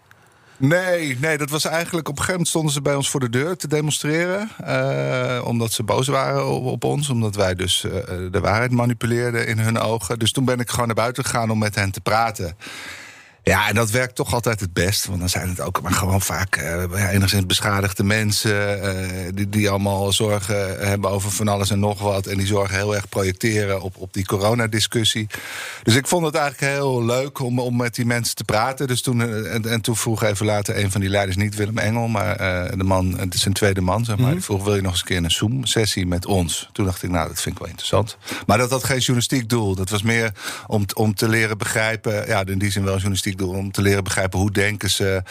Nee, 0.57 1.17
nee, 1.19 1.37
dat 1.37 1.49
was 1.49 1.65
eigenlijk 1.65 2.07
op 2.07 2.17
een 2.17 2.23
gegeven 2.23 2.31
moment 2.31 2.47
stonden 2.47 2.73
ze 2.73 2.81
bij 2.81 2.95
ons 2.95 3.09
voor 3.09 3.19
de 3.19 3.29
deur 3.29 3.57
te 3.57 3.67
demonstreren. 3.67 4.49
Uh, 4.61 5.41
omdat 5.45 5.71
ze 5.71 5.83
boos 5.83 6.07
waren 6.07 6.45
op, 6.45 6.83
ons. 6.83 7.09
Omdat 7.09 7.35
wij 7.35 7.55
dus 7.55 7.83
uh, 7.83 7.91
de 8.31 8.39
waarheid 8.39 8.71
manipuleerden 8.71 9.47
in 9.47 9.59
hun 9.59 9.79
ogen. 9.79 10.19
Dus 10.19 10.31
toen 10.31 10.45
ben 10.45 10.59
ik 10.59 10.69
gewoon 10.69 10.85
naar 10.85 10.95
buiten 10.95 11.23
gegaan 11.23 11.49
om 11.49 11.57
met 11.57 11.75
hen 11.75 11.91
te 11.91 12.01
praten. 12.01 12.57
Ja, 13.47 13.67
en 13.67 13.75
dat 13.75 13.89
werkt 13.89 14.15
toch 14.15 14.33
altijd 14.33 14.60
het 14.60 14.73
best. 14.73 15.05
Want 15.05 15.19
dan 15.19 15.29
zijn 15.29 15.49
het 15.49 15.62
ook 15.62 15.81
maar 15.81 15.91
gewoon 15.91 16.21
vaak 16.21 16.57
uh, 16.57 17.13
enigszins 17.13 17.45
beschadigde 17.45 18.03
mensen. 18.03 18.86
Uh, 18.86 19.29
die, 19.33 19.49
die 19.49 19.69
allemaal 19.69 20.13
zorgen 20.13 20.88
hebben 20.88 21.10
over 21.10 21.31
van 21.31 21.47
alles 21.47 21.69
en 21.69 21.79
nog 21.79 21.99
wat. 21.99 22.25
En 22.25 22.38
die 22.38 22.47
zorgen 22.47 22.75
heel 22.75 22.95
erg 22.95 23.10
projecteren 23.10 23.81
op, 23.81 23.97
op 23.97 24.13
die 24.13 24.25
coronadiscussie. 24.25 25.27
Dus 25.83 25.95
ik 25.95 26.07
vond 26.07 26.25
het 26.25 26.36
eigenlijk 26.36 26.73
heel 26.73 27.05
leuk 27.05 27.39
om, 27.39 27.60
om 27.60 27.75
met 27.75 27.95
die 27.95 28.05
mensen 28.05 28.36
te 28.36 28.43
praten. 28.43 28.88
Dus 28.88 29.01
toen, 29.01 29.21
eh, 29.21 29.53
en, 29.53 29.65
en 29.65 29.81
toen 29.81 29.95
vroeg 29.95 30.23
even 30.23 30.45
later 30.45 30.77
een 30.77 30.91
van 30.91 31.01
die 31.01 31.10
leiders, 31.10 31.38
niet 31.38 31.55
Willem 31.55 31.77
Engel, 31.77 32.07
maar 32.07 32.41
uh, 32.41 32.77
de 32.77 32.83
man, 32.83 33.19
het 33.19 33.33
is 33.33 33.45
een 33.45 33.53
tweede 33.53 33.81
man, 33.81 34.05
zeg 34.05 34.17
maar. 34.17 34.27
Mm 34.27 34.33
Die 34.33 34.43
vroeg: 34.43 34.63
Wil 34.63 34.75
je 34.75 34.81
nog 34.81 34.91
eens 34.91 35.01
een 35.01 35.07
keer 35.07 35.23
een 35.23 35.31
Zoom-sessie 35.31 36.07
met 36.07 36.25
ons? 36.25 36.69
Toen 36.71 36.86
dacht 36.86 37.03
ik, 37.03 37.10
nou, 37.10 37.27
dat 37.27 37.41
vind 37.41 37.55
ik 37.55 37.62
wel 37.62 37.69
interessant. 37.69 38.17
Maar 38.45 38.57
dat 38.57 38.69
had 38.69 38.83
geen 38.83 38.97
journalistiek 38.97 39.49
doel. 39.49 39.75
Dat 39.75 39.89
was 39.89 40.01
meer 40.01 40.31
om, 40.67 40.86
om 40.93 41.15
te 41.15 41.29
leren 41.29 41.57
begrijpen. 41.57 42.27
Ja, 42.27 42.45
in 42.45 42.60
die 42.60 42.71
zin 42.71 42.83
wel 42.83 42.93
journalistiek 42.93 43.37
om 43.45 43.71
te 43.71 43.82
leren 43.82 44.04
begrijpen 44.04 44.39
hoe 44.39 44.52
denken 44.52 44.89
ze. 44.89 45.23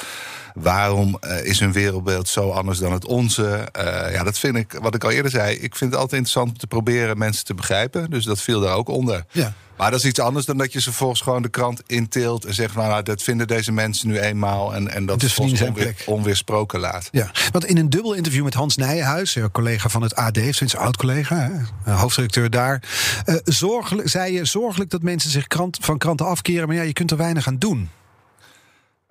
Waarom 0.55 1.19
uh, 1.21 1.45
is 1.45 1.61
hun 1.61 1.73
wereldbeeld 1.73 2.29
zo 2.29 2.51
anders 2.51 2.79
dan 2.79 2.93
het 2.93 3.05
onze? 3.05 3.69
Uh, 3.79 4.13
ja, 4.13 4.23
dat 4.23 4.39
vind 4.39 4.57
ik, 4.57 4.79
wat 4.81 4.95
ik 4.95 5.05
al 5.05 5.11
eerder 5.11 5.31
zei, 5.31 5.55
ik 5.55 5.77
vind 5.77 5.91
het 5.91 6.01
altijd 6.01 6.13
interessant 6.13 6.49
om 6.49 6.59
te 6.59 6.67
proberen 6.67 7.19
mensen 7.19 7.45
te 7.45 7.55
begrijpen. 7.55 8.11
Dus 8.11 8.25
dat 8.25 8.41
viel 8.41 8.61
daar 8.61 8.75
ook 8.75 8.89
onder. 8.89 9.25
Ja. 9.31 9.55
Maar 9.77 9.91
dat 9.91 10.01
is 10.01 10.07
iets 10.07 10.21
anders 10.21 10.47
dan 10.47 10.57
dat 10.57 10.73
je 10.73 10.81
ze 10.81 10.93
volgens 10.93 11.21
gewoon 11.21 11.43
de 11.43 11.49
krant 11.49 11.83
intilt 11.87 12.45
en 12.45 12.55
zegt: 12.55 12.75
nou, 12.75 12.89
nou 12.89 13.03
dat 13.03 13.23
vinden 13.23 13.47
deze 13.47 13.73
mensen 13.73 14.09
nu 14.09 14.19
eenmaal. 14.19 14.75
En, 14.75 14.89
en 14.89 15.07
dat 15.07 15.39
onweer, 15.39 15.95
onweersproken 16.07 16.81
laat. 16.81 17.09
Ja, 17.13 17.31
want 17.53 17.65
in 17.65 17.77
een 17.77 17.91
dubbel 17.91 18.13
interview 18.13 18.45
met 18.45 18.55
Hans 18.55 18.77
Nijenhuis, 18.77 19.39
collega 19.53 19.89
van 19.89 20.03
het 20.03 20.15
AD, 20.15 20.39
sinds 20.51 20.77
oud-collega, 20.77 21.51
hoofdredacteur 21.85 22.51
daar. 22.51 22.83
Uh, 23.27 23.37
zorgelijk, 23.45 24.09
zei 24.09 24.33
je 24.33 24.45
zorgelijk 24.45 24.91
dat 24.91 25.03
mensen 25.03 25.31
zich 25.31 25.47
krant, 25.47 25.79
van 25.81 25.99
kranten 25.99 26.27
afkeren, 26.27 26.67
maar 26.67 26.77
ja, 26.77 26.83
je 26.83 26.93
kunt 26.93 27.11
er 27.11 27.17
weinig 27.17 27.47
aan 27.47 27.59
doen. 27.59 27.91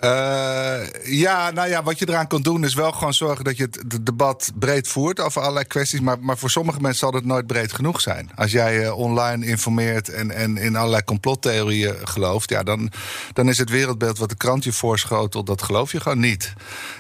Uh, 0.04 0.82
ja, 1.04 1.52
nou 1.52 1.70
ja, 1.70 1.84
wat 1.84 2.00
je 2.00 2.10
eraan 2.10 2.28
kan 2.28 2.42
doen 2.42 2.64
is 2.64 2.74
wel 2.74 2.92
gewoon 2.92 3.14
zorgen 3.14 3.46
dat 3.46 3.58
je 3.58 3.64
het 3.64 4.06
debat 4.06 4.52
breed 4.56 4.88
voert 4.88 5.20
over 5.20 5.42
allerlei 5.42 5.66
kwesties. 5.66 6.00
Maar, 6.00 6.20
maar 6.20 6.38
voor 6.38 6.50
sommige 6.50 6.82
mensen 6.82 7.00
zal 7.00 7.14
het 7.14 7.26
nooit 7.26 7.48
breed 7.48 7.74
genoeg 7.74 8.02
zijn. 8.02 8.32
Als 8.36 8.52
jij 8.52 8.80
je 8.80 8.94
online 8.94 9.46
informeert 9.46 10.10
en, 10.10 10.32
en 10.32 10.58
in 10.58 10.76
allerlei 10.76 11.04
complottheorieën 11.04 12.08
gelooft, 12.08 12.50
ja, 12.50 12.64
dan, 12.64 12.92
dan 13.34 13.50
is 13.50 13.58
het 13.58 13.70
wereldbeeld 13.70 14.18
wat 14.18 14.30
de 14.30 14.38
krant 14.38 14.64
je 14.64 14.72
voorschotelt, 14.72 15.48
dat 15.48 15.62
geloof 15.62 15.92
je 15.92 16.00
gewoon 16.00 16.20
niet. 16.20 16.54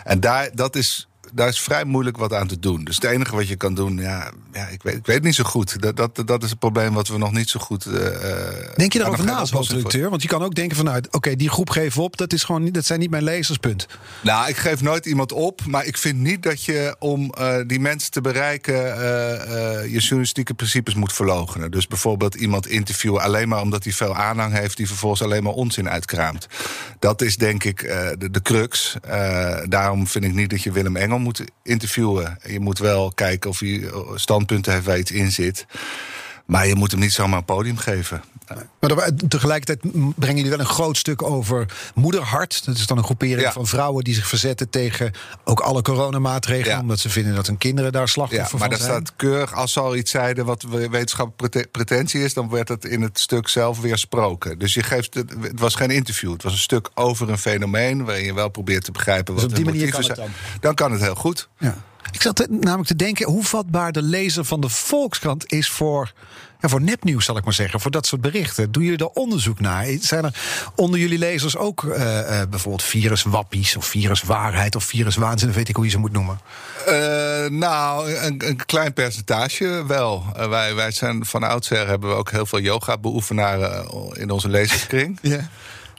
En 0.04 0.20
daar, 0.20 0.50
dat 0.54 0.76
is 0.76 1.08
daar 1.34 1.48
is 1.48 1.60
vrij 1.60 1.84
moeilijk 1.84 2.18
wat 2.18 2.34
aan 2.34 2.48
te 2.48 2.60
doen. 2.60 2.84
Dus 2.84 2.96
het 2.96 3.04
enige 3.04 3.36
wat 3.36 3.48
je 3.48 3.56
kan 3.56 3.74
doen, 3.74 3.98
ja, 3.98 4.32
ja 4.54 4.68
ik, 4.68 4.84
weet, 4.84 4.96
ik 4.96 5.06
weet 5.06 5.24
niet 5.24 5.36
zo 5.36 5.44
goed. 5.44 5.82
Dat, 5.82 5.96
dat, 5.96 6.24
dat 6.26 6.44
is 6.44 6.50
het 6.50 6.60
probleem 6.60 6.94
wat 6.94 7.08
we 7.08 7.18
nog 7.18 7.32
niet 7.32 7.50
zo 7.50 7.60
goed. 7.60 7.86
Uh, 7.86 7.94
Denk 8.76 8.94
je 8.94 9.00
daarover 9.00 9.26
na 9.26 9.36
als 9.36 9.52
hoofdredacteur? 9.52 10.10
Want 10.10 10.22
je 10.22 10.28
kan 10.28 10.44
ook 10.44 10.56
denken 10.56 10.78
vanuit, 10.78 11.14
oké, 11.14 11.36
die 11.36 11.50
groep 11.50 11.70
geef 11.70 11.98
op, 11.98 12.18
dat, 12.18 12.34
is 12.34 12.44
gewoon 12.44 12.64
niet, 12.64 12.74
dat 12.74 12.86
zijn 12.86 13.00
niet 13.00 13.10
mijn 13.10 13.24
lezerspunt. 13.24 13.88
Nou, 14.22 14.50
ik 14.50 14.58
geef 14.58 14.82
nooit 14.82 15.06
iemand 15.06 15.32
op, 15.32 15.66
maar 15.66 15.86
ik 15.86 15.98
vind 15.98 16.20
niet 16.20 16.44
dat 16.44 16.64
je 16.64 16.96
om 17.00 17.34
uh, 17.40 17.56
die 17.68 17.80
mensen 17.80 18.12
te 18.12 18.22
bereiken 18.22 18.74
uh, 18.76 18.96
je 19.92 20.00
journalistieke 20.00 20.54
principes 20.54 20.94
moet 20.96 21.14
verlogenen. 21.14 21.72
Dus 21.72 21.88
bijvoorbeeld 21.88 22.36
iemand 22.36 22.68
interviewen 22.68 23.22
alleen 23.22 23.48
maar 23.48 23.62
omdat 23.62 23.84
hij 23.84 23.94
veel 23.94 24.16
aanhang 24.16 24.54
heeft, 24.54 24.78
die 24.78 24.88
vervolgens 24.88 25.22
alleen 25.22 25.44
maar 25.44 25.54
onzin 25.54 25.90
uitkraamt. 25.90 26.48
Dat 27.00 27.22
is 27.22 27.38
denk 27.38 27.64
ik 27.64 27.82
de, 28.18 28.32
de 28.32 28.42
crux. 28.42 28.98
daarom 29.68 30.08
vind 30.08 30.26
ik 30.26 30.34
niet 30.34 30.50
dat 30.50 30.62
je 30.62 30.72
Willem 30.72 30.96
Engel 30.96 31.15
moet 31.22 31.44
interviewen. 31.64 32.38
Je 32.44 32.60
moet 32.60 32.80
wel 32.80 33.12
kijken 33.12 33.50
of 33.50 33.60
hij 33.60 33.92
standpunten 34.16 34.74
heeft 34.74 34.86
waar 34.86 35.00
iets 35.00 35.12
in 35.12 35.32
zit. 35.32 35.66
Maar 36.46 36.68
je 36.68 36.76
moet 36.76 36.92
hem 36.92 37.00
niet 37.00 37.12
zomaar 37.12 37.38
een 37.38 37.46
podium 37.46 37.78
geven. 37.78 38.24
Maar 38.80 39.12
tegelijkertijd 39.28 39.80
brengen 40.16 40.36
jullie 40.36 40.50
wel 40.50 40.60
een 40.60 40.66
groot 40.66 40.98
stuk 40.98 41.22
over 41.22 41.66
moederhart. 41.96 42.66
Dat 42.66 42.76
is 42.76 42.88
dan 42.88 42.98
een 42.98 43.04
groepering 43.04 43.52
van 43.54 43.68
vrouwen 43.68 44.04
die 44.04 44.14
zich 44.14 44.28
verzetten 44.28 44.70
tegen 44.70 45.12
ook 45.44 45.60
alle 45.60 45.82
coronamaatregelen. 45.82 46.80
Omdat 46.80 47.00
ze 47.00 47.10
vinden 47.10 47.36
dat 47.36 47.48
hun 47.48 47.58
kinderen 47.58 47.92
daar 47.92 48.08
slachtoffer 48.08 48.58
ja, 48.58 48.60
maar 48.60 48.70
van 48.70 48.78
zijn. 48.78 48.90
Maar 48.90 49.00
dat 49.00 49.08
staat 49.08 49.16
keurig. 49.16 49.54
Als 49.54 49.74
ze 49.74 49.80
al 49.80 49.96
iets 49.96 50.12
zeiden 50.12 50.46
wat 50.46 50.64
wetenschappelijke 50.90 51.68
pretentie 51.72 52.24
is, 52.24 52.34
dan 52.34 52.50
werd 52.50 52.68
het 52.68 52.86
in 52.86 53.02
het 53.02 53.20
stuk 53.20 53.48
zelf 53.48 53.82
weersproken. 53.82 54.60
Dus 54.60 54.74
je 54.74 54.84
geeft 54.84 55.14
het, 55.14 55.34
was 55.56 55.76
geen 55.76 55.92
interview. 55.92 56.32
Het 56.32 56.44
was 56.44 56.52
een 56.52 56.58
stuk 56.58 56.90
over 56.94 57.30
een 57.30 57.38
fenomeen 57.38 58.06
waarin 58.06 58.26
je 58.26 58.34
wel 58.34 58.50
probeert 58.50 58.84
te 58.84 58.92
begrijpen 58.92 59.34
dus 59.34 59.44
wat 59.44 59.52
dus 59.52 59.60
op 59.60 59.66
die 59.66 59.74
manier 59.74 60.04
zijn. 60.04 60.18
Dan. 60.18 60.30
dan 60.60 60.76
kan 60.76 60.92
het 60.92 61.02
heel 61.02 61.16
goed. 61.16 61.50
Ja. 61.60 61.78
Ik 62.12 62.22
zat 62.22 62.48
namelijk 62.50 62.88
te 62.88 62.96
denken 62.96 63.28
hoe 63.28 63.44
vatbaar 63.44 63.92
de 63.92 64.02
lezer 64.02 64.46
van 64.46 64.62
de 64.62 64.70
Volkskrant 64.70 65.52
is 65.52 65.70
voor, 65.70 66.14
ja, 66.66 66.72
voor 66.72 66.82
nepnieuws, 66.82 67.26
zal 67.26 67.38
ik 67.38 67.44
maar 67.44 67.54
zeggen. 67.54 67.80
Voor 67.80 67.92
dat 67.92 68.06
soort 68.06 68.22
berichten. 68.22 68.72
Doen 68.72 68.84
jullie 68.84 68.98
daar 68.98 69.08
onderzoek 69.08 69.60
naar? 69.60 69.86
Zijn 70.00 70.26
er 70.26 70.34
onder 70.76 71.00
jullie 71.00 71.18
lezers 71.18 71.58
ook 71.58 71.84
uh, 71.84 71.96
uh, 71.96 72.42
bijvoorbeeld 72.50 72.84
viruswappies 72.84 73.76
of 73.76 73.86
viruswaarheid 73.86 74.76
of 74.76 74.84
viruswaanzin, 74.84 75.52
weet 75.52 75.70
ik 75.70 75.76
hoe 75.76 75.86
je 75.86 75.92
ze 75.92 75.98
moet 75.98 76.12
noemen? 76.12 76.40
Uh, 76.88 77.50
nou, 77.50 78.14
een, 78.14 78.42
een, 78.48 78.66
klein 78.66 78.94
percentage 78.94 79.84
wel. 79.88 80.26
wij, 80.50 80.76
wij 80.76 80.92
zijn 80.92 81.26
van 81.26 81.44
oudsher 81.44 81.88
hebben 81.88 82.10
we 82.10 82.16
ook 82.16 82.32
heel 82.32 82.46
veel 82.46 82.60
yoga-beoefenaren 82.60 83.88
in 84.14 84.30
onze 84.30 84.50
lezerskring. 84.50 85.20
ja. 85.22 85.50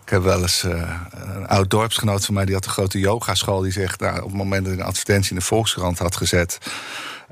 Ik 0.05 0.12
heb 0.12 0.22
wel 0.22 0.42
eens 0.42 0.64
uh, 0.64 1.00
een 1.35 1.46
oud 1.46 1.70
dorpsgenoot 1.70 2.24
van 2.24 2.35
mij, 2.35 2.44
die 2.44 2.55
had 2.55 2.64
een 2.64 2.70
grote 2.70 2.98
yogaschool. 2.98 3.61
Die 3.61 3.72
zegt, 3.72 4.00
nou, 4.00 4.16
op 4.16 4.29
het 4.29 4.37
moment 4.37 4.64
dat 4.64 4.72
ik 4.72 4.79
een 4.81 4.87
advertentie 4.87 5.31
in 5.31 5.37
de 5.37 5.44
Volkskrant 5.44 5.98
had 5.98 6.16
gezet. 6.16 6.59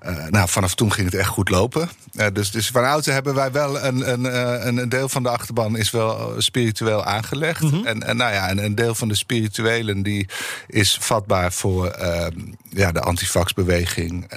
Uh, 0.07 0.27
nou, 0.29 0.49
vanaf 0.49 0.75
toen 0.75 0.93
ging 0.93 1.11
het 1.11 1.21
echt 1.21 1.29
goed 1.29 1.49
lopen. 1.49 1.89
Uh, 2.13 2.27
dus, 2.33 2.51
dus 2.51 2.69
van 2.69 2.85
oudsher 2.85 3.13
hebben 3.13 3.35
wij 3.35 3.53
wel 3.53 3.83
een, 3.83 4.13
een, 4.13 4.77
een 4.79 4.89
deel 4.89 5.09
van 5.09 5.23
de 5.23 5.29
achterban 5.29 5.77
is 5.77 5.91
wel 5.91 6.35
spiritueel 6.39 7.05
aangelegd. 7.05 7.61
Mm 7.61 7.69
-hmm. 7.69 7.87
en, 7.87 8.03
en 8.03 8.17
nou 8.17 8.33
ja, 8.33 8.51
een, 8.51 8.65
een, 8.65 8.75
deel 8.75 8.95
van 8.95 9.09
de 9.09 9.15
spirituelen 9.15 10.03
die 10.03 10.29
is 10.67 10.99
vatbaar 11.01 11.53
voor 11.53 11.97
uh, 12.01 12.27
ja, 12.71 12.93
de 12.93 13.01
antifaxbeweging. 13.01 14.33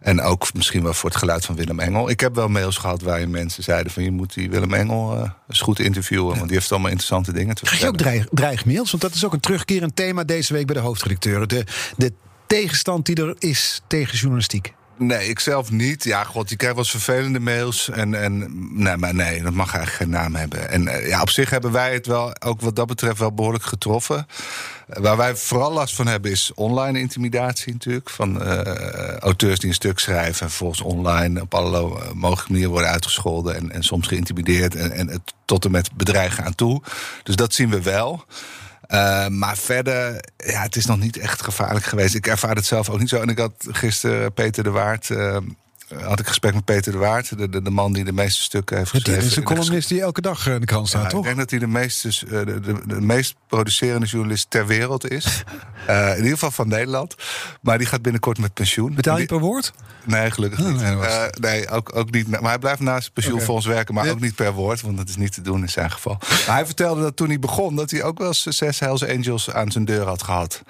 En 0.00 0.20
ook 0.20 0.54
misschien 0.54 0.82
wel 0.82 0.94
voor 0.94 1.10
het 1.10 1.18
geluid 1.18 1.44
van 1.44 1.54
Willem 1.54 1.80
Engel. 1.80 2.10
Ik 2.10 2.20
heb 2.20 2.34
wel 2.34 2.48
mails 2.48 2.76
gehad 2.76 3.02
waarin 3.02 3.30
mensen 3.30 3.62
zeiden 3.62 3.92
van... 3.92 4.02
je 4.02 4.10
moet 4.10 4.34
die 4.34 4.50
Willem 4.50 4.74
Engel 4.74 5.30
eens 5.48 5.60
goed 5.60 5.78
interviewen... 5.78 6.34
want 6.36 6.48
die 6.48 6.56
heeft 6.56 6.70
allemaal 6.70 6.90
interessante 6.90 7.32
dingen 7.32 7.54
te 7.54 7.66
vertellen. 7.66 7.96
Krijg 7.96 8.14
je 8.14 8.20
ook 8.20 8.26
dreig, 8.30 8.40
dreigmails? 8.40 8.90
Want 8.90 9.02
dat 9.02 9.14
is 9.14 9.24
ook 9.24 9.32
een 9.32 9.40
terugkerend 9.40 9.96
thema 9.96 10.24
deze 10.24 10.52
week 10.52 10.66
bij 10.66 10.74
de 10.74 10.80
hoofdredacteuren. 10.80 11.48
De, 11.48 11.64
de 11.96 12.12
tegenstand 12.52 13.06
die 13.06 13.16
er 13.16 13.34
is 13.38 13.80
tegen 13.86 14.16
journalistiek. 14.16 14.72
Nee, 14.96 15.28
ik 15.28 15.38
zelf 15.38 15.70
niet. 15.70 16.04
Ja, 16.04 16.24
god, 16.24 16.50
je 16.50 16.56
krijgt 16.56 16.76
wel 16.76 16.84
eens 16.84 16.92
vervelende 16.92 17.40
mails. 17.40 17.90
En, 17.90 18.14
en 18.14 18.48
nee, 18.82 18.96
maar 18.96 19.14
nee, 19.14 19.42
dat 19.42 19.52
mag 19.52 19.74
eigenlijk 19.74 19.96
geen 19.96 20.22
naam 20.22 20.34
hebben. 20.34 20.70
En 20.70 20.88
eh, 20.88 21.08
ja, 21.08 21.20
op 21.20 21.30
zich 21.30 21.50
hebben 21.50 21.72
wij 21.72 21.92
het 21.92 22.06
wel, 22.06 22.32
ook 22.40 22.60
wat 22.60 22.76
dat 22.76 22.86
betreft, 22.86 23.18
wel 23.18 23.32
behoorlijk 23.32 23.64
getroffen. 23.64 24.26
Waar 24.86 25.16
wij 25.16 25.36
vooral 25.36 25.72
last 25.72 25.94
van 25.94 26.06
hebben 26.06 26.30
is 26.30 26.52
online 26.54 26.98
intimidatie 26.98 27.72
natuurlijk. 27.72 28.10
Van 28.10 28.42
uh, 28.42 28.60
auteurs 29.18 29.58
die 29.58 29.68
een 29.68 29.74
stuk 29.74 29.98
schrijven 29.98 30.42
en 30.42 30.48
vervolgens 30.48 30.80
online 30.80 31.40
op 31.40 31.54
alle 31.54 31.80
mogelijke 32.14 32.50
manieren 32.50 32.72
worden 32.72 32.90
uitgescholden. 32.90 33.56
En, 33.56 33.72
en 33.72 33.82
soms 33.82 34.06
geïntimideerd 34.06 34.74
en, 34.74 34.92
en 34.92 35.22
tot 35.44 35.64
en 35.64 35.70
met 35.70 35.92
bedreigen 35.92 36.44
aan 36.44 36.54
toe. 36.54 36.82
Dus 37.22 37.36
dat 37.36 37.54
zien 37.54 37.70
we 37.70 37.82
wel. 37.82 38.24
Uh, 38.92 39.26
maar 39.26 39.56
verder, 39.56 40.24
ja, 40.36 40.62
het 40.62 40.76
is 40.76 40.86
nog 40.86 40.98
niet 40.98 41.16
echt 41.16 41.42
gevaarlijk 41.42 41.84
geweest. 41.84 42.14
Ik 42.14 42.26
ervaar 42.26 42.54
het 42.54 42.66
zelf 42.66 42.90
ook 42.90 42.98
niet 42.98 43.08
zo. 43.08 43.20
En 43.20 43.28
ik 43.28 43.38
had 43.38 43.66
gisteren 43.68 44.32
Peter 44.32 44.64
de 44.64 44.70
Waard. 44.70 45.08
Uh, 45.08 45.36
had 46.00 46.20
ik 46.20 46.26
gesprek 46.26 46.54
met 46.54 46.64
Peter 46.64 46.92
de 46.92 46.98
Waard, 46.98 47.38
de, 47.38 47.48
de, 47.48 47.62
de, 47.62 47.70
man 47.70 47.92
die 47.92 48.04
de 48.04 48.12
meeste 48.12 48.42
stukken 48.42 48.76
heeft 48.76 48.90
geschreven. 48.90 49.22
Het 49.22 49.30
is 49.30 49.36
een 49.36 49.42
columnist 49.42 49.88
die 49.88 50.00
elke 50.00 50.20
dag 50.20 50.46
in 50.46 50.60
de 50.60 50.66
krant 50.66 50.88
staat, 50.88 51.10
toch? 51.10 51.18
Ik 51.20 51.24
denk 51.24 51.36
dat 51.36 51.50
hij 51.50 51.58
de, 51.58 51.66
meeste, 51.66 52.08
de, 52.28 52.60
de, 52.60 52.80
de, 52.86 53.00
meest 53.00 53.34
producerende 53.48 54.06
journalist 54.06 54.50
ter 54.50 54.66
wereld 54.66 55.10
is. 55.10 55.44
uh, 55.88 56.08
in 56.10 56.16
ieder 56.16 56.32
geval 56.32 56.50
van 56.50 56.68
Nederland. 56.68 57.14
Maar 57.60 57.78
die 57.78 57.86
gaat 57.86 58.02
binnenkort 58.02 58.38
met 58.38 58.54
pensioen. 58.54 58.94
Betaal 58.94 59.18
je 59.18 59.26
per 59.26 59.38
woord? 59.38 59.72
Nee, 60.04 60.30
gelukkig 60.30 60.60
oh, 60.60 60.66
niet. 60.66 60.80
Nee, 60.80 60.96
uh, 60.96 61.24
nee 61.40 61.68
ook, 61.68 61.96
ook 61.96 62.10
niet. 62.10 62.28
Maar 62.28 62.42
hij 62.42 62.58
blijft 62.58 62.80
naast 62.80 63.12
pensioenfonds 63.12 63.64
okay. 63.64 63.76
werken, 63.76 63.94
maar 63.94 64.10
ook 64.10 64.20
niet 64.20 64.34
per 64.34 64.52
woord. 64.52 64.80
Want 64.80 64.96
dat 64.96 65.08
is 65.08 65.16
niet 65.16 65.32
te 65.32 65.42
doen 65.42 65.60
in 65.60 65.68
zijn 65.68 65.90
geval. 65.90 66.18
Maar 66.46 66.56
hij 66.56 66.66
vertelde 66.66 67.02
dat 67.02 67.16
toen 67.16 67.28
hij 67.28 67.38
begon, 67.38 67.76
dat 67.76 67.90
hij 67.90 68.02
ook 68.02 68.18
wel 68.18 68.34
zes 68.34 68.80
Hells 68.80 69.06
Angels 69.06 69.50
aan 69.50 69.70
zijn 69.70 69.84
deur 69.84 70.06
had 70.06 70.22
gehad. 70.22 70.62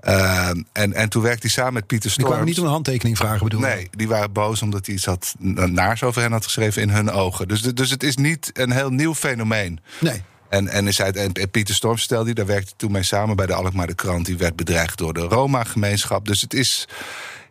Uh, 0.00 0.48
en, 0.72 0.92
en 0.92 1.08
toen 1.08 1.22
werkte 1.22 1.40
hij 1.40 1.50
samen 1.50 1.72
met 1.72 1.86
Pieter 1.86 2.10
Storms. 2.10 2.16
Die 2.16 2.36
kwamen 2.36 2.46
niet 2.46 2.58
om 2.58 2.64
een 2.64 2.72
handtekening 2.72 3.16
vragen, 3.16 3.44
bedoel 3.44 3.60
Nee, 3.60 3.88
die 3.90 4.08
waren 4.08 4.32
boos 4.32 4.62
omdat 4.62 4.86
hij 4.86 4.94
iets 4.94 5.04
had, 5.04 5.34
naars 5.38 6.02
over 6.02 6.22
hen 6.22 6.32
had 6.32 6.44
geschreven 6.44 6.82
in 6.82 6.90
hun 6.90 7.10
ogen. 7.10 7.48
Dus, 7.48 7.62
dus 7.62 7.90
het 7.90 8.02
is 8.02 8.16
niet 8.16 8.50
een 8.52 8.70
heel 8.70 8.90
nieuw 8.90 9.14
fenomeen. 9.14 9.80
Nee. 10.00 10.22
En, 10.48 10.68
en, 10.68 10.86
is 10.86 10.98
hij, 10.98 11.12
en 11.12 11.50
Pieter 11.50 11.74
Storms 11.74 12.02
stelde 12.02 12.24
hij, 12.24 12.34
daar 12.34 12.46
werkte 12.46 12.68
hij 12.68 12.74
toen 12.76 12.92
mee 12.92 13.02
samen 13.02 13.36
bij 13.36 13.46
de 13.46 13.54
Alkmaar 13.54 13.86
de 13.86 13.94
Krant. 13.94 14.26
Die 14.26 14.36
werd 14.36 14.56
bedreigd 14.56 14.98
door 14.98 15.14
de 15.14 15.20
Roma-gemeenschap. 15.20 16.26
Dus 16.26 16.40
het 16.40 16.54
is, 16.54 16.88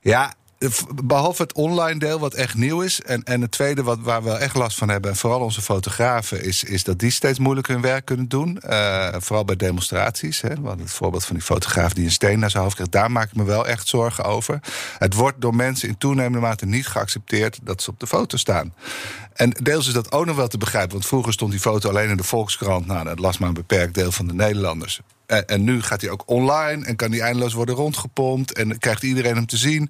ja, 0.01 0.33
behalve 1.03 1.41
het 1.41 1.53
online 1.53 1.99
deel, 1.99 2.19
wat 2.19 2.33
echt 2.33 2.55
nieuw 2.55 2.81
is. 2.81 3.01
En, 3.01 3.23
en 3.23 3.41
het 3.41 3.51
tweede, 3.51 3.83
wat, 3.83 3.99
waar 4.01 4.23
we 4.23 4.29
wel 4.29 4.39
echt 4.39 4.55
last 4.55 4.77
van 4.77 4.89
hebben, 4.89 5.11
en 5.11 5.17
vooral 5.17 5.39
onze 5.39 5.61
fotografen, 5.61 6.43
is, 6.43 6.63
is 6.63 6.83
dat 6.83 6.99
die 6.99 7.11
steeds 7.11 7.39
moeilijker 7.39 7.73
hun 7.73 7.81
werk 7.81 8.05
kunnen 8.05 8.27
doen. 8.27 8.61
Uh, 8.65 9.07
vooral 9.17 9.45
bij 9.45 9.55
demonstraties. 9.55 10.41
Hè. 10.41 10.49
Het 10.49 10.91
voorbeeld 10.91 11.25
van 11.25 11.35
die 11.35 11.45
fotograaf 11.45 11.93
die 11.93 12.05
een 12.05 12.11
steen 12.11 12.39
naar 12.39 12.49
zijn 12.49 12.63
hoofd 12.63 12.75
kreeg. 12.75 12.89
Daar 12.89 13.11
maak 13.11 13.27
ik 13.27 13.35
me 13.35 13.43
wel 13.43 13.67
echt 13.67 13.87
zorgen 13.87 14.23
over. 14.23 14.59
Het 14.97 15.13
wordt 15.13 15.41
door 15.41 15.55
mensen 15.55 15.87
in 15.87 15.97
toenemende 15.97 16.39
mate 16.39 16.65
niet 16.65 16.87
geaccepteerd 16.87 17.59
dat 17.63 17.81
ze 17.81 17.89
op 17.89 17.99
de 17.99 18.07
foto 18.07 18.37
staan. 18.37 18.73
En 19.33 19.49
deels 19.49 19.87
is 19.87 19.93
dat 19.93 20.11
ook 20.11 20.25
nog 20.25 20.35
wel 20.35 20.47
te 20.47 20.57
begrijpen, 20.57 20.91
want 20.91 21.05
vroeger 21.05 21.33
stond 21.33 21.51
die 21.51 21.59
foto 21.59 21.89
alleen 21.89 22.09
in 22.09 22.17
de 22.17 22.23
Volkskrant. 22.23 22.85
Nou, 22.85 23.03
dat 23.03 23.19
las 23.19 23.37
maar 23.37 23.47
een 23.47 23.53
beperkt 23.53 23.93
deel 23.93 24.11
van 24.11 24.27
de 24.27 24.33
Nederlanders. 24.33 25.01
En, 25.31 25.47
en, 25.47 25.63
nu 25.63 25.81
gaat 25.81 26.01
hij 26.01 26.09
ook 26.09 26.23
online 26.25 26.85
en 26.85 26.95
kan 26.95 27.11
die 27.11 27.21
eindeloos 27.21 27.53
worden 27.53 27.75
rondgepompt. 27.75 28.53
En 28.53 28.77
krijgt 28.77 29.03
iedereen 29.03 29.35
hem 29.35 29.45
te 29.45 29.57
zien. 29.57 29.89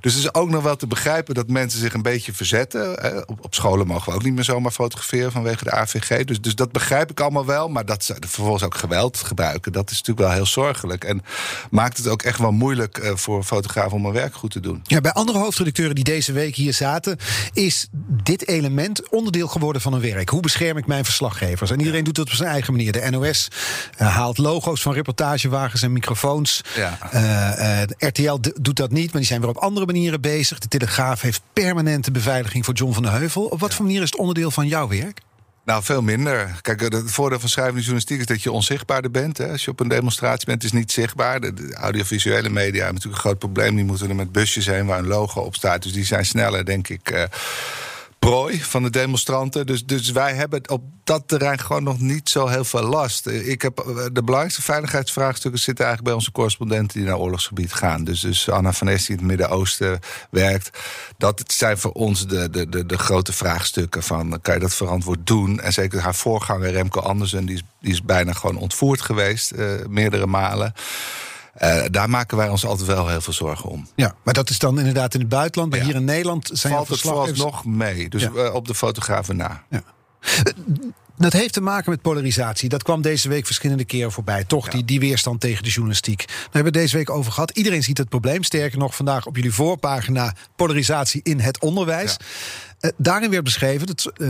Dus 0.00 0.14
het 0.14 0.22
is 0.22 0.34
ook 0.34 0.50
nog 0.50 0.62
wel 0.62 0.76
te 0.76 0.86
begrijpen 0.86 1.34
dat 1.34 1.48
mensen 1.48 1.80
zich 1.80 1.94
een 1.94 2.02
beetje 2.02 2.32
verzetten. 2.32 3.28
Op, 3.28 3.44
op 3.44 3.54
scholen 3.54 3.86
mogen 3.86 4.10
we 4.10 4.18
ook 4.18 4.24
niet 4.24 4.34
meer 4.34 4.44
zomaar 4.44 4.72
fotograferen 4.72 5.32
vanwege 5.32 5.64
de 5.64 5.70
AVG. 5.70 6.24
Dus, 6.24 6.40
dus 6.40 6.54
dat 6.54 6.72
begrijp 6.72 7.10
ik 7.10 7.20
allemaal 7.20 7.46
wel. 7.46 7.68
Maar 7.68 7.84
dat 7.84 8.04
ze 8.04 8.16
vervolgens 8.20 8.62
ook 8.62 8.74
geweld 8.74 9.18
gebruiken, 9.18 9.72
dat 9.72 9.90
is 9.90 9.96
natuurlijk 9.96 10.26
wel 10.26 10.36
heel 10.36 10.46
zorgelijk. 10.46 11.04
En 11.04 11.22
maakt 11.70 11.96
het 11.96 12.08
ook 12.08 12.22
echt 12.22 12.38
wel 12.38 12.52
moeilijk 12.52 12.98
uh, 12.98 13.10
voor 13.14 13.42
fotografen 13.42 13.92
om 13.92 14.04
hun 14.04 14.12
werk 14.12 14.34
goed 14.34 14.50
te 14.50 14.60
doen. 14.60 14.80
Ja, 14.82 15.00
bij 15.00 15.12
andere 15.12 15.38
hoofdredacteuren 15.38 15.94
die 15.94 16.04
deze 16.04 16.32
week 16.32 16.54
hier 16.54 16.74
zaten, 16.74 17.18
is 17.52 17.88
dit 18.22 18.48
element 18.48 19.08
onderdeel 19.08 19.48
geworden 19.48 19.82
van 19.82 19.92
hun 19.92 20.02
werk. 20.02 20.28
Hoe 20.28 20.40
bescherm 20.40 20.76
ik 20.76 20.86
mijn 20.86 21.04
verslaggevers? 21.04 21.70
En 21.70 21.78
iedereen 21.78 22.04
doet 22.04 22.16
het 22.16 22.28
op 22.28 22.34
zijn 22.34 22.50
eigen 22.50 22.72
manier. 22.72 22.92
De 22.92 23.10
NOS 23.10 23.48
uh, 23.98 24.14
haalt 24.16 24.38
logo's 24.38 24.77
van 24.82 24.92
reportagewagens 24.92 25.82
en 25.82 25.92
microfoons. 25.92 26.60
Ja. 26.76 26.98
Uh, 27.14 27.80
uh, 27.80 28.08
RTL 28.08 28.38
doet 28.60 28.76
dat 28.76 28.90
niet, 28.90 29.10
maar 29.12 29.20
die 29.20 29.30
zijn 29.30 29.40
weer 29.40 29.50
op 29.50 29.56
andere 29.56 29.86
manieren 29.86 30.20
bezig. 30.20 30.58
De 30.58 30.68
Telegraaf 30.68 31.20
heeft 31.20 31.42
permanente 31.52 32.10
beveiliging 32.10 32.64
voor 32.64 32.74
John 32.74 32.92
van 32.92 33.02
der 33.02 33.12
Heuvel. 33.12 33.44
Op 33.44 33.60
wat 33.60 33.74
voor 33.74 33.84
manier 33.84 34.02
is 34.02 34.10
het 34.10 34.18
onderdeel 34.18 34.50
van 34.50 34.66
jouw 34.66 34.88
werk? 34.88 35.20
Nou, 35.68 35.82
veel 35.82 36.02
minder. 36.02 36.58
Kijk, 36.62 36.80
het 36.80 37.10
voordeel 37.10 37.40
van 37.40 37.48
schrijvende 37.48 37.80
journalistiek 37.80 38.18
is 38.18 38.26
dat 38.26 38.42
je 38.42 38.52
onzichtbaarder 38.52 39.10
bent. 39.10 39.38
Hè. 39.38 39.50
Als 39.50 39.64
je 39.64 39.70
op 39.70 39.80
een 39.80 39.88
demonstratie 39.88 40.46
bent, 40.46 40.64
is 40.64 40.72
niet 40.72 40.92
zichtbaar. 40.92 41.40
De, 41.40 41.74
audiovisuele 41.74 42.48
media 42.48 42.84
hebben 42.84 42.94
natuurlijk 42.94 43.14
een 43.14 43.28
groot 43.28 43.38
probleem. 43.38 43.74
Die 43.76 43.84
moeten 43.84 44.08
er 44.08 44.14
met 44.14 44.32
busjes 44.32 44.66
heen 44.66 44.86
waar 44.86 44.98
een 44.98 45.06
logo 45.06 45.40
op 45.40 45.54
staat. 45.54 45.82
Dus 45.82 45.92
die 45.92 46.04
zijn 46.04 46.26
sneller, 46.26 46.64
denk 46.64 46.88
ik. 46.88 47.10
Uh, 47.10 47.22
prooi 48.18 48.62
van 48.62 48.82
de 48.82 48.90
demonstranten. 48.90 49.66
Dus, 49.66 49.86
dus 49.86 50.10
wij 50.10 50.34
hebben 50.34 50.70
op 50.70 50.82
dat 51.04 51.22
terrein 51.26 51.58
gewoon 51.58 51.82
nog 51.82 51.98
niet 51.98 52.28
zo 52.28 52.46
heel 52.46 52.64
veel 52.64 52.82
last. 52.82 53.26
Ik 53.26 53.62
heb, 53.62 53.78
eh, 53.78 53.86
de 54.12 54.22
belangrijkste 54.22 54.62
veiligheidsvraagstukken 54.62 55.60
zitten 55.60 55.84
eigenlijk 55.84 56.14
bij 56.14 56.24
onze 56.24 56.32
correspondenten 56.32 56.98
die 56.98 57.08
naar 57.08 57.18
oorlogsgebied 57.18 57.72
gaan. 57.72 58.04
Dus, 58.04 58.20
dus 58.20 58.50
Anna 58.50 58.72
van 58.72 58.88
Es 58.88 59.06
die 59.06 59.16
in 59.16 59.16
het 59.16 59.26
Midden-Oosten 59.26 60.00
werkt. 60.30 60.78
Dat 61.16 61.42
zijn 61.46 61.78
voor 61.78 61.92
ons 61.92 62.26
de, 62.26 62.50
de, 62.50 62.68
de, 62.68 62.86
de, 62.86 62.98
grote 62.98 63.32
vraagstukken 63.32 64.02
van 64.02 64.38
kan 64.42 64.54
je 64.54 64.60
dat 64.60 64.74
verantwoord 64.74 65.26
doen? 65.26 65.60
En 65.60 65.72
zeker 65.72 66.00
haar 66.00 66.14
voorganger 66.14 66.70
Remco 66.70 67.00
Andersen, 67.00 67.46
die 67.46 67.54
is, 67.54 67.62
die 67.80 67.92
is 67.92 68.02
bijna 68.02 68.32
gewoon 68.32 68.56
ontvoerd 68.56 69.00
geweest, 69.00 69.52
uh, 69.52 69.70
meerdere 69.88 70.26
malen. 70.26 70.74
Uh, 71.58 71.84
daar 71.90 72.10
maken 72.10 72.36
wij 72.36 72.48
ons 72.48 72.66
altijd 72.66 72.88
wel 72.88 73.08
heel 73.08 73.20
veel 73.20 73.32
zorgen 73.32 73.70
om. 73.70 73.88
Ja, 73.94 74.14
maar 74.24 74.34
dat 74.34 74.50
is 74.50 74.58
dan 74.58 74.78
inderdaad 74.78 75.14
in 75.14 75.20
het 75.20 75.28
buitenland. 75.28 75.72
Maar 75.72 75.80
hier 75.80 75.94
in 75.94 76.04
Nederland 76.04 76.50
zijn 76.52 76.72
Valt 76.72 76.88
het 76.88 77.00
vooralsnog 77.00 77.64
mee. 77.64 78.08
Dus 78.08 78.22
ja. 78.22 78.50
op 78.50 78.66
de 78.66 78.74
fotografen 78.74 79.36
na. 79.36 79.62
Ja. 79.70 79.82
Dat 81.16 81.32
heeft 81.32 81.52
te 81.52 81.60
maken 81.60 81.90
met 81.90 82.02
polarisatie. 82.02 82.68
Dat 82.68 82.82
kwam 82.82 83.02
deze 83.02 83.28
week 83.28 83.46
verschillende 83.46 83.84
keren 83.84 84.12
voorbij. 84.12 84.44
Toch, 84.44 84.68
die, 84.68 84.84
die 84.84 85.00
weerstand 85.00 85.40
tegen 85.40 85.62
de 85.62 85.68
journalistiek. 85.68 86.26
Daar 86.26 86.36
hebben 86.42 86.72
we 86.72 86.78
deze 86.78 86.96
week 86.96 87.10
over 87.10 87.32
gehad. 87.32 87.50
Iedereen 87.50 87.82
ziet 87.82 87.98
het 87.98 88.08
probleem. 88.08 88.42
Sterker 88.42 88.78
nog, 88.78 88.96
vandaag 88.96 89.26
op 89.26 89.36
jullie 89.36 89.52
voorpagina 89.52 90.34
polarisatie 90.56 91.20
in 91.22 91.40
het 91.40 91.60
onderwijs. 91.60 92.16
Ja. 92.18 92.88
Uh, 92.88 92.90
daarin 92.96 93.30
werd 93.30 93.44
beschreven 93.44 93.86
dat 93.86 94.12
uh, 94.16 94.28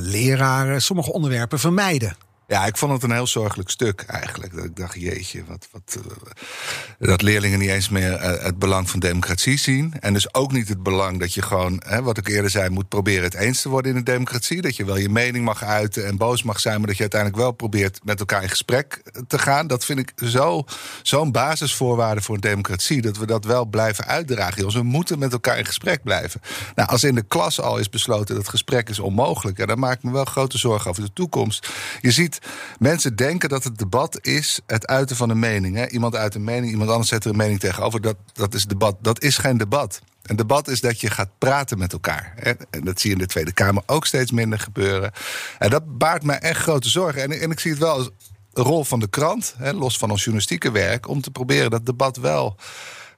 leraren 0.00 0.82
sommige 0.82 1.12
onderwerpen 1.12 1.58
vermijden. 1.58 2.16
Ja, 2.50 2.66
ik 2.66 2.76
vond 2.76 2.92
het 2.92 3.02
een 3.02 3.12
heel 3.12 3.26
zorgelijk 3.26 3.70
stuk 3.70 4.04
eigenlijk. 4.06 4.54
Dat 4.54 4.64
ik 4.64 4.76
dacht, 4.76 5.00
jeetje, 5.00 5.44
wat, 5.46 5.68
wat, 5.70 5.98
uh, 5.98 7.08
dat 7.08 7.22
leerlingen 7.22 7.58
niet 7.58 7.68
eens 7.68 7.88
meer 7.88 8.12
uh, 8.12 8.42
het 8.42 8.58
belang 8.58 8.90
van 8.90 9.00
democratie 9.00 9.58
zien. 9.58 9.94
En 10.00 10.12
dus 10.12 10.34
ook 10.34 10.52
niet 10.52 10.68
het 10.68 10.82
belang 10.82 11.20
dat 11.20 11.34
je 11.34 11.42
gewoon, 11.42 11.82
hè, 11.86 12.02
wat 12.02 12.18
ik 12.18 12.28
eerder 12.28 12.50
zei, 12.50 12.68
moet 12.68 12.88
proberen 12.88 13.22
het 13.22 13.34
eens 13.34 13.62
te 13.62 13.68
worden 13.68 13.90
in 13.90 13.96
een 13.96 14.04
democratie. 14.04 14.62
Dat 14.62 14.76
je 14.76 14.84
wel 14.84 14.96
je 14.96 15.08
mening 15.08 15.44
mag 15.44 15.62
uiten 15.62 16.06
en 16.06 16.16
boos 16.16 16.42
mag 16.42 16.60
zijn, 16.60 16.78
maar 16.78 16.86
dat 16.86 16.96
je 16.96 17.02
uiteindelijk 17.02 17.42
wel 17.42 17.52
probeert 17.52 18.00
met 18.04 18.18
elkaar 18.18 18.42
in 18.42 18.48
gesprek 18.48 19.02
te 19.26 19.38
gaan. 19.38 19.66
Dat 19.66 19.84
vind 19.84 19.98
ik 19.98 20.12
zo, 20.24 20.64
zo'n 21.02 21.32
basisvoorwaarde 21.32 22.20
voor 22.20 22.34
een 22.34 22.40
democratie. 22.40 23.02
Dat 23.02 23.16
we 23.16 23.26
dat 23.26 23.44
wel 23.44 23.64
blijven 23.64 24.04
uitdragen. 24.04 24.56
Jongens. 24.56 24.76
We 24.76 24.82
moeten 24.82 25.18
met 25.18 25.32
elkaar 25.32 25.58
in 25.58 25.66
gesprek 25.66 26.02
blijven. 26.02 26.40
Nou, 26.74 26.88
als 26.88 27.04
in 27.04 27.14
de 27.14 27.22
klas 27.22 27.60
al 27.60 27.78
is 27.78 27.88
besloten 27.88 28.34
dat 28.34 28.48
gesprek 28.48 28.88
is 28.88 28.98
onmogelijk, 28.98 29.56
ja, 29.58 29.66
dan 29.66 29.78
maak 29.78 29.96
ik 29.96 30.02
me 30.02 30.12
wel 30.12 30.24
grote 30.24 30.58
zorgen 30.58 30.90
over 30.90 31.02
de 31.02 31.12
toekomst. 31.12 31.68
Je 32.00 32.10
ziet 32.10 32.37
mensen 32.78 33.16
denken 33.16 33.48
dat 33.48 33.64
het 33.64 33.78
debat 33.78 34.18
is 34.26 34.60
het 34.66 34.86
uiten 34.86 35.16
van 35.16 35.30
een 35.30 35.38
mening. 35.38 35.76
Hè? 35.76 35.88
Iemand 35.88 36.16
uit 36.16 36.34
een 36.34 36.44
mening, 36.44 36.72
iemand 36.72 36.90
anders 36.90 37.08
zet 37.08 37.24
er 37.24 37.30
een 37.30 37.36
mening 37.36 37.60
tegenover. 37.60 38.00
Dat, 38.00 38.16
dat 38.32 38.54
is 38.54 38.64
debat. 38.64 38.96
Dat 39.00 39.22
is 39.22 39.38
geen 39.38 39.56
debat. 39.56 40.00
Een 40.22 40.36
debat 40.36 40.68
is 40.68 40.80
dat 40.80 41.00
je 41.00 41.10
gaat 41.10 41.30
praten 41.38 41.78
met 41.78 41.92
elkaar. 41.92 42.34
En 42.36 42.84
dat 42.84 43.00
zie 43.00 43.10
je 43.10 43.16
in 43.16 43.22
de 43.22 43.28
Tweede 43.28 43.52
Kamer 43.52 43.82
ook 43.86 44.06
steeds 44.06 44.30
minder 44.30 44.58
gebeuren. 44.58 45.12
En 45.58 45.70
dat 45.70 45.98
baart 45.98 46.22
mij 46.22 46.38
echt 46.38 46.60
grote 46.60 46.88
zorgen. 46.88 47.22
En, 47.22 47.40
en 47.40 47.50
ik 47.50 47.60
zie 47.60 47.70
het 47.70 47.80
wel 47.80 47.92
als 47.92 48.10
rol 48.52 48.84
van 48.84 49.00
de 49.00 49.08
krant, 49.08 49.54
los 49.58 49.98
van 49.98 50.10
ons 50.10 50.20
journalistieke 50.20 50.70
werk, 50.70 51.08
om 51.08 51.20
te 51.20 51.30
proberen 51.30 51.70
dat 51.70 51.86
debat 51.86 52.16
wel 52.16 52.56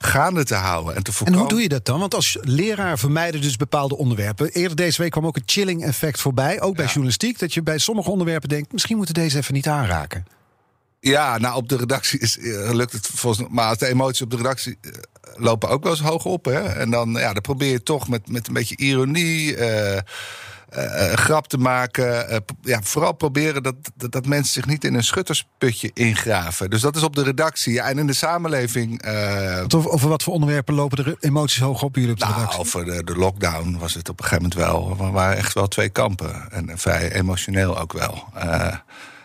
gaande 0.04 0.44
te 0.44 0.54
houden. 0.54 0.94
En, 0.94 1.02
te 1.02 1.12
voorkomen. 1.12 1.40
en 1.40 1.46
hoe 1.46 1.54
doe 1.54 1.62
je 1.62 1.68
dat 1.68 1.84
dan? 1.84 2.00
Want 2.00 2.14
als 2.14 2.38
leraar 2.40 2.98
vermijden 2.98 3.40
dus 3.40 3.56
bepaalde 3.56 3.96
onderwerpen. 3.96 4.50
Eerder 4.52 4.76
deze 4.76 5.02
week 5.02 5.10
kwam 5.10 5.26
ook 5.26 5.34
het 5.34 5.50
chilling 5.50 5.84
effect 5.84 6.20
voorbij. 6.20 6.60
Ook 6.60 6.76
bij 6.76 6.86
journalistiek. 6.86 7.38
Dat 7.38 7.54
je 7.54 7.62
bij 7.62 7.78
sommige 7.78 8.10
onderwerpen 8.10 8.48
denkt... 8.48 8.72
misschien 8.72 8.96
moeten 8.96 9.14
deze 9.14 9.38
even 9.38 9.54
niet 9.54 9.68
aanraken. 9.68 10.26
Ja, 11.00 11.38
nou 11.38 11.56
op 11.56 11.68
de 11.68 11.76
redactie 11.76 12.18
is, 12.18 12.36
uh, 12.36 12.70
lukt 12.72 12.92
het 12.92 13.06
volgens 13.14 13.48
Maar 13.48 13.76
de 13.76 13.86
emoties 13.86 14.22
op 14.22 14.30
de 14.30 14.36
redactie 14.36 14.78
uh, 14.82 14.92
lopen 15.36 15.68
ook 15.68 15.82
wel 15.82 15.92
eens 15.92 16.00
hoog 16.00 16.24
op. 16.24 16.44
Hè? 16.44 16.62
En 16.62 16.90
dan, 16.90 17.10
ja, 17.10 17.32
dan 17.32 17.42
probeer 17.42 17.70
je 17.70 17.82
toch 17.82 18.08
met, 18.08 18.28
met 18.28 18.48
een 18.48 18.54
beetje 18.54 18.76
ironie... 18.76 19.56
Uh, 19.56 19.98
uh, 20.76 21.12
grap 21.12 21.46
te 21.46 21.58
maken. 21.58 22.32
Uh, 22.32 22.36
ja, 22.62 22.80
vooral 22.82 23.12
proberen 23.12 23.62
dat, 23.62 23.74
dat, 23.94 24.12
dat, 24.12 24.26
mensen 24.26 24.52
zich 24.52 24.66
niet 24.66 24.84
in 24.84 24.94
een 24.94 25.04
schuttersputje 25.04 25.90
ingraven. 25.94 26.70
Dus 26.70 26.80
dat 26.80 26.96
is 26.96 27.02
op 27.02 27.16
de 27.16 27.22
redactie. 27.22 27.72
Ja, 27.72 27.88
en 27.88 27.98
in 27.98 28.06
de 28.06 28.12
samenleving. 28.12 29.06
Uh, 29.06 29.64
over, 29.68 29.90
over, 29.90 30.08
wat 30.08 30.22
voor 30.22 30.32
onderwerpen 30.32 30.74
lopen 30.74 31.04
de 31.04 31.16
emoties 31.20 31.60
hoog 31.60 31.82
op 31.82 31.94
jullie 31.94 32.10
op 32.10 32.18
de 32.18 32.24
nou, 32.24 32.36
redactie? 32.36 32.60
Over 32.60 32.84
de, 32.84 33.04
de, 33.04 33.16
lockdown 33.16 33.76
was 33.78 33.94
het 33.94 34.08
op 34.08 34.18
een 34.18 34.24
gegeven 34.24 34.48
moment 34.48 34.70
wel. 34.70 35.06
Er 35.06 35.12
waren 35.12 35.36
echt 35.36 35.52
wel 35.52 35.68
twee 35.68 35.88
kampen. 35.88 36.50
En 36.50 36.78
vrij 36.78 37.12
emotioneel 37.12 37.78
ook 37.78 37.92
wel. 37.92 38.28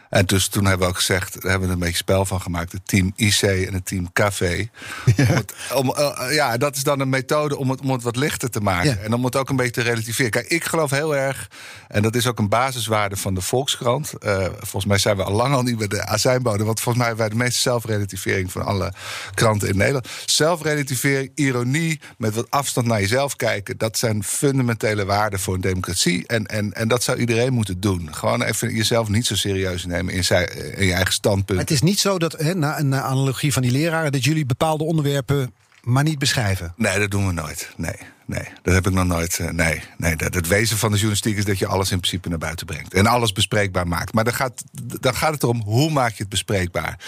En 0.09 0.25
dus 0.25 0.47
toen 0.47 0.65
hebben 0.65 0.87
we 0.87 0.93
ook 0.93 0.99
gezegd, 0.99 1.41
daar 1.41 1.51
hebben 1.51 1.67
we 1.67 1.73
een 1.73 1.79
beetje 1.79 1.95
spel 1.95 2.25
van 2.25 2.41
gemaakt. 2.41 2.71
Het 2.71 2.87
team 2.87 3.11
IC 3.15 3.41
en 3.41 3.73
het 3.73 3.85
team 3.85 4.13
Café. 4.13 4.69
Ja, 5.15 5.25
om 5.29 5.35
het, 5.35 5.53
om, 5.73 5.93
uh, 5.97 6.35
ja 6.35 6.57
dat 6.57 6.75
is 6.75 6.83
dan 6.83 6.99
een 6.99 7.09
methode 7.09 7.57
om 7.57 7.69
het, 7.69 7.81
om 7.81 7.89
het 7.91 8.03
wat 8.03 8.15
lichter 8.15 8.49
te 8.49 8.59
maken. 8.59 8.89
Ja. 8.89 8.97
En 8.97 9.13
om 9.13 9.25
het 9.25 9.35
ook 9.35 9.49
een 9.49 9.55
beetje 9.55 9.71
te 9.71 9.81
relativeren. 9.81 10.31
Kijk, 10.31 10.47
ik 10.47 10.63
geloof 10.63 10.91
heel 10.91 11.15
erg, 11.15 11.49
en 11.87 12.01
dat 12.01 12.15
is 12.15 12.27
ook 12.27 12.39
een 12.39 12.49
basiswaarde 12.49 13.15
van 13.15 13.33
de 13.33 13.41
Volkskrant. 13.41 14.13
Uh, 14.19 14.45
volgens 14.57 14.85
mij 14.85 14.97
zijn 14.97 15.17
we 15.17 15.23
al 15.23 15.33
lang 15.33 15.53
al 15.53 15.61
niet 15.61 15.77
bij 15.77 15.87
de 15.87 16.05
azijnbode. 16.05 16.63
Want 16.63 16.79
volgens 16.79 16.97
mij 16.97 17.07
hebben 17.07 17.27
wij 17.27 17.37
de 17.37 17.43
meeste 17.43 17.61
zelfrelativering 17.61 18.51
van 18.51 18.65
alle 18.65 18.93
kranten 19.33 19.69
in 19.69 19.77
Nederland. 19.77 20.07
Zelfrelativering, 20.25 21.31
ironie, 21.35 21.99
met 22.17 22.35
wat 22.35 22.49
afstand 22.49 22.87
naar 22.87 23.01
jezelf 23.01 23.35
kijken. 23.35 23.77
Dat 23.77 23.97
zijn 23.97 24.23
fundamentele 24.23 25.05
waarden 25.05 25.39
voor 25.39 25.53
een 25.53 25.61
democratie. 25.61 26.27
En, 26.27 26.45
en, 26.45 26.73
en 26.73 26.87
dat 26.87 27.03
zou 27.03 27.17
iedereen 27.17 27.53
moeten 27.53 27.79
doen. 27.79 28.15
Gewoon 28.15 28.41
even 28.41 28.75
jezelf 28.75 29.07
niet 29.07 29.25
zo 29.25 29.35
serieus 29.35 29.85
nemen 29.85 29.94
in, 29.97 30.23
zijn, 30.23 30.77
in 30.77 30.85
je 30.85 30.93
eigen 30.93 31.13
standpunt. 31.13 31.59
Het 31.59 31.71
is 31.71 31.81
niet 31.81 31.99
zo 31.99 32.19
dat, 32.19 32.31
hè, 32.31 32.55
na 32.55 32.79
een 32.79 32.95
analogie 32.95 33.53
van 33.53 33.61
die 33.61 33.71
leraren, 33.71 34.11
dat 34.11 34.23
jullie 34.23 34.45
bepaalde 34.45 34.83
onderwerpen 34.83 35.53
maar 35.85 36.03
niet 36.03 36.19
beschrijven. 36.19 36.73
Nee, 36.75 36.99
dat 36.99 37.11
doen 37.11 37.27
we 37.27 37.33
nooit. 37.33 37.69
Nee, 37.77 37.95
nee, 38.25 38.47
dat 38.61 38.73
heb 38.73 38.87
ik 38.87 38.93
nog 38.93 39.05
nooit. 39.05 39.39
Uh, 39.41 39.49
nee, 39.49 39.81
nee 39.97 40.15
dat, 40.15 40.33
het 40.33 40.47
wezen 40.47 40.77
van 40.77 40.89
de 40.89 40.95
journalistiek 40.95 41.37
is 41.37 41.45
dat 41.45 41.59
je 41.59 41.67
alles 41.67 41.91
in 41.91 41.99
principe 41.99 42.29
naar 42.29 42.37
buiten 42.37 42.65
brengt. 42.65 42.93
En 42.93 43.07
alles 43.07 43.31
bespreekbaar 43.31 43.87
maakt. 43.87 44.13
Maar 44.13 44.23
dan 44.23 44.33
gaat, 44.33 44.63
dan 44.99 45.15
gaat 45.15 45.33
het 45.33 45.43
erom 45.43 45.61
hoe 45.61 45.91
maak 45.91 46.11
je 46.11 46.17
het 46.17 46.29
bespreekbaar. 46.29 46.99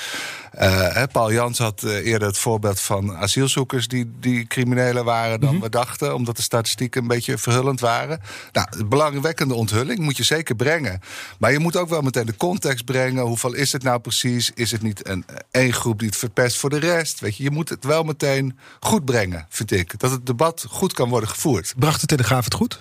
Uh, 0.62 1.04
Paul 1.12 1.32
Jans 1.32 1.58
had 1.58 1.84
uh, 1.84 2.06
eerder 2.06 2.28
het 2.28 2.38
voorbeeld 2.38 2.80
van 2.80 3.16
asielzoekers 3.16 3.88
die, 3.88 4.12
die 4.20 4.48
criminelen 4.48 5.06
waren 5.06 5.40
dan 5.40 5.50
mm 5.50 5.56
-hmm. 5.56 5.64
we 5.64 5.70
dachten, 5.70 6.16
omdat 6.16 6.36
de 6.36 6.42
statistieken 6.42 7.02
een 7.02 7.08
beetje 7.08 7.38
verhullend 7.38 7.80
waren. 7.80 8.22
Nou, 8.52 8.86
belangwekkende 8.86 9.54
onthulling 9.54 10.00
moet 10.00 10.18
je 10.18 10.24
zeker 10.24 10.56
brengen. 10.56 11.00
Maar 11.40 11.52
je 11.52 11.60
moet 11.60 11.76
ook 11.76 11.90
wel 11.90 12.02
meteen 12.02 12.26
de 12.26 12.38
context 12.38 12.86
brengen. 12.86 13.24
Hoeveel 13.24 13.54
is 13.54 13.72
het 13.72 13.84
nou 13.84 14.00
precies? 14.00 14.52
Is 14.54 14.72
het 14.72 14.82
niet 14.82 15.08
een 15.08 15.26
één 15.52 15.74
groep 15.74 16.00
die 16.00 16.08
het 16.08 16.18
verpest 16.18 16.58
voor 16.58 16.70
de 16.70 16.80
rest? 16.80 17.20
Weet 17.20 17.38
je, 17.38 17.44
je 17.44 17.52
moet 17.52 17.70
het 17.70 17.84
wel 17.84 18.04
meteen 18.04 18.58
goed 18.80 19.06
brengen, 19.06 19.46
vind 19.50 19.72
ik. 19.72 20.00
Dat 20.00 20.12
het 20.12 20.26
debat 20.26 20.66
goed 20.70 20.94
kan 20.94 21.10
worden 21.10 21.30
gevoerd. 21.30 21.74
Bracht 21.78 22.02
de 22.02 22.08
Telegraaf 22.08 22.44
het 22.44 22.54
goed? 22.54 22.80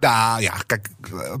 Nou 0.00 0.42
ja, 0.42 0.54
kijk, 0.66 0.88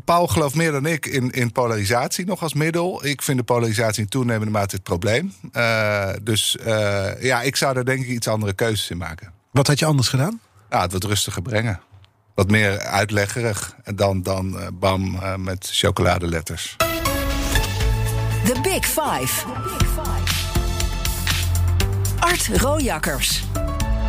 Paul 0.04 0.26
gelooft 0.26 0.54
meer 0.54 0.72
dan 0.72 0.86
ik 0.86 1.06
in, 1.06 1.30
in 1.30 1.52
polarisatie 1.52 2.26
nog 2.26 2.42
als 2.42 2.54
middel. 2.54 3.06
Ik 3.06 3.22
vind 3.22 3.38
de 3.38 3.44
polarisatie 3.44 4.02
in 4.02 4.08
toenemende 4.08 4.52
mate 4.52 4.74
het 4.74 4.84
probleem. 4.84 5.34
Uh, 5.52 6.08
dus 6.22 6.56
uh, 6.66 7.22
ja, 7.22 7.42
ik 7.42 7.56
zou 7.56 7.74
daar 7.74 7.84
denk 7.84 8.02
ik 8.02 8.08
iets 8.08 8.28
andere 8.28 8.52
keuzes 8.52 8.90
in 8.90 8.96
maken. 8.96 9.32
Wat 9.50 9.66
had 9.66 9.78
je 9.78 9.84
anders 9.84 10.08
gedaan? 10.08 10.40
Ja, 10.70 10.80
het 10.80 10.92
wat 10.92 11.04
rustiger 11.04 11.42
brengen. 11.42 11.80
Wat 12.34 12.50
meer 12.50 12.78
uitleggerig 12.78 13.76
dan, 13.94 14.22
dan 14.22 14.54
uh, 14.54 14.66
bam 14.72 15.14
uh, 15.14 15.34
met 15.36 15.68
chocoladeletters. 15.72 16.76
The 18.44 18.60
Big 18.62 18.86
Five. 18.86 19.46
Art 22.18 22.46
Rojakkers. 22.46 23.42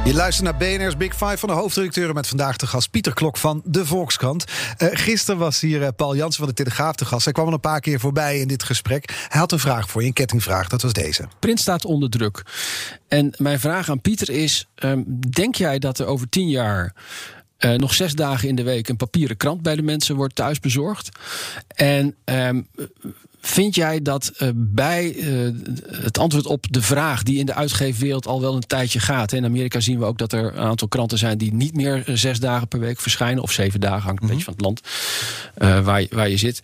Je 0.05 0.13
luistert 0.13 0.43
naar 0.45 0.57
BNR's 0.57 0.97
Big 0.97 1.15
Five 1.15 1.37
van 1.37 1.49
de 1.49 1.55
hoofdredacteuren... 1.55 2.15
met 2.15 2.27
vandaag 2.27 2.57
de 2.57 2.67
gast 2.67 2.91
Pieter 2.91 3.13
Klok 3.13 3.37
van 3.37 3.61
De 3.65 3.85
Volkskrant. 3.85 4.45
Uh, 4.77 4.89
gisteren 4.91 5.39
was 5.39 5.61
hier 5.61 5.81
uh, 5.81 5.87
Paul 5.95 6.15
Jansen 6.15 6.39
van 6.39 6.47
de 6.47 6.53
Telegraaf 6.53 6.95
te 6.95 7.05
gast. 7.05 7.23
Hij 7.23 7.33
kwam 7.33 7.47
al 7.47 7.53
een 7.53 7.59
paar 7.59 7.79
keer 7.79 7.99
voorbij 7.99 8.39
in 8.39 8.47
dit 8.47 8.63
gesprek. 8.63 9.25
Hij 9.27 9.39
had 9.39 9.51
een 9.51 9.59
vraag 9.59 9.89
voor 9.89 10.01
je, 10.01 10.07
een 10.07 10.13
kettingvraag. 10.13 10.67
Dat 10.67 10.81
was 10.81 10.93
deze. 10.93 11.27
Print 11.39 11.59
staat 11.59 11.85
onder 11.85 12.09
druk. 12.09 12.43
En 13.07 13.33
mijn 13.37 13.59
vraag 13.59 13.89
aan 13.89 14.01
Pieter 14.01 14.29
is... 14.29 14.67
Um, 14.75 15.03
denk 15.29 15.55
jij 15.55 15.79
dat 15.79 15.99
er 15.99 16.05
over 16.05 16.29
tien 16.29 16.49
jaar... 16.49 16.93
Uh, 17.59 17.73
nog 17.73 17.93
zes 17.93 18.13
dagen 18.13 18.47
in 18.47 18.55
de 18.55 18.63
week 18.63 18.87
een 18.89 18.95
papieren 18.95 19.37
krant 19.37 19.61
bij 19.61 19.75
de 19.75 19.81
mensen 19.81 20.15
wordt 20.15 20.35
thuis 20.35 20.59
bezorgd. 20.59 21.09
En 21.75 22.15
um, 22.25 22.67
Vind 23.41 23.75
jij 23.75 24.01
dat 24.01 24.31
uh, 24.37 24.49
bij 24.55 25.13
uh, 25.13 25.49
het 25.91 26.17
antwoord 26.17 26.45
op 26.45 26.65
de 26.69 26.81
vraag 26.81 27.23
die 27.23 27.37
in 27.37 27.45
de 27.45 27.53
uitgeefwereld 27.53 28.27
al 28.27 28.41
wel 28.41 28.55
een 28.55 28.67
tijdje 28.67 28.99
gaat. 28.99 29.31
Hè? 29.31 29.37
In 29.37 29.45
Amerika 29.45 29.79
zien 29.79 29.99
we 29.99 30.05
ook 30.05 30.17
dat 30.17 30.33
er 30.33 30.45
een 30.45 30.63
aantal 30.63 30.87
kranten 30.87 31.17
zijn 31.17 31.37
die 31.37 31.53
niet 31.53 31.75
meer 31.75 32.03
zes 32.05 32.39
dagen 32.39 32.67
per 32.67 32.79
week 32.79 32.99
verschijnen. 32.99 33.43
Of 33.43 33.51
zeven 33.51 33.79
dagen, 33.79 34.01
hangt 34.01 34.21
een 34.21 34.27
mm 34.27 34.31
-hmm. 34.31 34.37
beetje 34.37 34.43
van 34.43 34.53
het 34.53 34.61
land 34.61 35.85
waar, 35.85 36.05
waar 36.09 36.29
je 36.29 36.37
zit. 36.37 36.61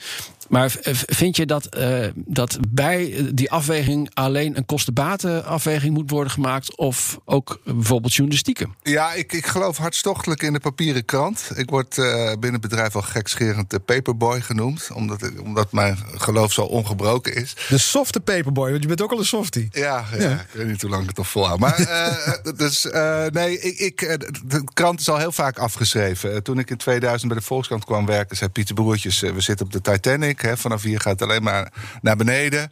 Maar 0.50 0.76
vind 1.08 1.36
je 1.36 1.46
dat, 1.46 1.78
uh, 1.78 2.08
dat 2.16 2.58
bij 2.70 3.26
die 3.34 3.52
afweging 3.52 4.10
alleen 4.14 4.58
een 4.58 4.66
kostenbatenafweging 4.66 5.94
moet 5.94 6.10
worden 6.10 6.32
gemaakt? 6.32 6.78
Of 6.78 7.20
ook 7.26 7.60
bijvoorbeeld 7.64 8.14
journalistieke? 8.14 8.68
Ja, 8.84 9.14
ik, 9.14 9.34
ik 9.34 9.46
geloof 9.46 9.78
hartstochtelijk 9.78 10.44
in 10.44 10.54
de 10.54 10.60
papieren 10.60 11.06
krant. 11.06 11.52
Ik 11.56 11.70
word 11.70 11.98
uh, 11.98 12.06
binnen 12.26 12.52
het 12.52 12.62
bedrijf 12.62 12.96
al 12.96 13.02
gekscherend 13.02 13.70
de 13.70 13.80
paperboy 13.80 14.42
genoemd. 14.42 14.90
Omdat, 14.94 15.32
omdat 15.44 15.72
mijn 15.72 15.98
geloof 16.16 16.54
zo 16.54 16.62
ongebroken 16.62 17.36
is. 17.36 17.56
De 17.70 17.78
softe 17.78 18.20
paperboy, 18.20 18.70
want 18.70 18.82
je 18.82 18.88
bent 18.88 19.02
ook 19.02 19.12
al 19.12 19.20
een 19.20 19.26
softie. 19.26 19.68
Ja, 19.72 20.06
ja, 20.12 20.22
ja. 20.22 20.32
ik 20.32 20.48
weet 20.52 20.68
niet 20.68 20.82
hoe 20.82 20.90
lang 20.90 21.02
ik 21.02 21.08
het 21.08 21.18
nog 21.18 21.28
volhoud. 21.28 21.60
Maar 21.60 21.80
uh, 21.80 22.54
dus, 22.68 22.88
nee, 23.32 23.60
ik, 23.60 23.80
ik, 23.80 24.00
de 24.46 24.64
krant 24.74 25.00
is 25.00 25.10
al 25.10 25.18
heel 25.18 25.32
vaak 25.32 25.58
afgeschreven. 25.58 26.44
toen 26.44 26.60
ik 26.60 26.70
in 26.70 26.78
2000 26.78 27.32
bij 27.32 27.40
de 27.40 27.46
Volkskrant 27.46 27.86
kwam 27.86 28.06
werken, 28.06 28.38
zei 28.38 28.50
Pieter 28.50 28.76
Broertjes... 28.76 29.20
we 29.20 29.42
zitten 29.42 29.66
op 29.66 29.72
de 29.72 29.82
Titanic. 29.82 30.37
Hè, 30.42 30.58
vanaf 30.58 30.82
hier 30.82 31.00
gaat 31.00 31.20
het 31.20 31.30
alleen 31.30 31.44
maar 31.44 31.72
naar 32.02 32.16
beneden. 32.16 32.70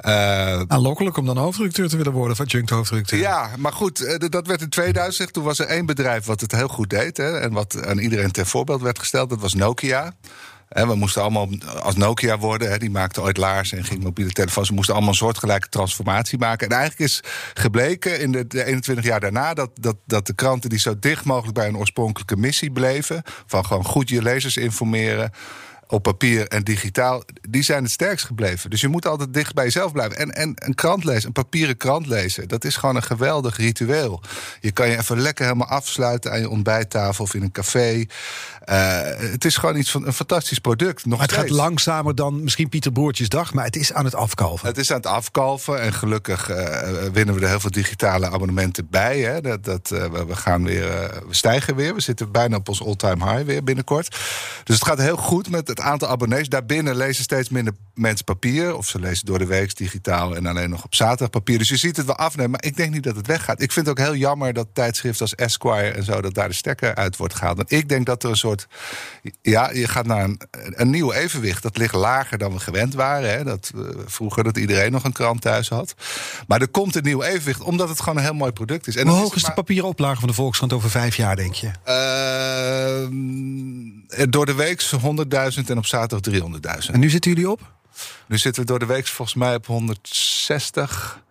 Uh, 0.00 0.62
Aanlokkelijk 0.66 1.16
om 1.16 1.26
dan 1.26 1.36
hoofdredacteur 1.36 1.88
te 1.88 1.96
willen 1.96 2.12
worden 2.12 2.36
van 2.36 2.46
Junk 2.46 2.70
hoofdredacteur. 2.70 3.18
Ja, 3.18 3.50
maar 3.58 3.72
goed, 3.72 4.30
dat 4.30 4.46
werd 4.46 4.60
in 4.60 4.68
2000. 4.68 5.32
Toen 5.32 5.44
was 5.44 5.58
er 5.58 5.66
één 5.66 5.86
bedrijf 5.86 6.24
wat 6.24 6.40
het 6.40 6.52
heel 6.52 6.68
goed 6.68 6.90
deed. 6.90 7.16
Hè, 7.16 7.38
en 7.38 7.52
wat 7.52 7.86
aan 7.86 7.98
iedereen 7.98 8.30
ter 8.30 8.46
voorbeeld 8.46 8.82
werd 8.82 8.98
gesteld. 8.98 9.30
Dat 9.30 9.40
was 9.40 9.54
Nokia. 9.54 10.12
En 10.70 10.88
we 10.88 10.94
moesten 10.94 11.22
allemaal 11.22 11.48
als 11.82 11.96
Nokia 11.96 12.38
worden. 12.38 12.70
Hè, 12.70 12.78
die 12.78 12.90
maakte 12.90 13.22
ooit 13.22 13.36
laarzen 13.36 13.78
en 13.78 13.84
ging 13.84 14.02
mobiele 14.02 14.32
telefoons. 14.32 14.66
Ze 14.66 14.72
moesten 14.72 14.94
allemaal 14.94 15.12
een 15.12 15.18
soortgelijke 15.18 15.68
transformatie 15.68 16.38
maken. 16.38 16.68
En 16.68 16.76
eigenlijk 16.76 17.10
is 17.10 17.22
gebleken 17.54 18.20
in 18.20 18.32
de, 18.32 18.46
de 18.46 18.64
21 18.64 19.04
jaar 19.04 19.20
daarna... 19.20 19.54
Dat, 19.54 19.70
dat, 19.74 19.96
dat 20.06 20.26
de 20.26 20.34
kranten 20.34 20.70
die 20.70 20.78
zo 20.78 20.98
dicht 20.98 21.24
mogelijk 21.24 21.54
bij 21.54 21.68
een 21.68 21.76
oorspronkelijke 21.76 22.36
missie 22.36 22.70
bleven... 22.70 23.22
van 23.46 23.66
gewoon 23.66 23.84
goed 23.84 24.08
je 24.08 24.22
lezers 24.22 24.56
informeren 24.56 25.32
op 25.90 26.02
papier 26.02 26.48
en 26.48 26.64
digitaal, 26.64 27.22
die 27.48 27.62
zijn 27.62 27.82
het 27.82 27.92
sterkst 27.92 28.26
gebleven. 28.26 28.70
Dus 28.70 28.80
je 28.80 28.88
moet 28.88 29.06
altijd 29.06 29.34
dicht 29.34 29.54
bij 29.54 29.64
jezelf 29.64 29.92
blijven. 29.92 30.16
En, 30.16 30.30
en 30.30 30.52
een 30.54 30.74
krant 30.74 31.04
lezen, 31.04 31.26
een 31.26 31.32
papieren 31.32 31.76
krant 31.76 32.06
lezen, 32.06 32.48
dat 32.48 32.64
is 32.64 32.76
gewoon 32.76 32.96
een 32.96 33.02
geweldig 33.02 33.56
ritueel. 33.56 34.22
Je 34.60 34.70
kan 34.70 34.88
je 34.88 34.98
even 34.98 35.20
lekker 35.20 35.44
helemaal 35.44 35.68
afsluiten 35.68 36.32
aan 36.32 36.40
je 36.40 36.48
ontbijttafel 36.48 37.24
of 37.24 37.34
in 37.34 37.42
een 37.42 37.52
café. 37.52 38.04
Uh, 38.70 39.00
het 39.16 39.44
is 39.44 39.56
gewoon 39.56 39.76
iets 39.76 39.90
van 39.90 40.06
een 40.06 40.12
fantastisch 40.12 40.58
product. 40.58 41.06
Nog 41.06 41.18
maar 41.18 41.26
het 41.26 41.36
steeds. 41.36 41.50
gaat 41.50 41.60
langzamer 41.60 42.14
dan 42.14 42.42
misschien 42.42 42.68
Pieter 42.68 42.92
Broertjes 42.92 43.28
dag, 43.28 43.54
maar 43.54 43.64
het 43.64 43.76
is 43.76 43.92
aan 43.92 44.04
het 44.04 44.14
afkalven. 44.14 44.66
Het 44.66 44.78
is 44.78 44.90
aan 44.90 44.96
het 44.96 45.06
afkalven 45.06 45.80
en 45.80 45.92
gelukkig 45.92 46.50
uh, 46.50 46.56
winnen 47.12 47.34
we 47.34 47.40
er 47.40 47.48
heel 47.48 47.60
veel 47.60 47.70
digitale 47.70 48.30
abonnementen 48.30 48.86
bij. 48.90 49.18
Hè. 49.18 49.40
Dat, 49.40 49.64
dat, 49.64 49.90
uh, 49.92 50.04
we 50.04 50.36
gaan 50.36 50.64
weer, 50.64 50.88
we 51.28 51.34
stijgen 51.34 51.76
weer. 51.76 51.94
We 51.94 52.00
zitten 52.00 52.32
bijna 52.32 52.56
op 52.56 52.68
ons 52.68 52.84
all-time 52.84 53.32
high 53.32 53.44
weer 53.46 53.64
binnenkort. 53.64 54.16
Dus 54.64 54.74
het 54.74 54.84
gaat 54.84 54.98
heel 54.98 55.16
goed 55.16 55.50
met 55.50 55.68
het 55.68 55.79
aantal 55.82 56.08
abonnees. 56.08 56.48
Daarbinnen 56.48 56.96
lezen 56.96 57.24
steeds 57.24 57.48
minder 57.48 57.74
mensen 57.94 58.24
papier. 58.24 58.76
Of 58.76 58.86
ze 58.86 59.00
lezen 59.00 59.26
door 59.26 59.38
de 59.38 59.46
week 59.46 59.76
digitaal 59.76 60.36
en 60.36 60.46
alleen 60.46 60.70
nog 60.70 60.84
op 60.84 60.94
zaterdag 60.94 61.30
papier. 61.30 61.58
Dus 61.58 61.68
je 61.68 61.76
ziet 61.76 61.96
het 61.96 62.06
wel 62.06 62.16
afnemen. 62.16 62.50
Maar 62.50 62.64
ik 62.64 62.76
denk 62.76 62.92
niet 62.92 63.02
dat 63.02 63.16
het 63.16 63.26
weggaat. 63.26 63.62
Ik 63.62 63.72
vind 63.72 63.86
het 63.86 63.98
ook 63.98 64.04
heel 64.04 64.16
jammer 64.16 64.52
dat 64.52 64.66
tijdschriften 64.72 65.20
als 65.20 65.34
Esquire 65.34 65.90
en 65.90 66.04
zo... 66.04 66.20
dat 66.20 66.34
daar 66.34 66.48
de 66.48 66.54
stekker 66.54 66.94
uit 66.94 67.16
wordt 67.16 67.34
gehaald. 67.34 67.56
Want 67.56 67.72
ik 67.72 67.88
denk 67.88 68.06
dat 68.06 68.22
er 68.22 68.30
een 68.30 68.36
soort... 68.36 68.66
Ja, 69.42 69.70
je 69.70 69.88
gaat 69.88 70.06
naar 70.06 70.24
een, 70.24 70.40
een 70.50 70.90
nieuw 70.90 71.12
evenwicht. 71.12 71.62
Dat 71.62 71.76
ligt 71.76 71.94
lager 71.94 72.38
dan 72.38 72.52
we 72.52 72.58
gewend 72.58 72.94
waren. 72.94 73.30
Hè. 73.30 73.44
Dat, 73.44 73.72
uh, 73.76 73.82
vroeger 74.06 74.44
dat 74.44 74.56
iedereen 74.56 74.92
nog 74.92 75.04
een 75.04 75.12
krant 75.12 75.40
thuis 75.40 75.68
had. 75.68 75.94
Maar 76.46 76.60
er 76.60 76.68
komt 76.68 76.94
een 76.94 77.02
nieuw 77.02 77.22
evenwicht, 77.22 77.60
omdat 77.60 77.88
het 77.88 78.00
gewoon 78.00 78.16
een 78.16 78.24
heel 78.24 78.34
mooi 78.34 78.52
product 78.52 78.86
is. 78.86 78.96
En 78.96 79.06
Hoe 79.06 79.16
hoog 79.16 79.30
is, 79.30 79.36
is 79.36 79.48
de 79.48 79.52
papieren 79.52 79.88
oplage 79.88 80.20
van 80.20 80.28
de 80.28 80.34
Volkskrant 80.34 80.72
over 80.72 80.90
vijf 80.90 81.16
jaar, 81.16 81.36
denk 81.36 81.54
je? 81.54 81.70
Uh, 81.86 83.08
door 84.28 84.46
de 84.46 84.54
week 84.54 84.82
100.000 84.82 84.98
en 85.66 85.78
op 85.78 85.86
zaterdag 85.86 86.34
300.000. 86.84 86.90
En 86.92 87.00
nu 87.00 87.10
zitten 87.10 87.30
jullie 87.30 87.50
op? 87.50 87.72
Nu 88.26 88.38
zitten 88.38 88.62
we 88.62 88.68
door 88.68 88.78
de 88.78 88.86
week 88.86 89.06
volgens 89.06 89.36
mij 89.36 89.54
op 89.54 89.66
160. 89.66 91.22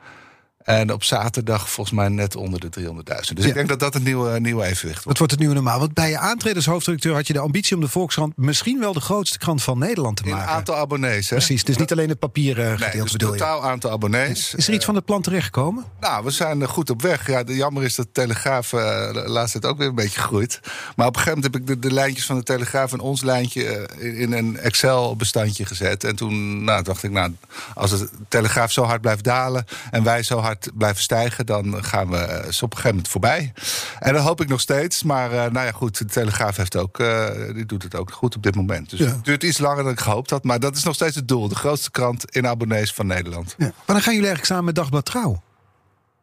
En 0.69 0.93
op 0.93 1.03
zaterdag 1.03 1.69
volgens 1.69 1.95
mij 1.95 2.07
net 2.07 2.35
onder 2.35 2.59
de 2.59 2.69
300.000. 2.79 2.85
Dus 2.85 3.27
ja. 3.35 3.45
ik 3.45 3.53
denk 3.53 3.67
dat 3.67 3.79
dat 3.79 3.95
een 3.95 4.03
nieuwe, 4.03 4.39
nieuwe 4.39 4.63
evenwicht 4.63 5.03
wordt. 5.03 5.07
Dat 5.07 5.17
wordt 5.17 5.31
het 5.31 5.39
nieuwe 5.39 5.55
normaal. 5.55 5.79
Want 5.79 5.93
bij 5.93 6.09
je 6.09 6.17
aantreden 6.17 6.57
als 6.57 6.65
hoofdredacteur 6.65 7.13
had 7.13 7.27
je 7.27 7.33
de 7.33 7.39
ambitie 7.39 7.75
om 7.75 7.81
de 7.81 7.87
Volkskrant 7.87 8.37
misschien 8.37 8.79
wel 8.79 8.93
de 8.93 8.99
grootste 8.99 9.37
krant 9.37 9.63
van 9.63 9.77
Nederland 9.79 10.17
te 10.17 10.23
maken. 10.23 10.43
Een 10.43 10.49
aantal 10.49 10.75
abonnees, 10.75 11.29
hè? 11.29 11.35
Precies. 11.35 11.63
Dus 11.63 11.77
niet 11.77 11.91
alleen 11.91 12.09
het 12.09 12.19
papieren 12.19 12.71
gedeelte 12.71 12.95
nee, 12.95 13.03
dus 13.03 13.11
bedoel 13.11 13.33
je. 13.33 13.39
totaal 13.39 13.63
aantal 13.63 13.91
abonnees. 13.91 14.53
Is 14.53 14.67
er 14.67 14.73
iets 14.73 14.85
van 14.85 14.95
het 14.95 15.05
plan 15.05 15.21
terechtgekomen? 15.21 15.85
Nou, 15.99 16.23
we 16.23 16.31
zijn 16.31 16.67
goed 16.67 16.89
op 16.89 17.01
weg. 17.01 17.27
Ja, 17.27 17.43
de 17.43 17.55
jammer 17.55 17.83
is 17.83 17.95
dat 17.95 18.05
de 18.05 18.11
Telegraaf 18.11 18.73
uh, 18.73 19.09
laatst 19.25 19.53
het 19.53 19.65
ook 19.65 19.77
weer 19.77 19.87
een 19.87 19.95
beetje 19.95 20.19
groeit. 20.19 20.59
Maar 20.95 21.07
op 21.07 21.15
een 21.15 21.21
gegeven 21.21 21.41
moment 21.41 21.53
heb 21.53 21.61
ik 21.61 21.67
de, 21.81 21.87
de 21.87 21.93
lijntjes 21.93 22.25
van 22.25 22.37
de 22.37 22.43
Telegraaf 22.43 22.93
en 22.93 22.99
ons 22.99 23.21
lijntje 23.21 23.87
uh, 23.99 24.21
in 24.21 24.31
een 24.31 24.57
Excel-bestandje 24.57 25.65
gezet. 25.65 26.03
En 26.03 26.15
toen 26.15 26.63
nou, 26.63 26.83
dacht 26.83 27.03
ik, 27.03 27.11
nou, 27.11 27.35
als 27.73 27.91
de 27.91 28.09
Telegraaf 28.27 28.71
zo 28.71 28.83
hard 28.83 29.01
blijft 29.01 29.23
dalen 29.23 29.65
en 29.91 30.03
wij 30.03 30.23
zo 30.23 30.37
hard 30.37 30.58
blijven 30.73 31.01
stijgen 31.01 31.45
dan 31.45 31.83
gaan 31.83 32.09
we 32.09 32.15
op 32.15 32.23
een 32.45 32.53
gegeven 32.53 32.89
moment 32.89 33.07
voorbij. 33.07 33.53
En 33.99 34.13
dat 34.13 34.23
hoop 34.23 34.41
ik 34.41 34.47
nog 34.47 34.61
steeds. 34.61 35.03
Maar 35.03 35.31
uh, 35.31 35.37
nou 35.37 35.65
ja, 35.65 35.71
goed, 35.71 35.97
de 35.97 36.05
Telegraaf 36.05 36.57
heeft 36.57 36.75
ook, 36.75 36.99
uh, 36.99 37.27
die 37.53 37.65
doet 37.65 37.83
het 37.83 37.95
ook 37.95 38.11
goed 38.11 38.35
op 38.35 38.43
dit 38.43 38.55
moment. 38.55 38.89
Dus 38.89 38.99
ja. 38.99 39.05
het 39.05 39.25
duurt 39.25 39.43
iets 39.43 39.57
langer 39.57 39.83
dan 39.83 39.91
ik 39.91 39.99
gehoopt 39.99 40.29
had. 40.29 40.43
Maar 40.43 40.59
dat 40.59 40.75
is 40.75 40.83
nog 40.83 40.95
steeds 40.95 41.15
het 41.15 41.27
doel. 41.27 41.47
De 41.47 41.55
grootste 41.55 41.91
krant 41.91 42.35
in 42.35 42.47
abonnees 42.47 42.93
van 42.93 43.07
Nederland. 43.07 43.55
Ja. 43.57 43.65
Maar 43.65 43.73
dan 43.85 44.01
gaan 44.01 44.13
jullie 44.13 44.29
eigenlijk 44.29 44.45
samen 44.45 44.65
met 44.65 44.75
Dagblad 44.75 45.05
Trouw? 45.05 45.41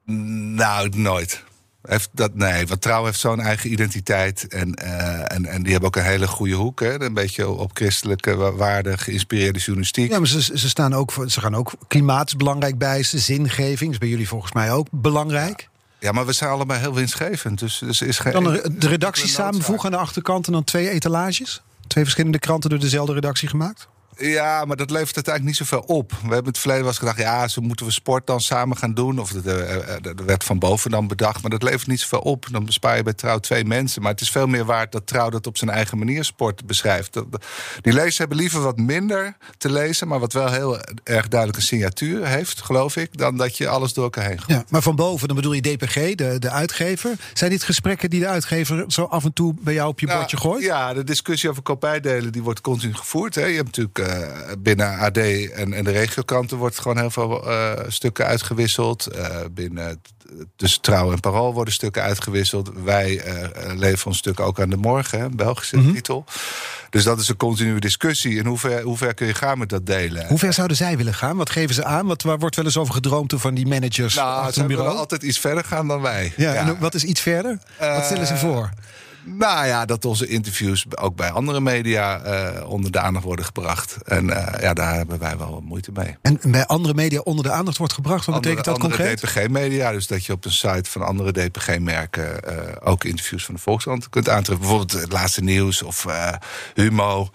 Nou, 0.05 0.89
nooit. 0.89 1.45
Heeft 1.87 2.09
dat, 2.13 2.35
nee, 2.35 2.67
want 2.67 2.81
Trouw 2.81 3.05
heeft 3.05 3.21
zo'n 3.21 3.41
eigen 3.41 3.73
identiteit. 3.73 4.49
En, 4.49 4.79
uh, 4.83 5.33
en, 5.33 5.47
en 5.47 5.63
die 5.63 5.73
hebben 5.73 5.89
ook 5.89 5.97
een 5.97 6.03
hele 6.03 6.27
goede 6.27 6.55
hoek. 6.55 6.81
Hè? 6.81 7.01
Een 7.01 7.15
beetje 7.15 7.49
op 7.49 7.71
christelijke 7.75 8.37
waarden 8.37 8.99
geïnspireerde 8.99 9.59
journalistiek. 9.59 10.11
Ja, 10.11 10.19
maar 10.19 10.29
ze, 10.29 10.43
ze, 10.43 10.69
staan 10.69 10.95
ook, 10.95 11.13
ze 11.27 11.41
gaan 11.41 11.55
ook 11.55 11.73
klimaat 11.87 12.27
is 12.27 12.37
belangrijk 12.37 12.79
bij 12.79 13.03
ze. 13.03 13.19
Zingeving 13.19 13.93
is 13.93 13.99
bij 13.99 14.09
jullie 14.09 14.29
volgens 14.29 14.53
mij 14.53 14.73
ook 14.73 14.87
belangrijk. 14.91 15.61
Ja. 15.61 15.75
Ja, 15.99 16.13
maar 16.13 16.27
we 16.27 16.33
zijn 16.33 16.51
allebei 16.51 16.81
heel 16.81 16.95
winstgevend. 16.95 17.59
Dus, 17.59 17.79
dus 17.79 18.03
is 18.03 18.19
geen. 18.19 18.33
Dan 18.33 18.45
de 18.79 18.89
redactie 18.89 19.29
samenvoegen 19.29 19.85
aan 19.85 19.91
de 19.91 20.05
achterkant 20.05 20.47
en 20.47 20.53
dan 20.53 20.65
twee 20.65 20.91
etalages? 20.91 21.63
Twee 21.87 22.05
verschillende 22.05 22.39
kranten 22.39 22.71
door 22.71 22.79
dezelfde 22.79 23.13
redactie 23.13 23.49
gemaakt? 23.49 23.89
Ja, 24.17 24.65
maar 24.65 24.77
dat 24.77 24.91
levert 24.91 25.15
uiteindelijk 25.15 25.59
niet 25.59 25.69
zoveel 25.69 25.97
op. 25.97 26.11
We 26.11 26.17
hebben 26.21 26.39
in 26.39 26.47
het 26.47 26.59
verleden 26.59 26.83
wel 26.83 26.93
eens 26.93 27.01
gedacht... 27.01 27.19
ja, 27.19 27.49
zo 27.49 27.61
moeten 27.61 27.87
we 27.87 27.93
sport 27.93 28.27
dan 28.27 28.41
samen 28.41 28.77
gaan 28.77 28.95
doen. 28.95 29.19
Of 29.19 29.33
er 29.33 30.25
werd 30.27 30.45
van 30.45 30.59
boven 30.59 30.91
dan 30.91 31.09
bedacht. 31.09 31.43
Maar 31.43 31.51
dat 31.51 31.63
levert 31.63 31.87
niet 31.87 32.01
zoveel 32.01 32.21
op. 32.21 32.47
Dan 32.51 32.65
bespaar 32.65 32.97
je 32.97 33.03
bij 33.03 33.13
Trouw 33.13 33.39
twee 33.39 33.65
mensen. 33.65 34.03
Maar 34.03 34.11
het 34.11 34.21
is 34.21 34.31
veel 34.31 34.47
meer 34.47 34.65
waard 34.65 34.93
dat 34.93 35.07
Trouw 35.07 35.31
dat 35.31 35.47
op 35.47 35.57
zijn 35.57 35.71
eigen 35.71 35.99
manier 35.99 36.25
sport 36.25 36.67
beschrijft. 36.67 37.13
Die 37.81 37.93
lezers 37.93 38.19
hebben 38.19 38.37
liever 38.37 38.61
wat 38.61 38.77
minder 38.77 39.37
te 39.59 39.71
lezen... 39.71 40.09
maar 40.09 40.21
wat 40.21 40.33
wel 40.33 40.53
heel 40.53 40.79
erg 41.05 41.29
duidelijk 41.29 41.59
een 41.59 41.67
signatuur 41.67 42.27
heeft, 42.27 42.63
geloof 42.63 42.97
ik... 42.97 43.19
dan 43.19 43.37
dat 43.37 43.57
je 43.57 43.69
alles 43.69 43.93
door 43.93 44.05
elkaar 44.05 44.25
heen 44.25 44.41
gooit. 44.41 44.59
Ja, 44.59 44.65
maar 44.69 44.83
van 44.83 44.97
boven, 44.97 45.27
dan 45.27 45.37
bedoel 45.37 45.53
je 45.53 45.61
DPG, 45.61 45.95
de, 46.15 46.37
de 46.39 46.51
uitgever. 46.51 47.17
Zijn 47.35 47.51
dit 47.51 47.63
gesprekken 47.63 48.11
die 48.11 48.21
de 48.21 48.29
uitgever 48.29 48.85
zo 48.89 49.05
af 49.05 49.25
en 49.25 49.33
toe 49.33 49.55
bij 49.61 49.75
jou 49.75 49.89
op 49.89 50.01
je 50.01 50.07
nou, 50.07 50.19
bordje 50.19 50.37
gooit? 50.37 50.63
Ja, 50.63 50.95
de 50.95 51.05
discussie 51.05 51.51
over 51.51 51.63
kopijdelen 51.63 52.33
die 52.33 52.43
wordt 52.43 52.61
continu 52.61 52.95
gevoerd. 52.95 53.35
Hè. 53.35 53.45
Je 53.45 53.55
hebt 53.57 53.77
natuurlijk... 53.77 53.99
Uh, 54.07 54.53
binnen 54.59 54.99
AD 54.99 55.17
en, 55.17 55.73
en 55.73 55.85
de 55.85 55.91
regiokranten 55.91 56.57
wordt 56.57 56.79
gewoon 56.79 56.99
heel 56.99 57.11
veel 57.11 57.51
uh, 57.51 57.73
stukken 57.89 58.27
uitgewisseld. 58.27 59.09
Uh, 59.17 59.37
binnen 59.51 60.01
dus 60.57 60.79
Trouw 60.79 61.13
en 61.13 61.21
Parool 61.21 61.55
worden 61.55 61.75
stukken 61.75 62.03
uitgewisseld. 62.03 62.71
Wij 62.85 63.23
leveren 63.75 64.07
ons 64.07 64.19
stukken 64.19 64.45
ook 64.45 64.61
aan 64.61 64.71
de 64.71 64.77
morgen, 64.77 65.21
hè, 65.21 65.29
Belgische 65.29 65.77
mm 65.77 65.85
-hmm. 65.85 65.95
titel. 65.95 66.25
Dus 66.91 67.05
dat 67.05 67.21
is 67.21 67.29
een 67.29 67.37
continue 67.37 67.81
discussie. 67.81 68.39
En 68.39 68.47
hoe 68.47 68.59
ver, 68.59 68.83
hoe 68.83 68.97
ver 68.97 69.15
kun 69.15 69.27
je 69.27 69.35
gaan 69.35 69.59
met 69.59 69.69
dat 69.69 69.87
delen? 69.87 70.27
Hoe 70.27 70.39
ver 70.39 70.53
zouden 70.53 70.77
zij 70.77 70.97
willen 70.97 71.15
gaan? 71.15 71.37
Wat 71.37 71.51
geven 71.51 71.75
ze 71.75 71.85
aan? 71.85 72.07
Wat, 72.07 72.23
waar 72.23 72.39
wordt 72.39 72.57
wel 72.57 72.65
eens 72.65 72.77
over 72.77 72.95
gedroomd 72.95 73.35
van 73.37 73.55
die 73.55 73.67
managers? 73.67 74.15
Nou, 74.15 74.53
ze 74.53 74.67
willen 74.67 74.97
altijd 74.97 75.23
iets 75.23 75.39
verder 75.39 75.65
gaan 75.65 75.89
dan 75.89 76.01
wij. 76.01 76.33
Ja, 76.37 76.53
ja. 76.53 76.67
En 76.67 76.79
wat 76.79 76.95
is 76.95 77.05
iets 77.05 77.21
verder? 77.21 77.59
wat 77.79 78.05
stellen 78.05 78.27
ze 78.27 78.37
voor? 78.37 78.71
Nou 79.27 79.67
ja, 79.67 79.85
dat 79.85 80.05
onze 80.05 80.27
interviews 80.27 80.87
ook 80.95 81.17
bij 81.17 81.31
andere 81.31 81.61
media 81.61 82.27
uh, 82.27 82.71
onder 82.71 82.91
de 82.91 83.01
aandacht 83.01 83.25
worden 83.25 83.45
gebracht. 83.45 83.97
En 84.05 84.25
uh, 84.25 84.47
ja, 84.61 84.75
daar 84.75 84.95
hebben 84.95 85.19
wij 85.19 85.39
wel 85.39 85.63
moeite 85.65 85.91
mee. 85.95 86.17
En 86.23 86.39
bij 86.43 86.67
andere 86.67 86.95
media 86.95 87.21
onder 87.21 87.45
de 87.45 87.51
aandacht 87.51 87.79
wordt 87.79 87.93
gebracht? 87.93 88.27
Wat 88.27 88.35
andere, 88.35 88.55
betekent 88.55 88.77
dat 88.77 88.85
andere 88.85 89.19
concreet? 89.19 89.47
DPG-media, 89.47 89.93
dus 89.93 90.07
dat 90.07 90.25
je 90.25 90.33
op 90.33 90.45
een 90.45 90.53
site 90.53 90.91
van 90.91 91.03
andere 91.03 91.33
DPG-merken 91.33 92.41
uh, 92.49 92.59
ook 92.81 93.05
interviews 93.05 93.45
van 93.45 93.55
de 93.55 93.61
Volkskrant 93.61 94.09
kunt 94.09 94.29
aantreffen. 94.29 94.59
Bijvoorbeeld 94.59 95.01
het 95.01 95.13
laatste 95.13 95.43
nieuws 95.43 95.83
of 95.83 96.07
Humo. 96.75 97.31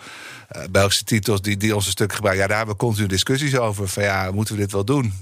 Belgische 0.69 1.03
titels 1.03 1.41
die, 1.41 1.57
die 1.57 1.75
onze 1.75 1.89
stukken 1.89 2.15
gebruiken. 2.15 2.43
Ja, 2.43 2.49
daar 2.49 2.65
hebben 2.65 2.75
we 2.75 2.85
continu 2.85 3.07
discussies 3.07 3.57
over. 3.57 3.87
Van 3.87 4.03
ja, 4.03 4.31
moeten 4.31 4.55
we 4.55 4.61
dit 4.61 4.71
wel 4.71 4.85
doen? 4.85 5.13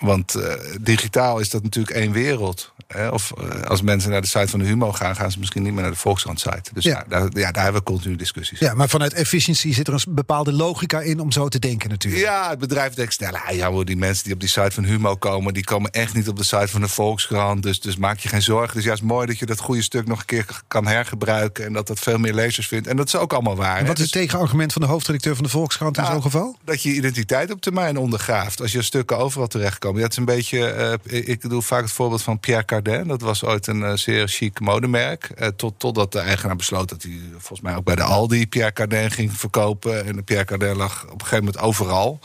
Want 0.00 0.36
uh, 0.36 0.52
digitaal 0.80 1.40
is 1.40 1.50
dat 1.50 1.62
natuurlijk 1.62 1.96
één 1.96 2.12
wereld. 2.12 2.72
Hè? 2.86 3.08
Of 3.08 3.32
uh, 3.38 3.62
als 3.62 3.82
mensen 3.82 4.10
naar 4.10 4.20
de 4.20 4.26
site 4.26 4.48
van 4.48 4.58
de 4.58 4.64
Humo 4.64 4.92
gaan, 4.92 5.16
gaan 5.16 5.30
ze 5.30 5.38
misschien 5.38 5.62
niet 5.62 5.72
meer 5.72 5.82
naar 5.82 5.90
de 5.90 5.96
Volkskrant-site. 5.96 6.70
Dus 6.72 6.84
ja. 6.84 7.04
daar, 7.08 7.22
ja, 7.32 7.50
daar 7.50 7.62
hebben 7.62 7.82
we 7.82 7.90
continu 7.90 8.16
discussies. 8.16 8.58
Ja, 8.58 8.74
maar 8.74 8.88
vanuit 8.88 9.12
efficiëntie 9.12 9.74
zit 9.74 9.88
er 9.88 9.94
een 9.94 10.14
bepaalde 10.14 10.52
logica 10.52 11.00
in 11.00 11.20
om 11.20 11.32
zo 11.32 11.48
te 11.48 11.58
denken 11.58 11.90
natuurlijk. 11.90 12.22
Ja, 12.22 12.50
het 12.50 12.58
bedrijf 12.58 12.94
denkt 12.94 13.12
snel, 13.12 13.36
ah, 13.36 13.54
ja, 13.56 13.84
die 13.84 13.96
mensen 13.96 14.24
die 14.24 14.34
op 14.34 14.40
die 14.40 14.48
site 14.48 14.70
van 14.70 14.84
Humo 14.84 15.16
komen, 15.16 15.54
die 15.54 15.64
komen 15.64 15.90
echt 15.90 16.14
niet 16.14 16.28
op 16.28 16.36
de 16.36 16.44
site 16.44 16.68
van 16.68 16.80
de 16.80 16.88
Volkskrant. 16.88 17.62
Dus, 17.62 17.80
dus 17.80 17.96
maak 17.96 18.18
je 18.18 18.28
geen 18.28 18.42
zorgen. 18.42 18.74
Dus 18.74 18.84
ja, 18.84 18.90
het 18.90 18.98
is 18.98 19.06
mooi 19.06 19.26
dat 19.26 19.38
je 19.38 19.46
dat 19.46 19.58
goede 19.58 19.82
stuk 19.82 20.06
nog 20.06 20.18
een 20.18 20.24
keer 20.24 20.46
kan 20.68 20.86
hergebruiken 20.86 21.64
en 21.64 21.72
dat 21.72 21.86
dat 21.86 21.98
veel 21.98 22.18
meer 22.18 22.34
lezers 22.34 22.66
vindt. 22.66 22.86
En 22.86 22.96
dat 22.96 23.06
is 23.06 23.16
ook 23.16 23.32
allemaal 23.32 23.56
waar. 23.56 23.78
En 23.78 23.86
wat 23.86 23.96
is 23.98 24.02
het 24.02 24.12
tegenargument 24.12 24.72
van 24.72 24.82
de 24.82 24.88
hoofdredacteur 24.88 25.34
van 25.34 25.44
de 25.44 25.50
Volkskrant 25.50 25.96
Nou, 25.96 26.08
in 26.08 26.12
zo'n 26.12 26.22
geval? 26.22 26.56
Dat 26.64 26.82
je 26.82 26.94
identiteit 26.94 27.50
op 27.50 27.60
termijn 27.60 27.96
ondergraaft. 27.96 28.60
Als 28.60 28.72
je 28.72 28.82
stukken 28.82 29.18
overal 29.18 29.46
terechtkomt. 29.46 29.93
Ja, 29.96 30.02
het 30.02 30.10
is 30.10 30.16
een 30.16 30.24
beetje. 30.24 30.98
Uh, 31.04 31.28
ik 31.28 31.48
doe 31.48 31.62
vaak 31.62 31.82
het 31.82 31.92
voorbeeld 31.92 32.22
van 32.22 32.40
Pierre 32.40 32.64
Cardin. 32.64 33.06
Dat 33.06 33.20
was 33.20 33.44
ooit 33.44 33.66
een 33.66 33.80
uh, 33.80 33.92
zeer 33.92 34.28
chic 34.28 34.60
modemerk. 34.60 35.30
Uh, 35.38 35.46
tot, 35.46 35.74
totdat 35.78 36.12
de 36.12 36.18
eigenaar 36.18 36.56
besloot 36.56 36.88
dat 36.88 37.02
hij 37.02 37.20
volgens 37.30 37.60
mij 37.60 37.76
ook 37.76 37.84
bij 37.84 37.94
de 37.94 38.02
Aldi 38.02 38.48
Pierre 38.48 38.72
Cardin 38.72 39.10
ging 39.10 39.32
verkopen. 39.32 40.04
En 40.04 40.16
de 40.16 40.22
Pierre 40.22 40.44
Cardin 40.44 40.76
lag 40.76 41.04
op 41.04 41.12
een 41.12 41.20
gegeven 41.20 41.44
moment 41.44 41.62
overal. 41.62 42.20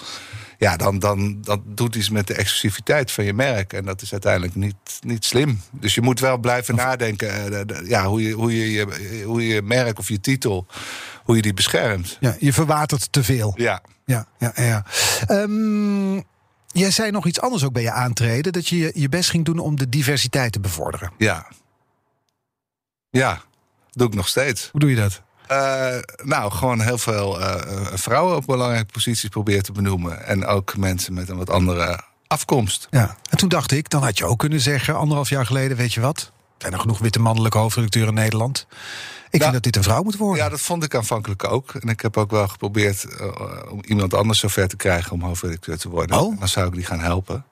Ja, 0.57 0.77
dan, 0.77 0.99
dan, 0.99 1.41
dan 1.41 1.63
doet 1.65 1.95
iets 1.95 2.09
met 2.09 2.27
de 2.27 2.33
exclusiviteit 2.33 3.11
van 3.11 3.25
je 3.25 3.33
merk. 3.33 3.73
En 3.73 3.85
dat 3.85 4.01
is 4.01 4.11
uiteindelijk 4.11 4.55
niet, 4.55 4.75
niet 5.01 5.25
slim. 5.25 5.61
Dus 5.71 5.95
je 5.95 6.01
moet 6.01 6.19
wel 6.19 6.37
blijven 6.37 6.73
of... 6.73 6.79
nadenken 6.79 7.87
ja, 7.87 8.05
hoe, 8.05 8.21
je, 8.21 8.33
hoe, 8.33 8.57
je, 8.57 8.71
je, 8.71 9.23
hoe 9.23 9.47
je 9.47 9.61
merk 9.61 9.99
of 9.99 10.09
je 10.09 10.19
titel, 10.19 10.67
hoe 11.23 11.35
je 11.35 11.41
die 11.41 11.53
beschermt. 11.53 12.17
Ja, 12.19 12.35
je 12.39 12.53
verwatert 12.53 13.11
te 13.11 13.23
veel. 13.23 13.53
Ja. 13.55 13.81
Ja, 14.05 14.27
ja, 14.39 14.53
ja. 14.55 14.85
Um, 15.27 16.23
Jij 16.71 16.91
zei 16.91 17.11
nog 17.11 17.25
iets 17.25 17.41
anders 17.41 17.63
ook 17.63 17.73
bij 17.73 17.81
je 17.81 17.91
aantreden. 17.91 18.53
Dat 18.53 18.67
je 18.67 18.91
je 18.95 19.09
best 19.09 19.29
ging 19.29 19.45
doen 19.45 19.59
om 19.59 19.75
de 19.75 19.89
diversiteit 19.89 20.51
te 20.51 20.59
bevorderen. 20.59 21.11
Ja. 21.17 21.47
Ja, 23.09 23.41
doe 23.91 24.07
ik 24.07 24.13
nog 24.13 24.27
steeds. 24.27 24.69
Hoe 24.71 24.79
doe 24.79 24.89
je 24.89 24.95
dat? 24.95 25.21
Uh, 25.51 25.97
nou, 26.23 26.51
gewoon 26.51 26.81
heel 26.81 26.97
veel 26.97 27.39
uh, 27.39 27.55
vrouwen 27.93 28.35
op 28.35 28.45
belangrijke 28.45 28.91
posities 28.91 29.29
proberen 29.29 29.63
te 29.63 29.71
benoemen. 29.71 30.25
En 30.25 30.45
ook 30.45 30.77
mensen 30.77 31.13
met 31.13 31.29
een 31.29 31.37
wat 31.37 31.49
andere 31.49 32.03
afkomst. 32.27 32.87
Ja, 32.89 33.15
en 33.29 33.37
toen 33.37 33.49
dacht 33.49 33.71
ik, 33.71 33.89
dan 33.89 34.03
had 34.03 34.17
je 34.17 34.25
ook 34.25 34.39
kunnen 34.39 34.59
zeggen, 34.59 34.95
anderhalf 34.95 35.29
jaar 35.29 35.45
geleden, 35.45 35.77
weet 35.77 35.93
je 35.93 36.01
wat? 36.01 36.19
Er 36.19 36.31
zijn 36.57 36.73
er 36.73 36.79
genoeg 36.79 36.99
witte 36.99 37.19
mannelijke 37.19 37.57
hoofdredacteuren 37.57 38.15
in 38.15 38.21
Nederland. 38.21 38.67
Ik 39.31 39.39
nou, 39.39 39.51
vind 39.51 39.63
dat 39.63 39.73
dit 39.73 39.75
een 39.75 39.91
vrouw 39.91 40.03
moet 40.03 40.17
worden. 40.17 40.43
Ja, 40.43 40.49
dat 40.49 40.61
vond 40.61 40.83
ik 40.83 40.95
aanvankelijk 40.95 41.43
ook. 41.43 41.73
En 41.73 41.89
ik 41.89 42.01
heb 42.01 42.17
ook 42.17 42.31
wel 42.31 42.47
geprobeerd 42.47 43.05
uh, 43.19 43.71
om 43.71 43.81
iemand 43.85 44.13
anders 44.13 44.39
zover 44.39 44.67
te 44.67 44.75
krijgen 44.75 45.11
om 45.11 45.21
hoofdredacteur 45.21 45.77
te 45.77 45.89
worden. 45.89 46.19
Oh? 46.19 46.39
Dan 46.39 46.47
zou 46.47 46.67
ik 46.67 46.73
die 46.73 46.85
gaan 46.85 46.99
helpen. 46.99 47.45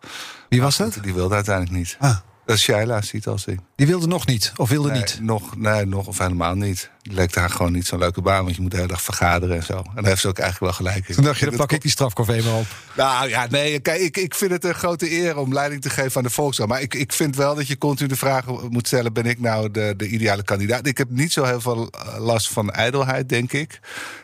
Wie 0.49 0.61
was 0.61 0.77
dat? 0.77 0.97
Die 1.01 1.13
wilde 1.13 1.35
uiteindelijk 1.35 1.75
niet. 1.77 1.97
Ah. 1.99 2.17
Dat 2.47 2.55
is 2.55 2.61
Shaila, 2.61 3.01
ziet 3.01 3.27
als 3.27 3.45
ik. 3.45 3.59
Die 3.75 3.87
wilde 3.87 4.07
nog 4.07 4.25
niet, 4.25 4.53
of 4.55 4.69
wilde 4.69 4.89
nee, 4.89 4.99
niet? 4.99 5.19
Nog, 5.21 5.57
nee, 5.57 5.85
nog 5.85 6.07
of 6.07 6.17
helemaal 6.17 6.55
niet. 6.55 6.89
Die 7.01 7.13
leek 7.13 7.35
haar 7.35 7.49
gewoon 7.49 7.71
niet 7.71 7.87
zo'n 7.87 7.99
leuke 7.99 8.21
baan, 8.21 8.43
want 8.43 8.55
je 8.55 8.61
moet 8.61 8.71
de 8.71 8.77
hele 8.77 8.89
dag 8.89 9.01
vergaderen 9.01 9.55
en 9.55 9.63
zo. 9.63 9.77
En 9.77 9.91
daar 9.95 10.05
heeft 10.05 10.21
ze 10.21 10.27
ook 10.27 10.39
eigenlijk 10.39 10.77
wel 10.77 10.85
gelijk 10.85 11.09
in. 11.09 11.15
Toen 11.15 11.23
dacht 11.23 11.39
je, 11.39 11.45
dan 11.45 11.55
pak 11.55 11.71
ik 11.71 11.81
die 11.81 11.91
strafkofee 11.91 12.43
maar 12.43 12.53
op. 12.53 12.65
Nou 12.95 13.29
ja, 13.29 13.47
nee, 13.49 13.79
kijk, 13.79 14.01
ik, 14.01 14.17
ik 14.17 14.35
vind 14.35 14.51
het 14.51 14.63
een 14.63 14.73
grote 14.73 15.11
eer 15.11 15.37
om 15.37 15.53
leiding 15.53 15.81
te 15.81 15.89
geven 15.89 16.17
aan 16.17 16.23
de 16.23 16.29
Volksraad. 16.29 16.67
Maar 16.67 16.81
ik, 16.81 16.93
ik 16.93 17.13
vind 17.13 17.35
wel 17.35 17.55
dat 17.55 17.67
je 17.67 17.77
continu 17.77 18.09
de 18.09 18.15
vraag 18.15 18.45
moet 18.69 18.87
stellen: 18.87 19.13
ben 19.13 19.25
ik 19.25 19.39
nou 19.39 19.71
de, 19.71 19.93
de 19.97 20.07
ideale 20.07 20.43
kandidaat? 20.43 20.87
Ik 20.87 20.97
heb 20.97 21.09
niet 21.09 21.31
zo 21.31 21.43
heel 21.43 21.61
veel 21.61 21.89
last 22.17 22.49
van 22.49 22.71
ijdelheid, 22.71 23.29
denk 23.29 23.53
ik. 23.53 23.79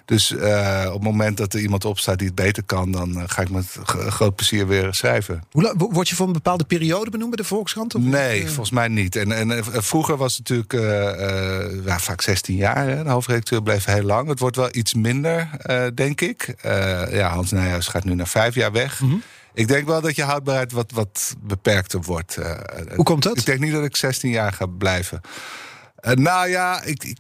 Dus 0.06 0.32
uh, 0.32 0.84
op 0.88 0.94
het 0.94 1.04
moment 1.04 1.38
dat 1.38 1.54
er 1.54 1.60
iemand 1.60 1.86
opstaat 1.86 2.18
die 2.18 2.28
het 2.28 2.36
beter 2.36 2.64
kan, 2.64 2.92
dan 2.92 3.18
uh, 3.18 3.24
ga 3.26 3.42
ik 3.42 3.50
met 3.50 3.66
groot 3.86 4.36
plezier 4.36 4.68
weer 4.68 4.94
schrijven. 4.94 5.44
Hoe, 5.52 5.76
word 5.78 6.10
je 6.10 6.16
voor 6.16 6.28
een 6.28 6.34
bepaalde 6.34 6.64
periode 6.64 7.10
benoemd 7.10 7.30
bij 7.30 7.44
de 7.44 7.50
Volkskrant? 7.50 7.96
Of 7.96 8.02
nee, 8.02 8.42
uh... 8.42 8.46
volgens 8.46 8.70
mij 8.70 8.88
niet. 8.88 9.16
En, 9.16 9.32
en 9.32 9.64
vroeger 9.84 10.18
was 10.18 10.38
het 10.38 10.50
natuurlijk 10.50 10.74
uh, 10.74 11.86
ja, 11.86 12.00
vaak 12.00 12.22
16 12.22 12.56
jaar. 12.56 12.88
Hè. 12.88 13.04
De 13.04 13.10
hoofdredacteur 13.10 13.64
bleef 13.64 13.86
heel 13.86 14.04
lang. 14.04 14.28
Het 14.28 14.40
wordt 14.40 14.56
wel 14.56 14.70
iets 14.72 14.94
minder, 14.94 15.50
denk 15.96 16.22
ik. 16.22 16.56
ja, 17.12 17.30
Hans 17.30 17.52
Nijhuis 17.52 17.88
gaat 17.88 18.04
nu 18.04 18.16
naar 18.16 18.28
vijf 18.28 18.56
jaar 18.56 18.72
weg. 18.72 19.00
Mm 19.00 19.10
-hmm. 19.10 19.22
Ik 19.54 19.68
denk 19.68 19.88
wel 19.88 20.02
dat 20.02 20.16
je 20.16 20.24
houdbaarheid 20.24 20.72
wat, 20.72 20.92
wat 20.92 21.36
beperkter 21.40 22.02
wordt. 22.02 22.38
Hoe 22.96 23.06
komt 23.06 23.24
dat? 23.24 23.38
Ik 23.38 23.46
denk 23.46 23.60
niet 23.60 23.72
dat 23.72 23.84
ik 23.84 23.96
16 23.96 24.30
jaar 24.30 24.54
ga 24.54 24.66
blijven. 24.66 25.22
nou 26.02 26.50
ja, 26.50 26.82
ik, 26.84 27.04
ik 27.04 27.18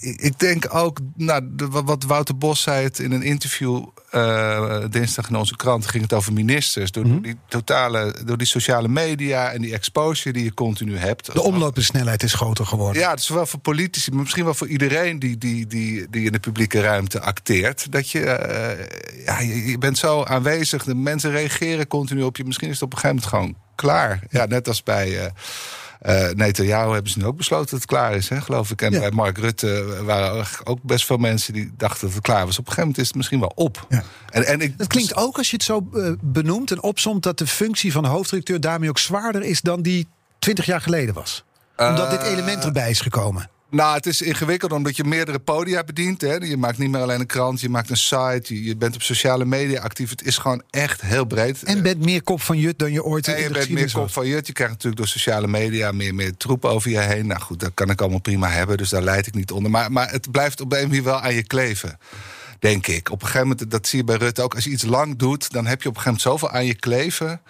ik 0.00 0.38
denk 0.38 0.74
ook, 0.74 0.98
nou, 1.16 1.42
wat 1.84 2.04
Wouter 2.04 2.38
Bos 2.38 2.62
zei 2.62 2.84
het 2.84 2.98
in 2.98 3.12
een 3.12 3.22
interview 3.22 3.86
uh, 4.14 4.84
dinsdag 4.90 5.28
in 5.28 5.36
onze 5.36 5.56
krant, 5.56 5.86
ging 5.86 6.02
het 6.02 6.12
over 6.12 6.32
ministers. 6.32 6.90
Door, 6.90 7.02
Mhm. 7.02 7.12
mm 7.12 7.18
-hmm. 7.22 7.30
die 7.32 7.36
totale, 7.48 8.14
door 8.24 8.36
die 8.36 8.46
sociale 8.46 8.88
media 8.88 9.52
en 9.52 9.62
die 9.62 9.72
exposure 9.72 10.32
die 10.32 10.44
je 10.44 10.54
continu 10.54 10.96
hebt. 10.96 11.32
De 11.32 11.42
omlopensnelheid 11.42 12.22
is 12.22 12.32
groter 12.34 12.66
geworden. 12.66 13.02
Ja, 13.02 13.16
zowel 13.16 13.46
voor 13.46 13.60
politici, 13.60 14.10
maar 14.10 14.20
misschien 14.22 14.44
wel 14.44 14.54
voor 14.54 14.68
iedereen 14.68 15.18
die, 15.18 15.38
die, 15.38 15.66
die, 15.66 16.06
die 16.10 16.24
in 16.26 16.32
de 16.32 16.40
publieke 16.40 16.80
ruimte 16.80 17.20
acteert. 17.20 17.92
Dat 17.92 18.10
je, 18.10 18.20
uh, 18.20 19.24
ja, 19.24 19.40
je, 19.40 19.70
je 19.70 19.78
bent 19.78 19.98
zo 19.98 20.22
aanwezig, 20.22 20.84
de 20.84 20.94
mensen 20.94 21.30
reageren 21.30 21.86
continu 21.86 22.22
op 22.22 22.36
je. 22.36 22.44
Misschien 22.44 22.68
is 22.68 22.74
het 22.74 22.82
op 22.82 22.92
een 22.92 22.98
gegeven 22.98 23.22
moment 23.24 23.34
gewoon 23.34 23.62
klaar. 23.74 24.20
Ja, 24.30 24.44
net 24.46 24.68
als 24.68 24.82
bij. 24.82 25.24
Uh, 25.24 25.30
uh, 26.06 26.28
Netanyahu 26.30 26.92
hebben 26.92 27.10
ze 27.10 27.18
nu 27.18 27.24
ook 27.24 27.36
besloten 27.36 27.70
dat 27.70 27.80
het 27.80 27.88
klaar 27.88 28.14
is, 28.14 28.28
hè, 28.28 28.40
geloof 28.40 28.70
ik. 28.70 28.82
En 28.82 28.92
ja. 28.92 28.98
bij 28.98 29.10
Mark 29.10 29.38
Rutte 29.38 30.02
waren 30.04 30.46
ook 30.64 30.82
best 30.82 31.06
veel 31.06 31.16
mensen 31.16 31.52
die 31.52 31.72
dachten 31.76 32.06
dat 32.06 32.14
het 32.14 32.22
klaar 32.22 32.46
was. 32.46 32.58
Op 32.58 32.66
een 32.66 32.72
gegeven 32.72 32.80
moment 32.80 32.98
is 32.98 33.06
het 33.06 33.16
misschien 33.16 33.40
wel 33.40 33.52
op. 33.54 33.86
Ja. 33.88 34.02
En, 34.30 34.46
en 34.46 34.60
ik, 34.60 34.74
het 34.76 34.86
klinkt 34.86 35.16
ook 35.16 35.38
als 35.38 35.50
je 35.50 35.56
het 35.56 35.64
zo 35.64 35.88
uh, 35.92 36.12
benoemt 36.20 36.70
en 36.70 36.82
opsomt... 36.82 37.22
dat 37.22 37.38
de 37.38 37.46
functie 37.46 37.92
van 37.92 38.02
de 38.02 38.08
hoofdredacteur 38.08 38.60
daarmee 38.60 38.88
ook 38.88 38.98
zwaarder 38.98 39.42
is... 39.42 39.60
dan 39.60 39.82
die 39.82 40.08
twintig 40.38 40.66
jaar 40.66 40.80
geleden 40.80 41.14
was. 41.14 41.44
Omdat 41.76 42.04
uh, 42.04 42.10
dit 42.10 42.22
element 42.22 42.64
erbij 42.64 42.90
is 42.90 43.00
gekomen. 43.00 43.50
Nou, 43.74 43.94
het 43.94 44.06
is 44.06 44.22
ingewikkeld 44.22 44.72
omdat 44.72 44.96
je 44.96 45.04
meerdere 45.04 45.38
podia 45.38 45.84
bedient. 45.84 46.20
Hè. 46.20 46.34
Je 46.34 46.56
maakt 46.56 46.78
niet 46.78 46.90
meer 46.90 47.00
alleen 47.00 47.20
een 47.20 47.26
krant, 47.26 47.60
je 47.60 47.68
maakt 47.68 47.90
een 47.90 47.96
site, 47.96 48.42
je, 48.54 48.64
je 48.64 48.76
bent 48.76 48.94
op 48.94 49.02
sociale 49.02 49.44
media 49.44 49.80
actief. 49.80 50.10
Het 50.10 50.22
is 50.22 50.38
gewoon 50.38 50.62
echt 50.70 51.00
heel 51.00 51.24
breed. 51.24 51.62
En 51.62 51.82
bent 51.82 52.04
meer 52.04 52.22
kop 52.22 52.42
van 52.42 52.58
jut 52.58 52.78
dan 52.78 52.92
je 52.92 53.04
ooit 53.04 53.28
en 53.28 53.42
je 53.42 53.50
bent 53.50 53.70
meer 53.70 53.92
kop 53.92 54.10
van 54.10 54.26
jut. 54.26 54.46
Je 54.46 54.52
krijgt 54.52 54.72
natuurlijk 54.72 55.02
door 55.02 55.10
sociale 55.10 55.46
media 55.46 55.92
meer, 55.92 56.14
meer 56.14 56.36
troep 56.36 56.64
over 56.64 56.90
je 56.90 56.98
heen. 56.98 57.26
Nou 57.26 57.40
goed, 57.40 57.60
dat 57.60 57.70
kan 57.74 57.90
ik 57.90 58.00
allemaal 58.00 58.20
prima 58.20 58.48
hebben, 58.48 58.76
dus 58.76 58.88
daar 58.88 59.02
leid 59.02 59.26
ik 59.26 59.34
niet 59.34 59.50
onder. 59.50 59.70
Maar, 59.70 59.92
maar 59.92 60.10
het 60.10 60.30
blijft 60.30 60.60
op 60.60 60.72
een 60.72 60.88
manier 60.88 61.02
wel 61.02 61.20
aan 61.20 61.34
je 61.34 61.46
kleven. 61.46 61.98
Denk 62.58 62.86
ik. 62.86 63.10
Op 63.10 63.20
een 63.20 63.26
gegeven 63.26 63.48
moment, 63.48 63.70
dat 63.70 63.86
zie 63.86 63.98
je 63.98 64.04
bij 64.04 64.16
Rutte 64.16 64.42
ook. 64.42 64.54
Als 64.54 64.64
je 64.64 64.70
iets 64.70 64.84
lang 64.84 65.16
doet, 65.16 65.52
dan 65.52 65.66
heb 65.66 65.82
je 65.82 65.88
op 65.88 65.96
een 65.96 66.02
gegeven 66.02 66.22
moment 66.24 66.42
zoveel 66.42 66.58
aan 66.58 66.66
je 66.66 66.74
kleven. 66.74 67.40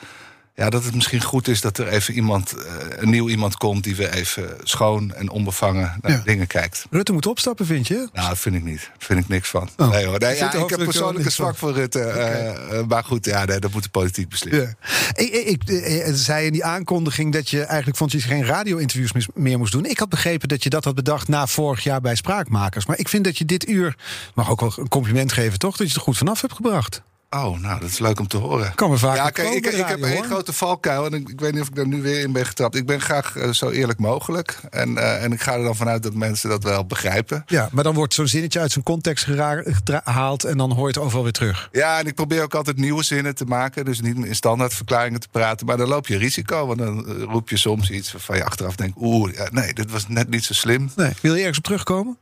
Ja, 0.56 0.70
dat 0.70 0.84
het 0.84 0.94
misschien 0.94 1.22
goed 1.22 1.48
is 1.48 1.60
dat 1.60 1.78
er 1.78 1.88
even 1.88 2.14
iemand, 2.14 2.54
uh, 2.56 2.62
een 2.96 3.10
nieuw 3.10 3.28
iemand 3.28 3.56
komt 3.56 3.84
die 3.84 3.96
weer 3.96 4.12
even 4.12 4.56
schoon 4.62 5.14
en 5.14 5.30
onbevangen 5.30 5.98
naar 6.00 6.12
ja. 6.12 6.22
dingen 6.24 6.46
kijkt. 6.46 6.86
Rutte 6.90 7.12
moet 7.12 7.26
opstappen, 7.26 7.66
vind 7.66 7.86
je? 7.86 8.08
Nou, 8.12 8.28
dat 8.28 8.38
vind 8.38 8.54
ik 8.54 8.64
niet. 8.64 8.80
Daar 8.80 8.96
vind 8.98 9.20
ik 9.20 9.28
niks 9.28 9.48
van. 9.48 9.68
Oh. 9.76 9.90
Nee 9.90 10.06
hoor. 10.06 10.18
Nee, 10.18 10.36
ja, 10.36 10.52
ik 10.52 10.70
heb 10.70 10.84
persoonlijk 10.84 11.24
een 11.24 11.30
zwak 11.30 11.56
voor 11.56 11.72
Rutte. 11.72 11.98
Okay. 11.98 12.54
Uh, 12.72 12.86
maar 12.86 13.04
goed, 13.04 13.24
ja, 13.24 13.44
nee, 13.44 13.58
dat 13.58 13.72
moet 13.72 13.82
de 13.82 13.88
politiek 13.88 14.28
beslissen. 14.28 14.76
Ja. 14.80 15.22
Ik, 15.22 15.32
ik, 15.32 15.64
ik, 15.64 16.16
zei 16.16 16.46
in 16.46 16.52
die 16.52 16.64
aankondiging 16.64 17.32
dat 17.32 17.50
je 17.50 17.62
eigenlijk 17.62 17.96
vond 17.96 18.12
dat 18.12 18.22
je 18.22 18.28
geen 18.28 18.44
radio-interviews 18.44 19.26
meer 19.34 19.58
moest 19.58 19.72
doen. 19.72 19.84
Ik 19.84 19.98
had 19.98 20.08
begrepen 20.08 20.48
dat 20.48 20.62
je 20.62 20.70
dat 20.70 20.84
had 20.84 20.94
bedacht 20.94 21.28
na 21.28 21.46
vorig 21.46 21.82
jaar 21.84 22.00
bij 22.00 22.14
Spraakmakers. 22.14 22.86
Maar 22.86 22.98
ik 22.98 23.08
vind 23.08 23.24
dat 23.24 23.38
je 23.38 23.44
dit 23.44 23.68
uur, 23.68 23.96
mag 24.34 24.50
ook 24.50 24.60
wel 24.60 24.72
een 24.76 24.88
compliment 24.88 25.32
geven, 25.32 25.58
toch? 25.58 25.76
Dat 25.76 25.88
je 25.88 25.94
er 25.94 26.00
goed 26.00 26.18
vanaf 26.18 26.40
hebt 26.40 26.54
gebracht. 26.54 27.02
Oh, 27.34 27.58
nou, 27.60 27.80
dat 27.80 27.88
is 27.88 27.98
leuk 27.98 28.20
om 28.20 28.26
te 28.26 28.36
horen. 28.36 28.74
Kan 28.74 28.90
we 28.90 28.98
vaak. 28.98 29.16
Ja, 29.16 29.30
kijk, 29.30 29.48
ik, 29.48 29.66
ik 29.66 29.86
heb 29.86 30.02
één 30.02 30.24
grote 30.24 30.52
valkuil 30.52 31.06
en 31.06 31.12
ik, 31.12 31.28
ik, 31.28 31.40
weet 31.40 31.52
niet 31.52 31.60
of 31.60 31.68
ik 31.68 31.74
daar 31.74 31.86
nu 31.86 32.02
weer 32.02 32.20
in 32.20 32.32
ben 32.32 32.46
getrapt. 32.46 32.74
Ik 32.74 32.86
ben 32.86 33.00
graag 33.00 33.36
uh, 33.36 33.50
zo 33.50 33.70
eerlijk 33.70 33.98
mogelijk. 33.98 34.58
En, 34.70 34.90
uh, 34.90 35.22
en 35.22 35.32
ik 35.32 35.40
ga 35.40 35.52
er 35.52 35.62
dan 35.62 35.76
vanuit 35.76 36.02
dat 36.02 36.14
mensen 36.14 36.48
dat 36.48 36.62
wel 36.62 36.86
begrijpen. 36.86 37.42
Ja, 37.46 37.68
maar 37.72 37.84
dan 37.84 37.94
wordt 37.94 38.14
zo'n 38.14 38.26
zinnetje 38.26 38.60
uit 38.60 38.72
zijn 38.72 38.84
context 38.84 39.24
gehaald 39.24 40.44
en 40.44 40.56
dan 40.56 40.72
hoor 40.72 40.88
je 40.88 40.94
het 40.94 40.98
overal 40.98 41.22
weer 41.22 41.32
terug. 41.32 41.68
Ja, 41.72 41.98
en 41.98 42.06
ik 42.06 42.14
probeer 42.14 42.42
ook 42.42 42.54
altijd 42.54 42.76
nieuwe 42.76 43.02
zinnen 43.02 43.34
te 43.34 43.44
maken. 43.44 43.84
Dus 43.84 44.00
niet 44.00 44.16
in 44.16 44.34
standaardverklaringen 44.34 45.20
te 45.20 45.28
praten. 45.30 45.66
Maar 45.66 45.76
dan 45.76 45.88
loop 45.88 46.06
je 46.06 46.16
risico, 46.16 46.66
want 46.66 46.78
dan 46.78 47.04
uh, 47.08 47.22
roep 47.22 47.48
je 47.48 47.56
soms 47.56 47.90
iets 47.90 48.12
waarvan 48.12 48.36
je 48.36 48.44
achteraf 48.44 48.76
denkt: 48.76 48.96
oeh, 49.00 49.34
ja, 49.34 49.48
nee, 49.50 49.74
dit 49.74 49.90
was 49.90 50.08
net 50.08 50.28
niet 50.28 50.44
zo 50.44 50.52
slim. 50.52 50.90
Nee. 50.96 51.12
Wil 51.20 51.34
je 51.34 51.40
ergens 51.40 51.58
op 51.58 51.64
terugkomen? 51.64 52.16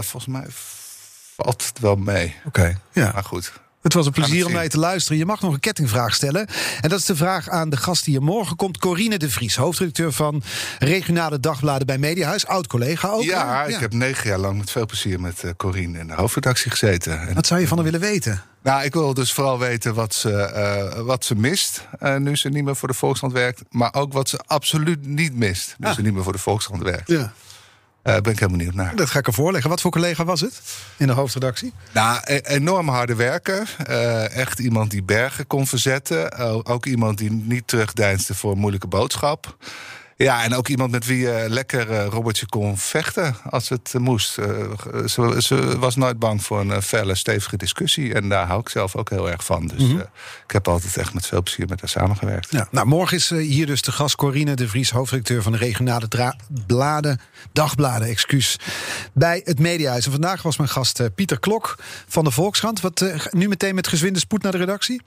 volgens 0.00 0.26
mij 0.26 0.46
valt 1.36 1.66
het 1.66 1.80
wel 1.80 1.96
mee. 1.96 2.34
Oké, 2.46 2.60
okay, 2.60 2.76
ja. 2.92 3.10
Maar 3.14 3.24
goed. 3.24 3.52
Het 3.84 3.94
was 3.94 4.06
een 4.06 4.12
plezier 4.12 4.46
om 4.46 4.52
naar 4.52 4.62
je 4.62 4.68
te 4.68 4.78
luisteren. 4.78 5.18
Je 5.18 5.26
mag 5.26 5.40
nog 5.40 5.52
een 5.52 5.60
kettingvraag 5.60 6.14
stellen. 6.14 6.46
En 6.80 6.88
dat 6.88 6.98
is 6.98 7.04
de 7.04 7.16
vraag 7.16 7.48
aan 7.48 7.70
de 7.70 7.76
gast 7.76 8.04
die 8.04 8.14
hier 8.14 8.22
morgen 8.22 8.56
komt. 8.56 8.78
Corine 8.78 9.18
de 9.18 9.30
Vries, 9.30 9.56
hoofdredacteur 9.56 10.12
van 10.12 10.42
regionale 10.78 11.40
dagbladen 11.40 11.86
bij 11.86 11.98
Mediahuis. 11.98 12.46
Oud-collega 12.46 13.08
ook. 13.08 13.22
Ja, 13.22 13.64
ik 13.64 13.76
heb 13.76 13.92
negen 13.92 14.28
jaar 14.28 14.38
lang 14.38 14.58
met 14.58 14.70
veel 14.70 14.86
plezier 14.86 15.20
met 15.20 15.42
uh, 15.44 15.50
Corine 15.56 15.98
in 15.98 16.06
de 16.06 16.12
hoofdredactie 16.12 16.70
gezeten. 16.70 17.28
En 17.28 17.34
wat 17.34 17.46
zou 17.46 17.60
je 17.60 17.68
van 17.68 17.76
haar 17.76 17.86
willen 17.86 18.00
weten? 18.00 18.42
Nou, 18.62 18.84
ik 18.84 18.92
wil 18.92 19.14
dus 19.14 19.32
vooral 19.32 19.58
weten 19.58 19.94
wat 19.94 20.14
ze, 20.14 20.30
uh, 20.96 21.00
wat 21.00 21.24
ze 21.24 21.34
mist 21.34 21.86
uh, 22.02 22.16
nu 22.16 22.36
ze 22.36 22.48
niet 22.48 22.64
meer 22.64 22.76
voor 22.76 22.88
de 22.88 22.94
Volkskrant 22.94 23.32
werkt. 23.32 23.62
Maar 23.70 23.94
ook 23.94 24.12
wat 24.12 24.28
ze 24.28 24.40
absoluut 24.46 25.06
niet 25.06 25.34
mist 25.34 25.74
nu 25.78 25.86
ah. 25.86 25.94
ze 25.94 26.02
niet 26.02 26.14
meer 26.14 26.22
voor 26.22 26.32
de 26.32 26.38
Volkskrant 26.38 26.82
werkt. 26.82 27.08
Ja. 27.08 27.32
Uh, 28.04 28.16
ben 28.20 28.32
ik 28.32 28.38
heel 28.38 28.48
benieuwd 28.48 28.74
naar. 28.74 28.96
Dat 28.96 29.10
ga 29.10 29.18
ik 29.18 29.26
er 29.26 29.32
voorleggen. 29.32 29.70
Wat 29.70 29.80
voor 29.80 29.90
collega 29.90 30.24
was 30.24 30.40
het 30.40 30.62
in 30.96 31.06
de 31.06 31.12
hoofdredactie? 31.12 31.72
Nou, 31.92 32.20
e- 32.24 32.40
enorm 32.44 32.88
harde 32.88 33.14
werker. 33.14 33.76
Uh, 33.88 34.36
echt 34.36 34.58
iemand 34.58 34.90
die 34.90 35.02
bergen 35.02 35.46
kon 35.46 35.66
verzetten. 35.66 36.36
ook 36.66 36.86
iemand 36.86 37.18
die 37.18 37.30
niet 37.30 37.66
terugdeinsde 37.66 38.34
voor 38.34 38.52
een 38.52 38.58
moeilijke 38.58 38.86
boodschap. 38.86 39.56
Ja, 40.16 40.42
en 40.42 40.54
ook 40.54 40.68
iemand 40.68 40.90
met 40.90 41.06
wie 41.06 41.18
je 41.18 41.46
lekker 41.48 41.90
uh, 41.90 42.06
Robertje 42.06 42.46
kon 42.46 42.78
vechten 42.78 43.36
als 43.50 43.68
het 43.68 43.92
uh, 43.96 44.02
moest. 44.02 44.32
Ze, 44.32 45.34
ze, 45.38 45.78
was 45.78 45.96
nooit 45.96 46.18
bang 46.18 46.44
voor 46.44 46.60
een 46.60 46.82
felle, 46.82 47.14
stevige 47.14 47.56
discussie. 47.56 48.14
En 48.14 48.28
daar 48.28 48.46
hou 48.46 48.60
ik 48.60 48.68
zelf 48.68 48.96
ook 48.96 49.10
heel 49.10 49.30
erg 49.30 49.44
van. 49.44 49.66
Dus 49.66 49.82
mm 49.82 49.90
-hmm. 49.90 50.00
ik 50.46 50.52
heb 50.52 50.68
altijd 50.68 50.96
echt 50.96 51.14
met 51.14 51.26
veel 51.26 51.42
plezier 51.42 51.68
met 51.68 51.80
haar 51.80 51.88
samengewerkt. 51.88 52.50
Ja, 52.50 52.68
nou, 52.70 52.86
morgen 52.86 53.16
is 53.16 53.30
hier 53.30 53.66
dus 53.66 53.82
de 53.82 53.92
gast 53.92 54.16
Corine 54.16 54.54
de 54.54 54.68
Vries, 54.68 54.90
hoofdredacteur 54.90 55.42
van 55.42 55.52
de 55.52 55.58
regionale 55.58 56.08
bladen, 56.66 57.20
dagbladen, 57.52 58.08
excuus, 58.08 58.58
bij 59.12 59.40
het 59.44 59.58
Mediahuis. 59.58 60.04
En 60.04 60.12
vandaag 60.12 60.42
was 60.42 60.56
mijn 60.56 60.70
gast 60.70 61.14
Pieter 61.14 61.40
Klok 61.40 61.78
van 62.08 62.24
de 62.24 62.30
Volkskrant. 62.30 62.80
Wat 62.80 63.04
nu 63.30 63.48
meteen 63.48 63.74
met 63.74 63.88
gezwinde 63.88 64.18
spoed 64.18 64.42
naar 64.42 64.52
de 64.52 64.58
redactie? 64.58 65.02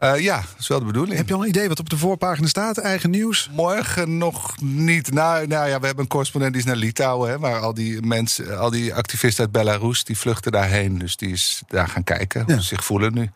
Uh, 0.00 0.18
ja, 0.18 0.36
dat 0.36 0.58
is 0.58 0.68
wel 0.68 0.78
de 0.78 0.84
bedoeling. 0.84 1.16
Heb 1.16 1.28
je 1.28 1.34
al 1.34 1.42
een 1.42 1.48
idee 1.48 1.68
wat 1.68 1.78
op 1.78 1.90
de 1.90 1.96
voorpagina 1.96 2.46
staat? 2.46 2.78
Eigen 2.78 3.10
nieuws? 3.10 3.50
Morgen 3.52 4.18
nog 4.18 4.60
niet. 4.60 5.12
Nou, 5.12 5.46
nou 5.46 5.68
ja, 5.68 5.80
we 5.80 5.86
hebben 5.86 6.04
een 6.04 6.10
correspondent 6.10 6.52
die 6.52 6.62
is 6.62 6.68
naar 6.68 6.76
Litouwen. 6.76 7.30
Hè, 7.30 7.38
waar 7.38 7.60
al 7.60 7.74
die 7.74 8.02
mensen, 8.02 8.58
al 8.58 8.70
die 8.70 8.94
activisten 8.94 9.44
uit 9.44 9.52
Belarus, 9.52 10.04
die 10.04 10.18
vluchten 10.18 10.52
daarheen. 10.52 10.98
Dus 10.98 11.16
die 11.16 11.32
is 11.32 11.62
daar 11.68 11.88
gaan 11.88 12.04
kijken 12.04 12.44
hoe 12.44 12.54
ze 12.54 12.62
zich 12.62 12.84
voelen 12.84 13.14
nu. 13.14 13.30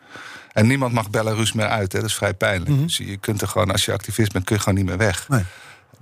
En 0.53 0.67
niemand 0.67 0.93
mag 0.93 1.09
Belarus 1.09 1.53
meer 1.53 1.67
uit. 1.67 1.91
Hè, 1.91 1.99
dat 1.99 2.09
is 2.09 2.15
vrij 2.15 2.33
pijnlijk. 2.33 2.69
Mm 2.69 2.77
-hmm. 2.77 2.85
Dus 2.85 2.97
je 2.97 3.17
kunt 3.17 3.41
er 3.41 3.47
gewoon, 3.47 3.71
als 3.71 3.85
je 3.85 3.91
activist 3.91 4.31
bent, 4.31 4.45
kun 4.45 4.55
je 4.55 4.61
gewoon 4.61 4.77
niet 4.77 4.87
meer 4.87 4.97
weg. 4.97 5.29
Nee. 5.29 5.43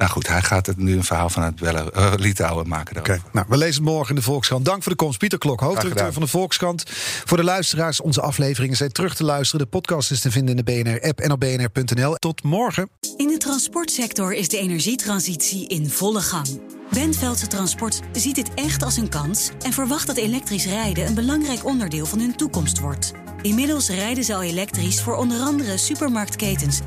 Nou 0.02 0.14
goed, 0.14 0.28
hij 0.28 0.42
gaat 0.42 0.66
het 0.66 0.78
nu 0.78 0.96
een 0.96 1.04
verhaal 1.04 1.30
vanuit 1.30 1.56
Bellen, 1.56 1.90
uh, 1.96 2.14
Litouwen 2.16 2.68
maken. 2.68 2.98
Oké, 2.98 3.22
nou, 3.32 3.46
we 3.50 3.58
lezen 3.58 3.84
het 3.84 3.92
morgen 3.92 4.10
in 4.10 4.16
de 4.16 4.22
Volkskrant. 4.22 4.66
Dank 4.66 4.84
voor 4.84 4.92
de 4.92 4.98
komst. 4.98 5.20
Pieter 5.20 5.38
Klok, 5.38 5.60
hoofdredacteur 5.60 6.14
van 6.14 6.22
de 6.22 6.28
Volkskrant. 6.28 6.84
Voor 7.26 7.38
de 7.38 7.44
luisteraars, 7.44 8.02
onze 8.02 8.22
afleveringen 8.22 8.78
zijn 8.78 8.92
terug 8.92 9.16
te 9.16 9.24
luisteren. 9.24 9.66
De 9.66 9.72
podcast 9.72 10.12
is 10.12 10.20
te 10.20 10.32
vinden 10.32 10.58
in 10.58 10.64
de 10.66 10.84
BNR-app 10.84 11.20
en 11.20 11.32
op 11.32 11.40
bnr.nl. 11.40 12.16
Tot 12.16 12.44
morgen. 12.44 12.90
In 13.18 13.28
de 13.28 13.38
transportsector 13.38 14.34
is 14.34 14.50
de 14.50 14.58
energietransitie 14.58 15.68
in 15.68 15.90
volle 15.90 16.22
gang. 16.22 16.62
Benveldse 16.92 17.48
Transport 17.48 18.00
ziet 18.12 18.36
dit 18.36 18.54
echt 18.54 18.84
als 18.84 18.98
een 18.98 19.10
kans 19.10 19.50
en 19.60 19.74
verwacht 19.74 20.08
dat 20.08 20.18
elektrisch 20.18 20.66
rijden 20.66 21.06
een 21.06 21.16
belangrijk 21.16 21.66
onderdeel 21.66 22.06
van 22.06 22.20
hun 22.20 22.36
toekomst 22.36 22.80
wordt. 22.80 23.12
Inmiddels 23.42 23.90
rijden 23.90 24.24
ze 24.24 24.34
al 24.34 24.44
elektrisch 24.44 25.02
voor 25.02 25.16
onder 25.16 25.40
andere 25.40 25.78
supermarktketens 25.78 26.80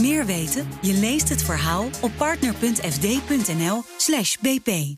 meer 0.00 0.26
weten? 0.26 0.68
Je 0.82 0.92
leest 0.92 1.28
het 1.28 1.42
verhaal 1.42 1.84
op 2.00 2.10
partner.fd.nl/bp. 2.16 4.96